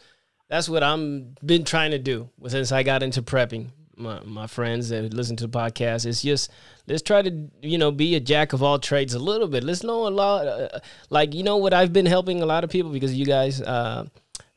that's 0.50 0.70
what 0.70 0.84
I'm 0.84 1.36
been 1.44 1.64
trying 1.64 1.92
to 1.92 2.00
do 2.00 2.30
since 2.48 2.72
I 2.72 2.84
got 2.84 3.04
into 3.04 3.22
prepping 3.22 3.72
my, 3.96 4.20
my 4.22 4.48
friends 4.48 4.90
that 4.90 5.14
listen 5.14 5.36
to 5.38 5.48
the 5.48 5.58
podcast. 5.58 6.06
It's 6.06 6.22
just 6.22 6.52
let's 6.88 7.02
try 7.02 7.22
to 7.22 7.50
you 7.62 7.78
know 7.78 7.92
be 7.92 8.16
a 8.16 8.20
jack 8.20 8.54
of 8.54 8.64
all 8.64 8.80
trades 8.80 9.14
a 9.14 9.20
little 9.20 9.48
bit. 9.48 9.64
Let's 9.64 9.84
know 9.84 10.08
a 10.08 10.10
lot. 10.10 10.48
Uh, 10.48 10.80
like 11.10 11.34
you 11.34 11.44
know 11.44 11.58
what 11.58 11.74
I've 11.74 11.94
been 11.94 12.06
helping 12.06 12.42
a 12.42 12.46
lot 12.46 12.64
of 12.64 12.70
people 12.70 12.92
because 12.92 13.14
you 13.14 13.26
guys, 13.26 13.62
uh, 13.62 14.08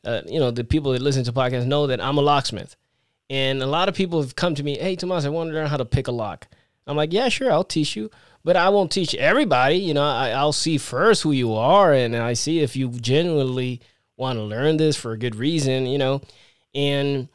uh, 0.03 0.21
you 0.25 0.39
know, 0.39 0.51
the 0.51 0.63
people 0.63 0.91
that 0.93 1.01
listen 1.01 1.23
to 1.23 1.33
podcasts 1.33 1.65
know 1.65 1.87
that 1.87 2.01
I'm 2.01 2.17
a 2.17 2.21
locksmith, 2.21 2.75
and 3.29 3.61
a 3.61 3.67
lot 3.67 3.89
of 3.89 3.95
people 3.95 4.21
have 4.21 4.35
come 4.35 4.55
to 4.55 4.63
me. 4.63 4.77
Hey, 4.77 4.95
Tomas, 4.95 5.25
I 5.25 5.29
want 5.29 5.49
to 5.49 5.53
learn 5.53 5.67
how 5.67 5.77
to 5.77 5.85
pick 5.85 6.07
a 6.07 6.11
lock. 6.11 6.47
I'm 6.85 6.95
like, 6.95 7.11
yeah, 7.11 7.27
sure, 7.27 7.51
I'll 7.51 7.65
teach 7.65 7.97
you, 7.97 8.09
but 8.45 8.55
I 8.55 8.69
won't 8.69 8.91
teach 8.91 9.13
everybody. 9.15 9.75
You 9.75 9.93
know, 9.93 10.03
I, 10.03 10.29
I'll 10.29 10.53
see 10.53 10.77
first 10.77 11.23
who 11.23 11.31
you 11.31 11.53
are, 11.53 11.93
and 11.93 12.15
I 12.15 12.33
see 12.33 12.61
if 12.61 12.75
you 12.75 12.89
genuinely 12.89 13.81
want 14.15 14.37
to 14.37 14.43
learn 14.43 14.77
this 14.77 14.95
for 14.95 15.11
a 15.11 15.17
good 15.17 15.35
reason. 15.35 15.85
You 15.85 15.97
know, 15.97 16.21
and 16.73 17.27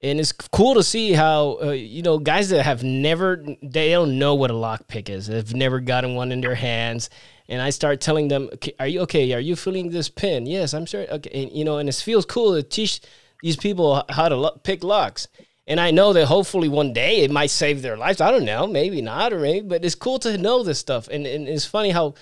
and 0.00 0.20
it's 0.20 0.32
cool 0.32 0.74
to 0.74 0.82
see 0.82 1.12
how 1.12 1.58
uh, 1.62 1.70
you 1.70 2.02
know 2.02 2.18
guys 2.18 2.48
that 2.50 2.62
have 2.62 2.82
never 2.82 3.44
they 3.62 3.90
don't 3.90 4.18
know 4.18 4.34
what 4.34 4.50
a 4.50 4.54
lockpick 4.54 5.08
is 5.08 5.26
they've 5.26 5.54
never 5.54 5.80
gotten 5.80 6.14
one 6.14 6.32
in 6.32 6.40
their 6.40 6.54
hands 6.54 7.10
and 7.48 7.60
i 7.60 7.70
start 7.70 8.00
telling 8.00 8.28
them 8.28 8.48
okay, 8.54 8.72
are 8.78 8.86
you 8.86 9.00
okay 9.00 9.32
are 9.32 9.40
you 9.40 9.56
feeling 9.56 9.90
this 9.90 10.08
pin 10.08 10.46
yes 10.46 10.72
i'm 10.74 10.86
sure 10.86 11.06
okay 11.10 11.30
and, 11.42 11.52
you 11.52 11.64
know 11.64 11.78
and 11.78 11.88
it 11.88 11.94
feels 11.94 12.24
cool 12.24 12.54
to 12.54 12.62
teach 12.62 13.00
these 13.42 13.56
people 13.56 14.04
how 14.08 14.28
to 14.28 14.36
lo- 14.36 14.60
pick 14.62 14.82
locks 14.82 15.28
and 15.68 15.78
I 15.78 15.90
know 15.90 16.14
that 16.14 16.24
hopefully 16.24 16.68
one 16.68 16.94
day 16.94 17.18
it 17.18 17.30
might 17.30 17.50
save 17.50 17.82
their 17.82 17.98
lives. 17.98 18.22
I 18.22 18.30
don't 18.30 18.46
know, 18.46 18.66
maybe 18.66 19.02
not, 19.02 19.34
or 19.34 19.38
maybe, 19.38 19.68
but 19.68 19.84
it's 19.84 19.94
cool 19.94 20.18
to 20.20 20.38
know 20.38 20.62
this 20.62 20.78
stuff. 20.78 21.08
And, 21.08 21.26
and 21.26 21.46
it's 21.46 21.66
funny 21.66 21.90
how 21.90 22.14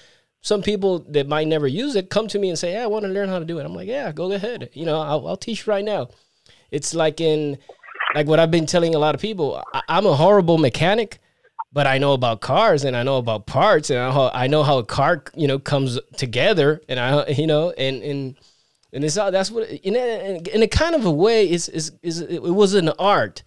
some 0.43 0.63
people 0.63 0.99
that 1.11 1.29
might 1.29 1.47
never 1.47 1.69
use 1.69 1.95
it 1.95 2.11
come 2.11 2.27
to 2.29 2.41
me 2.41 2.49
and 2.49 2.59
say, 2.59 2.73
"Hey, 2.73 2.83
I 2.83 2.87
want 2.87 3.05
to 3.05 3.11
learn 3.11 3.29
how 3.29 3.39
to 3.39 3.45
do 3.45 3.59
it." 3.61 3.65
I'm 3.65 3.75
like, 3.75 3.89
"Yeah, 3.89 4.11
go 4.11 4.33
ahead. 4.33 4.71
You 4.75 4.85
know, 4.85 5.01
I'll, 5.01 5.29
I'll 5.29 5.37
teach 5.37 5.69
right 5.69 5.85
now." 5.85 6.09
It's 6.71 6.95
like 6.95 7.21
in 7.21 7.59
like 8.15 8.27
what 8.27 8.39
I've 8.39 8.51
been 8.51 8.67
telling 8.67 8.95
a 8.95 8.99
lot 8.99 9.15
of 9.15 9.21
people. 9.21 9.63
I, 9.75 9.83
I'm 9.89 10.07
a 10.07 10.15
horrible 10.15 10.59
mechanic, 10.59 11.21
but 11.73 11.87
I 11.87 11.99
know 11.99 12.13
about 12.13 12.41
cars 12.41 12.85
and 12.85 12.97
I 12.97 13.03
know 13.03 13.19
about 13.19 13.47
parts 13.47 13.91
and 13.91 13.99
I 13.99 14.11
know, 14.11 14.31
I 14.33 14.47
know 14.47 14.63
how 14.63 14.79
a 14.79 14.85
car 14.85 15.25
you 15.35 15.47
know 15.47 15.59
comes 15.59 15.99
together 16.17 16.81
and 16.89 16.99
I 16.99 17.27
you 17.29 17.47
know 17.47 17.71
and 17.71 18.03
and 18.03 18.37
and 18.93 19.05
it's 19.05 19.17
all 19.19 19.31
that's 19.31 19.51
what 19.51 19.69
in 19.69 19.95
a, 19.97 20.41
in 20.55 20.63
a 20.63 20.69
kind 20.69 20.95
of 20.95 21.05
a 21.05 21.11
way 21.11 21.51
is 21.51 21.69
is 21.69 21.93
is 22.03 22.21
it 22.21 22.43
was 22.43 22.75
an 22.75 22.89
art 22.99 23.43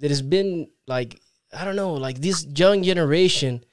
that 0.00 0.10
has 0.10 0.22
been 0.22 0.68
like 0.86 1.20
I 1.52 1.64
don't 1.64 1.76
know 1.76 1.94
like 1.94 2.20
this 2.20 2.46
young 2.46 2.82
generation. 2.82 3.64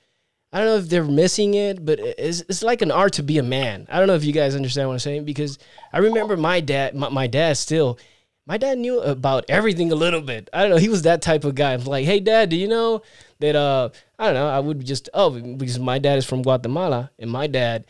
I 0.54 0.60
don't 0.60 0.68
know 0.68 0.78
if 0.78 0.90
they're 0.90 1.04
missing 1.04 1.56
it, 1.56 1.84
but 1.84 2.00
it's, 2.00 2.42
it's 2.42 2.64
like 2.64 2.82
an 2.82 2.92
art 2.92 3.14
to 3.14 3.24
be 3.24 3.38
a 3.38 3.44
man. 3.44 3.86
I 3.90 4.00
don't 4.00 4.08
know 4.08 4.16
if 4.16 4.24
you 4.24 4.32
guys 4.32 4.56
understand 4.56 4.88
what 4.88 4.94
I'm 4.94 5.00
saying 5.00 5.26
because 5.26 5.60
I 5.92 5.98
remember 5.98 6.38
my 6.38 6.62
dad, 6.62 6.96
my, 6.96 7.10
my 7.10 7.28
dad 7.28 7.58
still, 7.58 8.00
my 8.48 8.58
dad 8.58 8.78
knew 8.78 9.02
about 9.02 9.46
everything 9.50 9.92
a 9.92 9.96
little 9.96 10.22
bit. 10.22 10.50
I 10.54 10.62
don't 10.62 10.72
know. 10.72 10.78
He 10.78 10.88
was 10.88 11.02
that 11.02 11.22
type 11.22 11.44
of 11.44 11.54
guy. 11.54 11.74
I'm 11.74 11.84
like, 11.84 12.06
hey, 12.06 12.22
dad, 12.22 12.50
do 12.50 12.56
you 12.56 12.68
know 12.68 13.02
that? 13.40 13.56
Uh, 13.56 13.90
I 14.18 14.26
don't 14.26 14.36
know. 14.36 14.48
I 14.48 14.60
would 14.60 14.86
just 14.86 15.10
oh 15.14 15.30
because 15.30 15.78
my 15.78 16.00
dad 16.00 16.18
is 16.18 16.26
from 16.26 16.42
Guatemala, 16.42 17.12
and 17.20 17.30
my 17.30 17.48
dad 17.48 17.86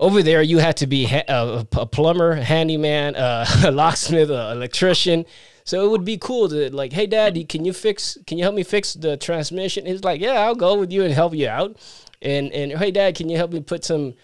over 0.00 0.22
there 0.22 0.42
you 0.42 0.58
had 0.58 0.76
to 0.78 0.86
be 0.86 1.04
ha- 1.04 1.24
a, 1.28 1.66
a, 1.76 1.86
plumber, 1.86 2.36
handyman, 2.36 3.16
uh, 3.16 3.44
a 3.64 3.70
locksmith, 3.70 4.30
an 4.30 4.56
electrician. 4.56 5.26
So 5.64 5.84
it 5.84 5.90
would 5.90 6.04
be 6.04 6.16
cool 6.16 6.48
to 6.48 6.74
like, 6.74 6.94
hey, 6.94 7.06
dad, 7.06 7.46
can 7.50 7.66
you 7.66 7.74
fix? 7.74 8.16
Can 8.26 8.38
you 8.38 8.44
help 8.44 8.54
me 8.54 8.62
fix 8.62 8.94
the 8.94 9.18
transmission? 9.18 9.84
He's 9.84 10.04
like, 10.04 10.22
yeah, 10.22 10.40
I'll 10.40 10.54
go 10.54 10.78
with 10.78 10.90
you 10.90 11.04
and 11.04 11.12
help 11.12 11.34
you 11.34 11.48
out. 11.48 11.76
And 12.22 12.50
and 12.52 12.72
hey, 12.72 12.90
dad, 12.90 13.14
can 13.14 13.28
you 13.28 13.36
help 13.36 13.52
me 13.52 13.60
put 13.60 13.84
some 13.84 14.14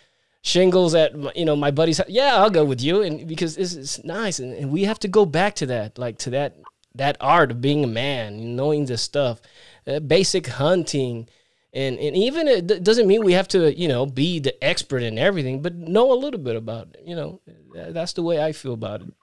shingles 0.45 0.95
at 0.95 1.19
my, 1.19 1.33
you 1.35 1.45
know 1.45 1.57
my 1.57 1.71
buddy's 1.71 1.97
house. 1.97 2.07
yeah 2.11 2.37
i'll 2.37 2.51
go 2.51 2.65
with 2.65 2.83
you 2.83 3.01
and 3.01 3.27
because 3.27 3.57
this 3.57 3.75
is 3.75 4.05
nice 4.05 4.39
and, 4.39 4.53
and 4.53 4.71
we 4.71 4.85
have 4.85 4.99
to 4.99 5.09
go 5.09 5.25
back 5.25 5.55
to 5.55 5.65
that 5.65 5.99
like 5.99 6.19
to 6.19 6.29
that 6.29 6.55
that 6.95 7.17
art 7.19 7.51
of 7.51 7.63
being 7.63 7.83
a 7.83 7.87
man 7.87 8.55
knowing 8.55 8.85
this 8.85 9.01
stuff 9.01 9.41
uh, 9.87 9.99
basic 10.01 10.47
hunting 10.47 11.27
and 11.73 11.99
and 11.99 12.15
even 12.15 12.47
it 12.47 12.85
doesn't 12.85 13.07
mean 13.07 13.25
we 13.25 13.33
have 13.33 13.49
to 13.49 13.75
you 13.75 13.89
know 13.89 14.05
be 14.05 14.39
the 14.39 14.63
expert 14.63 15.03
in 15.03 15.17
everything 15.17 15.63
but 15.63 15.75
know 15.75 16.13
a 16.13 16.15
little 16.15 16.39
bit 16.39 16.57
about 16.57 16.89
it 16.89 17.01
you 17.07 17.17
know 17.17 17.41
that's 17.89 18.13
the 18.13 18.23
way 18.23 18.45
i 18.45 18.53
feel 18.53 18.75
about 18.75 19.01
it 19.01 19.15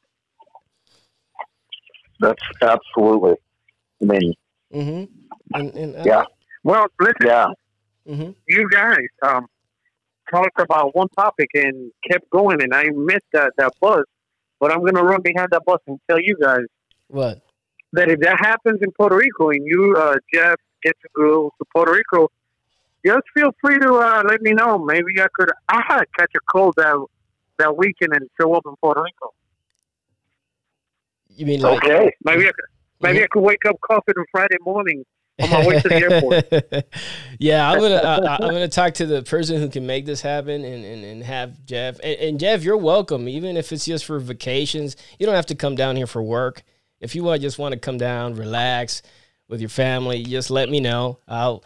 that's 2.19 2.41
absolutely 2.63 3.35
i 4.01 4.05
mean 4.05 4.33
mm-hmm. 4.73 5.03
and, 5.53 5.73
and, 5.75 5.95
uh, 5.97 6.03
yeah 6.03 6.23
well 6.63 6.87
listen 6.99 7.15
yeah 7.27 7.45
mm-hmm. 8.07 8.31
you 8.47 8.67
guys 8.71 8.97
um 9.21 9.47
talked 10.31 10.59
about 10.59 10.95
one 10.95 11.09
topic 11.09 11.49
and 11.53 11.91
kept 12.09 12.29
going, 12.29 12.61
and 12.61 12.73
I 12.73 12.85
missed 12.95 13.25
that, 13.33 13.51
that 13.57 13.73
bus. 13.81 14.05
But 14.59 14.71
I'm 14.71 14.79
going 14.79 14.95
to 14.95 15.03
run 15.03 15.21
behind 15.21 15.49
that 15.51 15.63
bus 15.65 15.79
and 15.87 15.99
tell 16.09 16.19
you 16.19 16.37
guys 16.41 16.65
what 17.07 17.41
that 17.93 18.09
if 18.09 18.19
that 18.21 18.37
happens 18.39 18.79
in 18.81 18.91
Puerto 18.91 19.15
Rico 19.15 19.49
and 19.49 19.65
you, 19.65 19.95
uh, 19.97 20.15
Jeff, 20.33 20.55
get 20.83 20.95
to 21.01 21.09
go 21.15 21.51
to 21.57 21.65
Puerto 21.73 21.91
Rico, 21.91 22.29
just 23.05 23.23
feel 23.33 23.51
free 23.59 23.79
to 23.79 23.95
uh, 23.95 24.23
let 24.27 24.41
me 24.41 24.53
know. 24.53 24.77
Maybe 24.77 25.19
I 25.19 25.27
could 25.33 25.51
I 25.67 26.03
catch 26.17 26.31
a 26.35 26.39
cold 26.51 26.75
that 26.77 27.05
that 27.57 27.77
weekend 27.77 28.13
and 28.13 28.29
show 28.39 28.53
up 28.53 28.63
in 28.65 28.75
Puerto 28.81 29.01
Rico. 29.01 29.33
You 31.29 31.45
mean 31.45 31.61
like, 31.61 31.83
okay? 31.83 32.11
Maybe 32.23 32.43
I 32.43 32.51
could, 32.51 32.65
maybe 33.01 33.17
mm-hmm. 33.17 33.23
I 33.23 33.27
could 33.31 33.41
wake 33.41 33.65
up 33.67 33.75
coughing 33.81 34.15
on 34.17 34.25
Friday 34.31 34.57
morning 34.61 35.03
on 35.39 35.49
my 35.49 35.67
way 35.67 35.79
to 35.79 35.87
the 35.87 35.95
airport. 35.95 36.85
yeah, 37.39 37.69
I'm 37.69 37.79
gonna 37.79 37.95
I, 37.95 38.35
am 38.35 38.39
gonna 38.51 38.67
talk 38.67 38.93
to 38.95 39.05
the 39.05 39.23
person 39.23 39.59
who 39.59 39.69
can 39.69 39.85
make 39.85 40.05
this 40.05 40.21
happen 40.21 40.63
and, 40.63 40.85
and, 40.85 41.03
and 41.03 41.23
have 41.23 41.65
Jeff 41.65 41.99
and, 42.03 42.17
and, 42.19 42.39
Jeff, 42.39 42.63
you're 42.63 42.77
welcome. 42.77 43.27
Even 43.27 43.57
if 43.57 43.71
it's 43.71 43.85
just 43.85 44.05
for 44.05 44.19
vacations, 44.19 44.95
you 45.19 45.25
don't 45.25 45.35
have 45.35 45.45
to 45.47 45.55
come 45.55 45.75
down 45.75 45.95
here 45.95 46.07
for 46.07 46.21
work. 46.21 46.63
If 46.99 47.15
you 47.15 47.23
want, 47.23 47.41
just 47.41 47.57
want 47.57 47.73
to 47.73 47.79
come 47.79 47.97
down, 47.97 48.35
relax 48.35 49.01
with 49.47 49.59
your 49.59 49.69
family, 49.69 50.23
just 50.23 50.49
let 50.51 50.69
me 50.69 50.79
know. 50.79 51.19
I'll. 51.27 51.63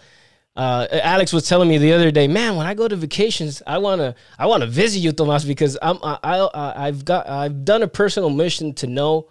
Uh, 0.58 0.88
Alex 1.04 1.34
was 1.34 1.50
telling 1.50 1.68
me 1.68 1.78
the 1.78 1.92
other 1.92 2.12
day, 2.12 2.30
man, 2.30 2.56
when 2.56 2.66
I 2.66 2.76
go 2.76 2.88
to 2.88 2.96
vacations, 2.96 3.62
I 3.68 3.78
wanna 3.80 4.16
I 4.40 4.46
wanna 4.46 4.68
visit 4.68 5.00
you, 5.00 5.12
Tomas, 5.12 5.44
because 5.44 5.78
I'm 5.82 5.98
I, 6.02 6.18
I 6.24 6.88
I've 6.88 7.04
got 7.04 7.28
I've 7.28 7.66
done 7.66 7.84
a 7.84 7.90
personal 7.90 8.30
mission 8.30 8.74
to 8.76 8.88
know 8.88 9.28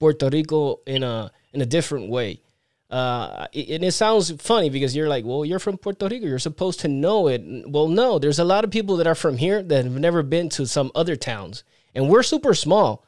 Puerto 0.00 0.30
Rico 0.30 0.80
in 0.86 1.02
a 1.02 1.30
in 1.52 1.60
a 1.60 1.66
different 1.66 2.08
way 2.08 2.40
uh, 2.90 3.46
and 3.52 3.84
it 3.84 3.92
sounds 3.92 4.30
funny 4.40 4.70
because 4.70 4.94
you're 4.94 5.08
like, 5.08 5.24
well, 5.24 5.44
you're 5.44 5.58
from 5.58 5.76
Puerto 5.76 6.06
Rico. 6.08 6.26
You're 6.26 6.38
supposed 6.38 6.80
to 6.80 6.88
know 6.88 7.26
it. 7.26 7.42
Well, 7.66 7.88
no, 7.88 8.18
there's 8.18 8.38
a 8.38 8.44
lot 8.44 8.64
of 8.64 8.70
people 8.70 8.96
that 8.98 9.06
are 9.06 9.14
from 9.14 9.38
here 9.38 9.62
that 9.62 9.84
have 9.84 9.98
never 9.98 10.22
been 10.22 10.48
to 10.50 10.66
some 10.66 10.92
other 10.94 11.16
towns. 11.16 11.64
And 11.94 12.08
we're 12.08 12.22
super 12.22 12.54
small. 12.54 13.04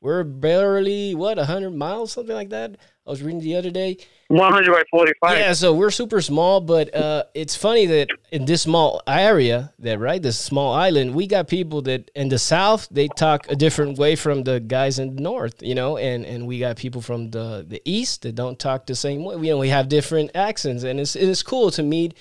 We're 0.00 0.22
barely, 0.22 1.16
what, 1.16 1.38
100 1.38 1.70
miles, 1.70 2.12
something 2.12 2.34
like 2.34 2.50
that. 2.50 2.76
I 3.04 3.10
was 3.10 3.20
reading 3.20 3.40
the 3.40 3.56
other 3.56 3.70
day. 3.70 3.96
100 4.28 4.70
by 4.70 4.82
45. 4.90 5.38
Yeah, 5.38 5.52
so 5.54 5.72
we're 5.72 5.90
super 5.90 6.20
small, 6.20 6.60
but 6.60 6.94
uh, 6.94 7.24
it's 7.34 7.56
funny 7.56 7.86
that 7.86 8.08
in 8.30 8.44
this 8.44 8.62
small 8.62 9.02
area, 9.08 9.72
that 9.80 9.98
right, 9.98 10.22
this 10.22 10.38
small 10.38 10.72
island, 10.72 11.14
we 11.14 11.26
got 11.26 11.48
people 11.48 11.82
that 11.82 12.10
in 12.14 12.28
the 12.28 12.38
south 12.38 12.86
they 12.90 13.08
talk 13.08 13.46
a 13.48 13.56
different 13.56 13.98
way 13.98 14.14
from 14.14 14.44
the 14.44 14.60
guys 14.60 15.00
in 15.00 15.16
the 15.16 15.22
north, 15.22 15.62
you 15.62 15.74
know, 15.74 15.96
and 15.96 16.26
and 16.26 16.46
we 16.46 16.58
got 16.58 16.76
people 16.76 17.00
from 17.00 17.30
the 17.30 17.64
the 17.66 17.80
east 17.84 18.22
that 18.22 18.34
don't 18.34 18.58
talk 18.58 18.86
the 18.86 18.94
same 18.94 19.24
way. 19.24 19.34
You 19.36 19.54
know, 19.54 19.58
we 19.58 19.70
have 19.70 19.88
different 19.88 20.30
accents, 20.34 20.84
and 20.84 21.00
it's 21.00 21.16
it's 21.16 21.42
cool 21.42 21.70
to 21.72 21.82
meet 21.82 22.14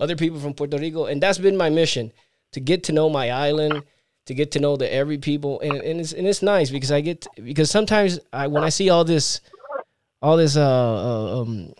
other 0.00 0.16
people 0.16 0.40
from 0.40 0.54
Puerto 0.54 0.78
Rico, 0.78 1.04
and 1.04 1.22
that's 1.22 1.38
been 1.38 1.56
my 1.56 1.68
mission 1.68 2.12
to 2.52 2.60
get 2.60 2.82
to 2.84 2.92
know 2.92 3.10
my 3.10 3.30
island 3.30 3.82
to 4.30 4.34
get 4.34 4.52
to 4.52 4.60
know 4.60 4.76
the 4.76 4.86
every 4.94 5.18
people 5.18 5.58
and, 5.58 5.72
and 5.88 5.98
it's 6.00 6.12
and 6.12 6.24
it's 6.24 6.40
nice 6.40 6.70
because 6.70 6.92
I 6.92 7.00
get 7.00 7.22
to, 7.22 7.42
because 7.42 7.68
sometimes 7.68 8.20
I 8.32 8.46
when 8.46 8.62
I 8.62 8.68
see 8.68 8.88
all 8.88 9.02
this 9.02 9.40
all 10.22 10.36
this 10.36 10.56
uh, 10.56 10.62
uh 10.62 11.40
um 11.40 11.72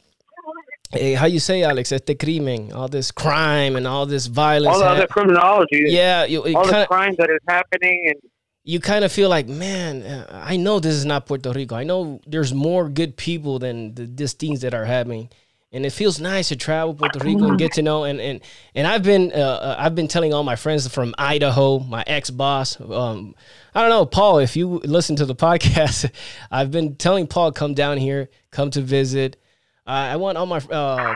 Hey, 0.93 1.15
how 1.15 1.27
you 1.27 1.39
say, 1.39 1.63
Alex? 1.63 1.93
Este 1.93 2.19
crimen, 2.19 2.73
all 2.73 2.89
this 2.89 3.13
crime 3.13 3.77
and 3.77 3.87
all 3.87 4.07
this 4.07 4.27
violence. 4.27 4.83
All 4.83 4.97
the 4.97 5.07
criminology. 5.07 5.85
Yeah, 5.87 6.25
you, 6.25 6.41
all 6.41 6.65
kinda, 6.65 6.81
the 6.81 6.87
crime 6.89 7.15
that 7.19 7.31
is 7.31 7.39
happening, 7.47 8.07
and 8.09 8.17
you 8.65 8.81
kind 8.81 9.05
of 9.05 9.13
feel 9.13 9.29
like, 9.29 9.47
man, 9.47 10.03
uh, 10.03 10.43
I 10.45 10.57
know 10.57 10.81
this 10.81 10.97
is 10.97 11.05
not 11.05 11.27
Puerto 11.27 11.53
Rico. 11.53 11.77
I 11.77 11.85
know 11.85 12.21
there's 12.27 12.53
more 12.53 12.89
good 12.89 13.17
people 13.17 13.61
than 13.61 13.95
the, 13.95 14.05
these 14.05 14.33
things 14.33 14.63
that 14.63 14.75
are 14.75 14.85
happening, 14.85 15.29
and 15.73 15.87
it 15.87 15.91
feels 15.91 16.21
nice 16.21 16.49
to 16.49 16.57
travel 16.57 16.95
Puerto 16.95 17.21
Rico 17.21 17.45
and 17.45 17.59
get 17.59 17.73
to 17.73 17.83
know. 17.83 18.05
And 18.05 18.21
and 18.21 18.41
and 18.75 18.87
I've 18.87 19.03
been 19.03 19.33
uh, 19.33 19.37
uh 19.37 19.77
I've 19.79 19.95
been 19.95 20.09
telling 20.09 20.35
all 20.35 20.43
my 20.43 20.57
friends 20.57 20.89
from 20.89 21.15
Idaho, 21.17 21.79
my 21.79 22.03
ex 22.07 22.31
boss. 22.31 22.81
Um, 22.81 23.35
I 23.75 23.83
don't 23.83 23.91
know, 23.91 24.05
Paul. 24.05 24.39
If 24.39 24.57
you 24.57 24.81
listen 24.85 25.17
to 25.17 25.27
the 25.27 25.35
podcast, 25.47 26.11
I've 26.51 26.71
been 26.71 26.97
telling 26.97 27.27
Paul 27.27 27.53
come 27.53 27.75
down 27.75 27.99
here, 27.99 28.29
come 28.51 28.71
to 28.73 28.81
visit. 28.81 29.37
Uh, 29.87 29.91
I 29.91 30.17
want 30.17 30.39
all 30.39 30.47
my 30.47 30.59
uh, 30.59 31.15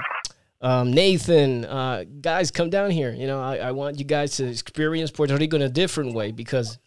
um, 0.61 0.92
Nathan 0.92 1.64
uh, 1.64 2.05
guys 2.20 2.50
come 2.50 2.70
down 2.70 2.90
here. 2.90 3.12
You 3.12 3.26
know, 3.26 3.40
I, 3.40 3.57
I, 3.57 3.70
want 3.72 3.98
you 3.98 4.05
guys 4.05 4.36
to 4.36 4.46
experience 4.46 5.11
Puerto 5.11 5.36
Rico 5.36 5.57
in 5.57 5.62
a 5.62 5.68
different 5.68 6.14
way 6.14 6.32
because 6.32 6.78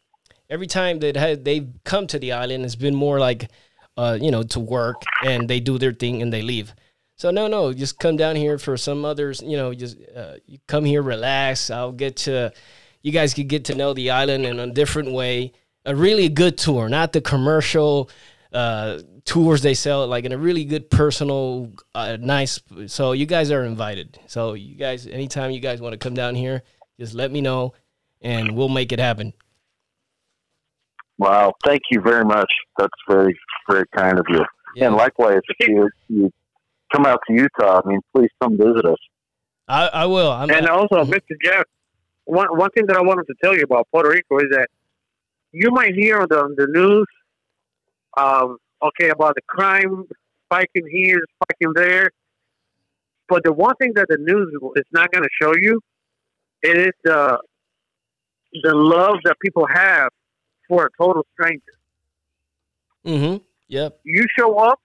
every 0.49 0.67
time 0.67 0.99
that 0.99 1.43
they've 1.45 1.69
come 1.83 2.07
to 2.07 2.17
the 2.17 2.31
island, 2.31 2.65
it's 2.65 2.75
been 2.75 2.95
more 2.95 3.19
like, 3.19 3.51
uh, 3.95 4.17
you 4.19 4.31
know, 4.31 4.41
to 4.43 4.59
work 4.59 5.03
and 5.23 5.47
they 5.47 5.59
do 5.59 5.77
their 5.77 5.93
thing 5.93 6.23
and 6.23 6.33
they 6.33 6.41
leave. 6.41 6.73
So 7.17 7.31
no, 7.31 7.47
no, 7.47 7.73
just 7.73 7.99
come 7.99 8.15
down 8.15 8.35
here 8.35 8.59
for 8.59 8.77
some 8.77 9.03
others. 9.03 9.41
You 9.41 9.57
know, 9.57 9.73
just 9.73 9.97
uh, 10.15 10.35
you 10.45 10.59
come 10.67 10.85
here, 10.85 11.01
relax. 11.01 11.71
I'll 11.71 11.91
get 11.91 12.15
to 12.17 12.53
you 13.01 13.11
guys 13.11 13.33
could 13.33 13.47
get 13.47 13.65
to 13.65 13.75
know 13.75 13.93
the 13.93 14.11
island 14.11 14.45
in 14.45 14.59
a 14.59 14.71
different 14.71 15.11
way. 15.11 15.53
A 15.85 15.95
really 15.95 16.29
good 16.29 16.57
tour, 16.57 16.89
not 16.89 17.13
the 17.13 17.21
commercial 17.21 18.09
uh, 18.51 18.99
tours 19.25 19.61
they 19.61 19.73
sell, 19.73 20.05
like 20.07 20.25
in 20.25 20.31
a 20.31 20.37
really 20.37 20.65
good 20.65 20.89
personal, 20.89 21.71
uh, 21.95 22.17
nice. 22.19 22.59
So 22.87 23.13
you 23.13 23.25
guys 23.25 23.51
are 23.51 23.63
invited. 23.63 24.19
So 24.27 24.53
you 24.53 24.75
guys, 24.75 25.07
anytime 25.07 25.51
you 25.51 25.59
guys 25.59 25.81
want 25.81 25.93
to 25.93 25.97
come 25.97 26.13
down 26.13 26.35
here, 26.35 26.63
just 26.99 27.13
let 27.13 27.31
me 27.31 27.41
know, 27.41 27.73
and 28.21 28.55
we'll 28.55 28.69
make 28.69 28.91
it 28.91 28.99
happen. 28.99 29.33
Wow, 31.17 31.53
thank 31.65 31.83
you 31.89 32.01
very 32.01 32.25
much. 32.25 32.51
That's 32.77 32.93
very, 33.09 33.37
very 33.69 33.85
kind 33.95 34.19
of 34.19 34.25
you. 34.29 34.45
Yeah. 34.75 34.87
And 34.87 34.95
likewise, 34.95 35.41
if 35.47 35.67
you 35.67 35.89
you 36.09 36.33
come 36.93 37.05
out 37.05 37.19
to 37.27 37.33
Utah, 37.33 37.81
I 37.83 37.87
mean, 37.87 37.99
please 38.15 38.29
come 38.41 38.57
visit 38.57 38.85
us. 38.85 38.97
I, 39.67 39.87
I 39.87 40.05
will. 40.05 40.31
I'm 40.31 40.49
and 40.49 40.65
not, 40.65 40.91
also, 40.91 41.11
Mr. 41.11 41.35
Jeff, 41.43 41.63
one 42.25 42.47
one 42.57 42.69
thing 42.71 42.85
that 42.87 42.95
I 42.95 43.01
wanted 43.01 43.25
to 43.27 43.33
tell 43.43 43.55
you 43.55 43.63
about 43.63 43.87
Puerto 43.91 44.09
Rico 44.09 44.37
is 44.37 44.49
that 44.51 44.67
you 45.51 45.71
might 45.71 45.93
hear 45.93 46.19
on 46.21 46.27
the, 46.29 46.39
on 46.39 46.55
the 46.57 46.67
news, 46.67 47.07
um, 48.17 48.57
okay, 48.81 49.09
about 49.09 49.35
the 49.35 49.41
crime 49.47 50.05
spiking 50.45 50.87
here, 50.89 51.19
spiking 51.43 51.73
there, 51.75 52.09
but 53.27 53.43
the 53.43 53.51
one 53.51 53.75
thing 53.75 53.93
that 53.95 54.07
the 54.09 54.17
news 54.17 54.53
is 54.75 54.85
not 54.91 55.11
going 55.11 55.23
to 55.23 55.29
show 55.41 55.53
you 55.59 55.81
is 56.63 56.91
the 57.03 57.39
the 58.63 58.73
love 58.73 59.17
that 59.25 59.35
people 59.41 59.67
have 59.67 60.09
for 60.67 60.85
a 60.85 60.89
total 60.97 61.25
stranger. 61.33 61.61
Mm-hmm. 63.05 63.43
Yep. 63.67 63.99
You 64.03 64.25
show 64.37 64.57
up, 64.57 64.79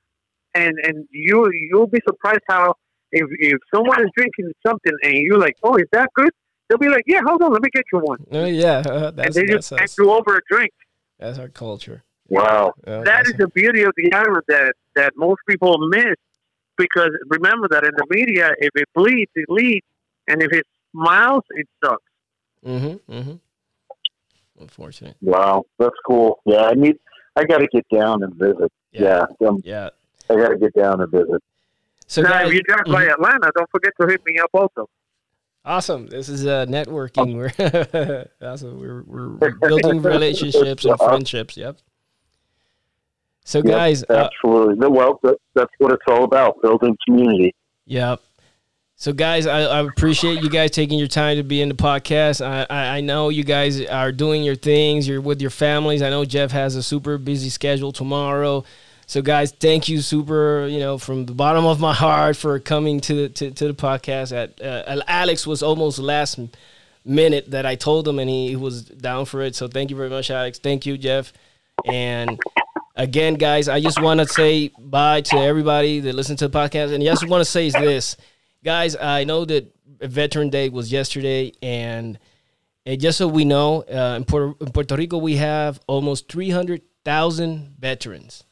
and 0.54 0.74
and 0.82 1.06
you 1.10 1.50
you'll 1.70 1.86
be 1.86 2.00
surprised 2.06 2.42
how 2.48 2.74
if 3.10 3.26
if 3.38 3.58
someone 3.74 4.00
is 4.02 4.10
drinking 4.16 4.52
something 4.66 4.92
and 5.02 5.14
you're 5.14 5.38
like, 5.38 5.56
oh, 5.62 5.76
is 5.76 5.86
that 5.92 6.08
good? 6.14 6.30
They'll 6.68 6.78
be 6.78 6.88
like, 6.88 7.04
yeah, 7.06 7.20
hold 7.26 7.42
on, 7.42 7.52
let 7.52 7.62
me 7.62 7.68
get 7.72 7.84
you 7.92 7.98
one, 7.98 8.18
Oh 8.30 8.46
yeah, 8.46 8.78
uh, 8.86 9.08
and 9.08 9.16
that's 9.16 9.34
they 9.36 9.42
that's, 9.46 9.68
just 9.68 9.78
hand 9.78 9.90
you 9.98 10.10
over 10.10 10.36
a 10.36 10.40
drink. 10.50 10.72
that's 11.18 11.38
our 11.38 11.48
culture. 11.48 12.02
Wow. 12.28 12.72
Uh, 12.86 13.02
that's- 13.02 13.28
is 13.28 13.34
the 13.36 13.48
beauty 13.48 13.82
of 13.82 13.92
the 13.96 14.12
island 14.12 14.42
that 14.48 14.74
that 14.94 15.12
most 15.16 15.40
people 15.48 15.76
miss 15.88 16.14
because 16.78 17.10
remember 17.28 17.68
that 17.68 17.84
in 17.84 17.90
the 17.96 18.06
media, 18.08 18.52
if 18.58 18.70
it 18.74 18.88
bleeds, 18.94 19.30
it 19.34 19.44
leads, 19.50 19.86
and 20.28 20.42
if 20.42 20.50
it 20.52 20.66
smiles, 20.92 21.42
it 21.50 21.68
sucks. 21.84 22.02
Mm-hmm. 22.64 23.12
Mm-hmm. 23.12 23.32
Unfortunate. 24.60 25.16
Wow. 25.20 25.64
That's 25.78 25.94
cool. 26.06 26.40
Yeah, 26.46 26.62
I 26.62 26.72
need. 26.74 26.96
I 27.36 27.44
got 27.44 27.58
to 27.58 27.66
get 27.66 27.86
down 27.92 28.22
and 28.22 28.34
visit. 28.34 28.70
Yeah. 28.92 29.24
Yeah, 29.40 29.48
um, 29.48 29.60
Yeah. 29.64 29.88
I 30.32 30.36
got 30.36 30.48
to 30.48 30.58
get 30.58 30.74
down 30.74 31.00
and 31.00 31.10
visit. 31.10 31.42
So 32.06 32.22
now, 32.22 32.30
guys, 32.30 32.48
if 32.48 32.54
you 32.54 32.62
drive 32.62 32.84
by 32.86 33.04
mhm. 33.04 33.12
Atlanta, 33.12 33.50
don't 33.54 33.70
forget 33.70 33.92
to 34.00 34.06
hit 34.06 34.20
me 34.26 34.38
up 34.38 34.50
also. 34.52 34.88
awesome. 35.64 36.06
This 36.08 36.28
is 36.28 36.46
uh, 36.46 36.66
networking. 36.66 37.36
We're 38.40 38.48
awesome. 38.48 38.80
We're, 38.80 39.02
we're 39.02 39.50
building 39.52 40.02
relationships 40.02 40.84
and 40.84 40.98
friendships. 40.98 41.56
Yep. 41.56 41.78
So 43.44 43.58
Yep, 43.58 43.66
guys, 43.66 44.04
uh, 44.04 44.28
Absolutely. 44.30 44.88
Well, 44.88 45.18
that, 45.22 45.36
that's 45.54 45.72
what 45.78 45.92
it's 45.92 46.02
all 46.06 46.24
about: 46.24 46.60
building 46.62 46.96
community. 47.06 47.54
Yep. 47.86 48.20
So, 49.02 49.12
guys, 49.12 49.48
I, 49.48 49.62
I 49.62 49.80
appreciate 49.80 50.42
you 50.44 50.48
guys 50.48 50.70
taking 50.70 50.96
your 50.96 51.08
time 51.08 51.36
to 51.36 51.42
be 51.42 51.60
in 51.60 51.68
the 51.68 51.74
podcast. 51.74 52.40
I, 52.44 52.66
I, 52.70 52.98
I 52.98 53.00
know 53.00 53.30
you 53.30 53.42
guys 53.42 53.84
are 53.86 54.12
doing 54.12 54.44
your 54.44 54.54
things. 54.54 55.08
You're 55.08 55.20
with 55.20 55.40
your 55.40 55.50
families. 55.50 56.02
I 56.02 56.10
know 56.10 56.24
Jeff 56.24 56.52
has 56.52 56.76
a 56.76 56.84
super 56.84 57.18
busy 57.18 57.48
schedule 57.48 57.90
tomorrow. 57.90 58.64
So, 59.12 59.20
guys, 59.20 59.52
thank 59.52 59.90
you 59.90 60.00
super, 60.00 60.66
you 60.66 60.78
know, 60.78 60.96
from 60.96 61.26
the 61.26 61.34
bottom 61.34 61.66
of 61.66 61.78
my 61.78 61.92
heart 61.92 62.34
for 62.34 62.58
coming 62.58 62.98
to 63.02 63.14
the 63.14 63.28
to, 63.28 63.50
to 63.50 63.66
the 63.66 63.74
podcast. 63.74 64.32
At 64.32 64.58
uh, 64.58 65.02
Alex 65.06 65.46
was 65.46 65.62
almost 65.62 65.98
last 65.98 66.40
minute 67.04 67.50
that 67.50 67.66
I 67.66 67.74
told 67.74 68.08
him, 68.08 68.18
and 68.18 68.30
he, 68.30 68.48
he 68.48 68.56
was 68.56 68.84
down 68.84 69.26
for 69.26 69.42
it. 69.42 69.54
So, 69.54 69.68
thank 69.68 69.90
you 69.90 69.96
very 69.96 70.08
much, 70.08 70.30
Alex. 70.30 70.58
Thank 70.58 70.86
you, 70.86 70.96
Jeff. 70.96 71.30
And 71.84 72.40
again, 72.96 73.34
guys, 73.34 73.68
I 73.68 73.80
just 73.80 74.00
want 74.00 74.20
to 74.20 74.26
say 74.26 74.70
bye 74.78 75.20
to 75.20 75.36
everybody 75.36 76.00
that 76.00 76.14
listen 76.14 76.38
to 76.38 76.48
the 76.48 76.58
podcast. 76.58 76.94
And 76.94 77.04
just 77.04 77.28
want 77.28 77.42
to 77.42 77.50
say 77.50 77.66
is 77.66 77.74
this, 77.74 78.16
guys, 78.64 78.96
I 78.96 79.24
know 79.24 79.44
that 79.44 79.70
Veteran 80.00 80.48
Day 80.48 80.70
was 80.70 80.90
yesterday, 80.90 81.52
and, 81.60 82.18
and 82.86 82.98
just 82.98 83.18
so 83.18 83.28
we 83.28 83.44
know, 83.44 83.82
uh, 83.82 84.14
in, 84.16 84.24
Puerto, 84.24 84.56
in 84.64 84.72
Puerto 84.72 84.96
Rico, 84.96 85.18
we 85.18 85.36
have 85.36 85.80
almost 85.86 86.32
300,000 86.32 87.74
veterans, 87.78 88.44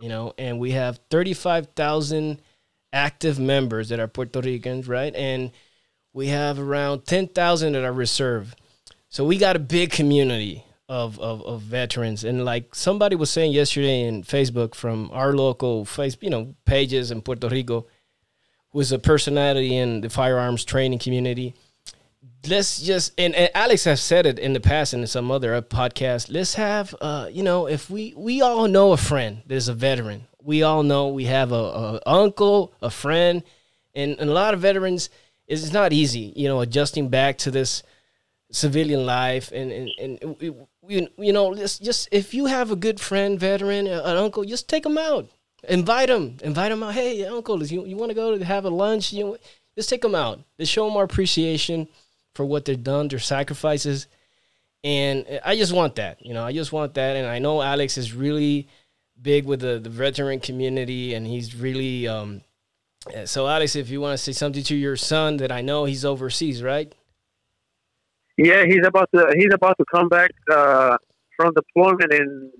you 0.00 0.08
know, 0.08 0.34
and 0.38 0.58
we 0.58 0.72
have 0.72 1.00
35,000 1.10 2.40
active 2.92 3.38
members 3.38 3.88
that 3.88 4.00
are 4.00 4.08
Puerto 4.08 4.40
Ricans, 4.40 4.88
right? 4.88 5.14
And 5.14 5.50
we 6.12 6.28
have 6.28 6.58
around 6.58 7.04
10,000 7.04 7.72
that 7.72 7.84
are 7.84 7.92
reserve. 7.92 8.54
So 9.08 9.24
we 9.24 9.38
got 9.38 9.56
a 9.56 9.60
big 9.60 9.90
community 9.90 10.64
of, 10.88 11.18
of, 11.20 11.42
of 11.42 11.62
veterans. 11.62 12.24
And 12.24 12.44
like 12.44 12.74
somebody 12.74 13.16
was 13.16 13.30
saying 13.30 13.52
yesterday 13.52 14.02
in 14.02 14.22
Facebook 14.22 14.74
from 14.74 15.10
our 15.12 15.32
local 15.32 15.84
face, 15.84 16.16
you 16.20 16.30
know, 16.30 16.54
pages 16.64 17.10
in 17.10 17.22
Puerto 17.22 17.48
Rico, 17.48 17.86
who's 18.70 18.92
a 18.92 18.98
personality 18.98 19.76
in 19.76 20.00
the 20.00 20.10
firearms 20.10 20.64
training 20.64 20.98
community. 20.98 21.54
Let's 22.48 22.80
just 22.80 23.12
and, 23.18 23.34
and 23.34 23.50
Alex 23.54 23.84
has 23.84 24.00
said 24.00 24.26
it 24.26 24.38
in 24.38 24.52
the 24.52 24.60
past 24.60 24.92
and 24.92 25.02
in 25.02 25.06
some 25.06 25.30
other 25.30 25.60
podcast. 25.62 26.32
Let's 26.32 26.54
have 26.54 26.94
uh, 27.00 27.28
you 27.30 27.42
know, 27.42 27.66
if 27.66 27.90
we 27.90 28.14
we 28.16 28.40
all 28.40 28.68
know 28.68 28.92
a 28.92 28.96
friend 28.96 29.42
that's 29.46 29.68
a 29.68 29.74
veteran. 29.74 30.26
We 30.42 30.62
all 30.62 30.82
know 30.82 31.08
we 31.08 31.24
have 31.24 31.52
a, 31.52 31.54
a 31.54 32.00
uncle, 32.06 32.72
a 32.80 32.90
friend, 32.90 33.42
and, 33.94 34.18
and 34.18 34.30
a 34.30 34.32
lot 34.32 34.54
of 34.54 34.60
veterans 34.60 35.10
it's 35.48 35.72
not 35.72 35.92
easy, 35.92 36.32
you 36.36 36.46
know, 36.46 36.60
adjusting 36.60 37.08
back 37.08 37.38
to 37.38 37.50
this 37.50 37.82
civilian 38.50 39.04
life 39.04 39.52
and 39.52 39.70
and, 39.70 39.90
and 40.00 40.36
we, 40.40 40.50
we, 40.80 41.08
you 41.18 41.32
know 41.32 41.54
just, 41.54 41.82
just 41.82 42.08
if 42.10 42.32
you 42.32 42.46
have 42.46 42.70
a 42.70 42.76
good 42.76 42.98
friend 42.98 43.38
veteran 43.38 43.86
an 43.86 44.16
uncle 44.16 44.42
just 44.42 44.70
take 44.70 44.84
them 44.84 44.96
out 44.96 45.28
invite 45.68 46.08
them 46.08 46.34
invite 46.42 46.70
them 46.70 46.82
out 46.82 46.94
hey 46.94 47.26
uncle 47.26 47.62
you, 47.62 47.84
you 47.84 47.94
want 47.94 48.08
to 48.08 48.14
go 48.14 48.38
to 48.38 48.42
have 48.42 48.64
a 48.64 48.70
lunch 48.70 49.12
you 49.12 49.36
just 49.76 49.90
take 49.90 50.00
them 50.00 50.14
out 50.14 50.40
just 50.58 50.72
show 50.72 50.86
them 50.88 50.96
our 50.96 51.04
appreciation 51.04 51.86
for 52.38 52.44
what 52.44 52.64
they've 52.64 52.84
done 52.84 53.08
their 53.08 53.18
sacrifices 53.18 54.06
and 54.84 55.26
i 55.44 55.56
just 55.56 55.72
want 55.72 55.96
that 55.96 56.14
you 56.24 56.32
know 56.32 56.44
i 56.44 56.52
just 56.52 56.72
want 56.72 56.94
that 56.94 57.16
and 57.16 57.26
i 57.26 57.40
know 57.40 57.60
alex 57.60 57.98
is 57.98 58.14
really 58.14 58.68
big 59.20 59.44
with 59.44 59.58
the, 59.58 59.80
the 59.80 59.90
veteran 59.90 60.38
community 60.38 61.14
and 61.14 61.26
he's 61.26 61.56
really 61.56 62.06
um 62.06 62.40
so 63.24 63.48
alex 63.48 63.74
if 63.74 63.90
you 63.90 64.00
want 64.00 64.16
to 64.16 64.22
say 64.22 64.30
something 64.30 64.62
to 64.62 64.76
your 64.76 64.94
son 64.94 65.38
that 65.38 65.50
i 65.50 65.60
know 65.60 65.84
he's 65.84 66.04
overseas 66.04 66.62
right 66.62 66.94
Yeah, 68.38 68.64
he's 68.66 68.86
about 68.86 69.08
to 69.14 69.34
he's 69.36 69.52
about 69.52 69.76
to 69.78 69.84
come 69.92 70.08
back 70.08 70.30
uh, 70.50 70.96
from 71.36 71.52
deployment 71.54 72.12
in 72.12 72.52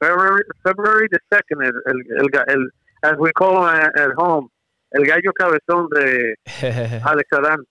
February 0.00 0.44
February 0.66 1.08
the 1.10 1.18
second. 1.32 1.58
El, 1.64 1.98
el, 2.20 2.28
el, 2.54 2.62
as 3.02 3.16
we 3.18 3.32
call 3.32 3.56
him 3.56 3.74
at, 4.04 4.12
home, 4.18 4.48
el 4.94 5.04
gallo 5.04 5.32
cabezón 5.40 5.88
de 5.96 6.36
Alex 7.10 7.26
Adan. 7.32 7.64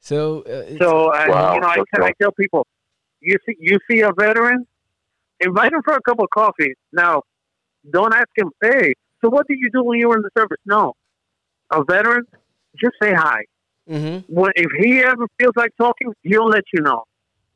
So 0.00 0.42
uh, 0.42 0.76
So 0.80 1.08
uh, 1.12 1.24
Wow, 1.28 1.54
you 1.54 1.60
know, 1.60 1.66
I, 1.66 1.76
that's 1.76 1.90
tell- 1.94 2.04
I 2.04 2.12
tell 2.20 2.32
people, 2.32 2.66
you 3.20 3.36
see 3.46 3.56
you 3.58 3.78
see 3.90 4.00
a 4.00 4.10
veteran, 4.12 4.66
invite 5.40 5.72
him 5.72 5.82
for 5.84 5.94
a 5.94 6.00
cup 6.02 6.20
of 6.20 6.28
coffee. 6.30 6.74
Now, 6.92 7.22
don't 7.90 8.12
ask 8.14 8.28
him, 8.36 8.50
hey, 8.62 8.94
so 9.22 9.28
what 9.30 9.46
did 9.48 9.58
you 9.60 9.70
do 9.72 9.82
when 9.84 9.98
you 9.98 10.08
were 10.08 10.16
in 10.16 10.22
the 10.22 10.30
service? 10.36 10.58
No, 10.64 10.94
a 11.70 11.84
veteran, 11.84 12.24
just 12.82 12.94
say 13.02 13.12
hi. 13.14 13.44
Mhm, 13.88 14.24
When 14.28 14.52
if 14.56 14.70
he 14.82 15.00
ever 15.00 15.26
feels 15.38 15.54
like 15.56 15.70
talking, 15.78 16.12
he'll 16.22 16.46
let 16.46 16.64
you 16.72 16.82
know. 16.82 17.04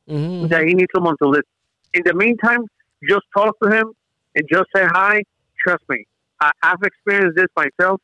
mhm. 0.09 0.49
that 0.51 0.65
he 0.67 0.75
needs 0.75 0.91
someone 0.95 1.17
to 1.23 1.29
listen. 1.29 1.45
In 1.95 2.03
the 2.05 2.13
meantime, 2.15 2.61
just 3.09 3.23
talk 3.35 3.55
to 3.63 3.71
him 3.71 3.87
and 4.35 4.47
just 4.53 4.67
say 4.77 4.85
hi. 4.85 5.23
Trust 5.67 5.83
me, 5.89 6.05
I, 6.41 6.51
I've 6.63 6.83
experienced 6.83 7.37
this 7.37 7.47
myself. 7.57 8.01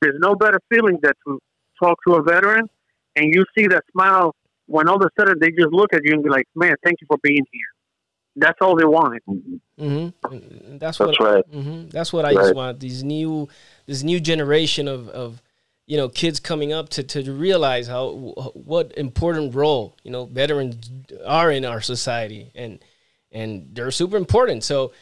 There's 0.00 0.18
no 0.20 0.36
better 0.36 0.60
feeling 0.72 0.98
than 1.02 1.12
to 1.26 1.40
talk 1.82 1.98
to 2.06 2.14
a 2.14 2.22
veteran 2.22 2.68
and 3.16 3.34
you 3.34 3.44
see 3.56 3.66
that 3.68 3.84
smile 3.92 4.34
when 4.66 4.88
all 4.88 4.96
of 4.96 5.02
a 5.02 5.20
sudden 5.20 5.38
they 5.40 5.50
just 5.50 5.72
look 5.72 5.92
at 5.92 6.00
you 6.04 6.12
and 6.14 6.22
be 6.22 6.30
like, 6.30 6.46
"Man, 6.54 6.74
thank 6.84 7.00
you 7.00 7.06
for 7.06 7.18
being 7.22 7.44
here." 7.52 7.66
That's 8.36 8.58
all 8.60 8.76
they 8.76 8.84
wanted. 8.84 9.22
Mm-hmm. 9.26 10.78
That's, 10.78 10.98
That's 10.98 11.18
what. 11.18 11.20
right. 11.20 11.44
hmm 11.46 11.88
That's 11.88 12.12
what 12.12 12.24
I 12.24 12.32
just 12.32 12.54
want. 12.54 12.78
These 12.78 13.02
new, 13.02 13.48
this 13.86 14.04
new 14.04 14.20
generation 14.20 14.86
of, 14.86 15.08
of, 15.08 15.42
you 15.86 15.96
know, 15.96 16.08
kids 16.08 16.38
coming 16.38 16.72
up 16.72 16.88
to, 16.90 17.02
to 17.02 17.32
realize 17.32 17.88
how 17.88 18.10
what 18.54 18.96
important 18.96 19.54
role 19.54 19.96
you 20.04 20.12
know 20.12 20.26
veterans 20.26 20.88
are 21.26 21.50
in 21.50 21.64
our 21.64 21.80
society, 21.80 22.52
and 22.54 22.78
and 23.32 23.70
they're 23.72 23.90
super 23.90 24.16
important. 24.16 24.62
So 24.62 24.92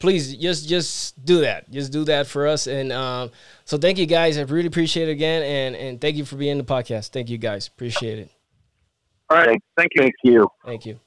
please 0.00 0.36
just 0.36 0.68
just 0.68 1.24
do 1.24 1.40
that. 1.40 1.70
Just 1.70 1.92
do 1.92 2.04
that 2.04 2.26
for 2.26 2.46
us. 2.46 2.66
And 2.66 2.92
um, 2.92 3.30
so 3.64 3.76
thank 3.78 3.98
you 3.98 4.06
guys. 4.06 4.38
I 4.38 4.42
really 4.42 4.66
appreciate 4.68 5.08
it 5.08 5.12
again, 5.12 5.42
and 5.42 5.76
and 5.76 6.00
thank 6.00 6.16
you 6.16 6.24
for 6.24 6.36
being 6.36 6.52
in 6.52 6.58
the 6.58 6.64
podcast. 6.64 7.10
Thank 7.10 7.28
you 7.30 7.38
guys. 7.38 7.66
Appreciate 7.68 8.18
it. 8.18 8.30
All 9.28 9.38
right, 9.38 9.46
Thank- 9.48 9.62
thank 9.76 9.92
you. 9.94 10.02
Thank 10.02 10.14
you. 10.22 10.48
Thank 10.64 10.86
you. 10.86 11.00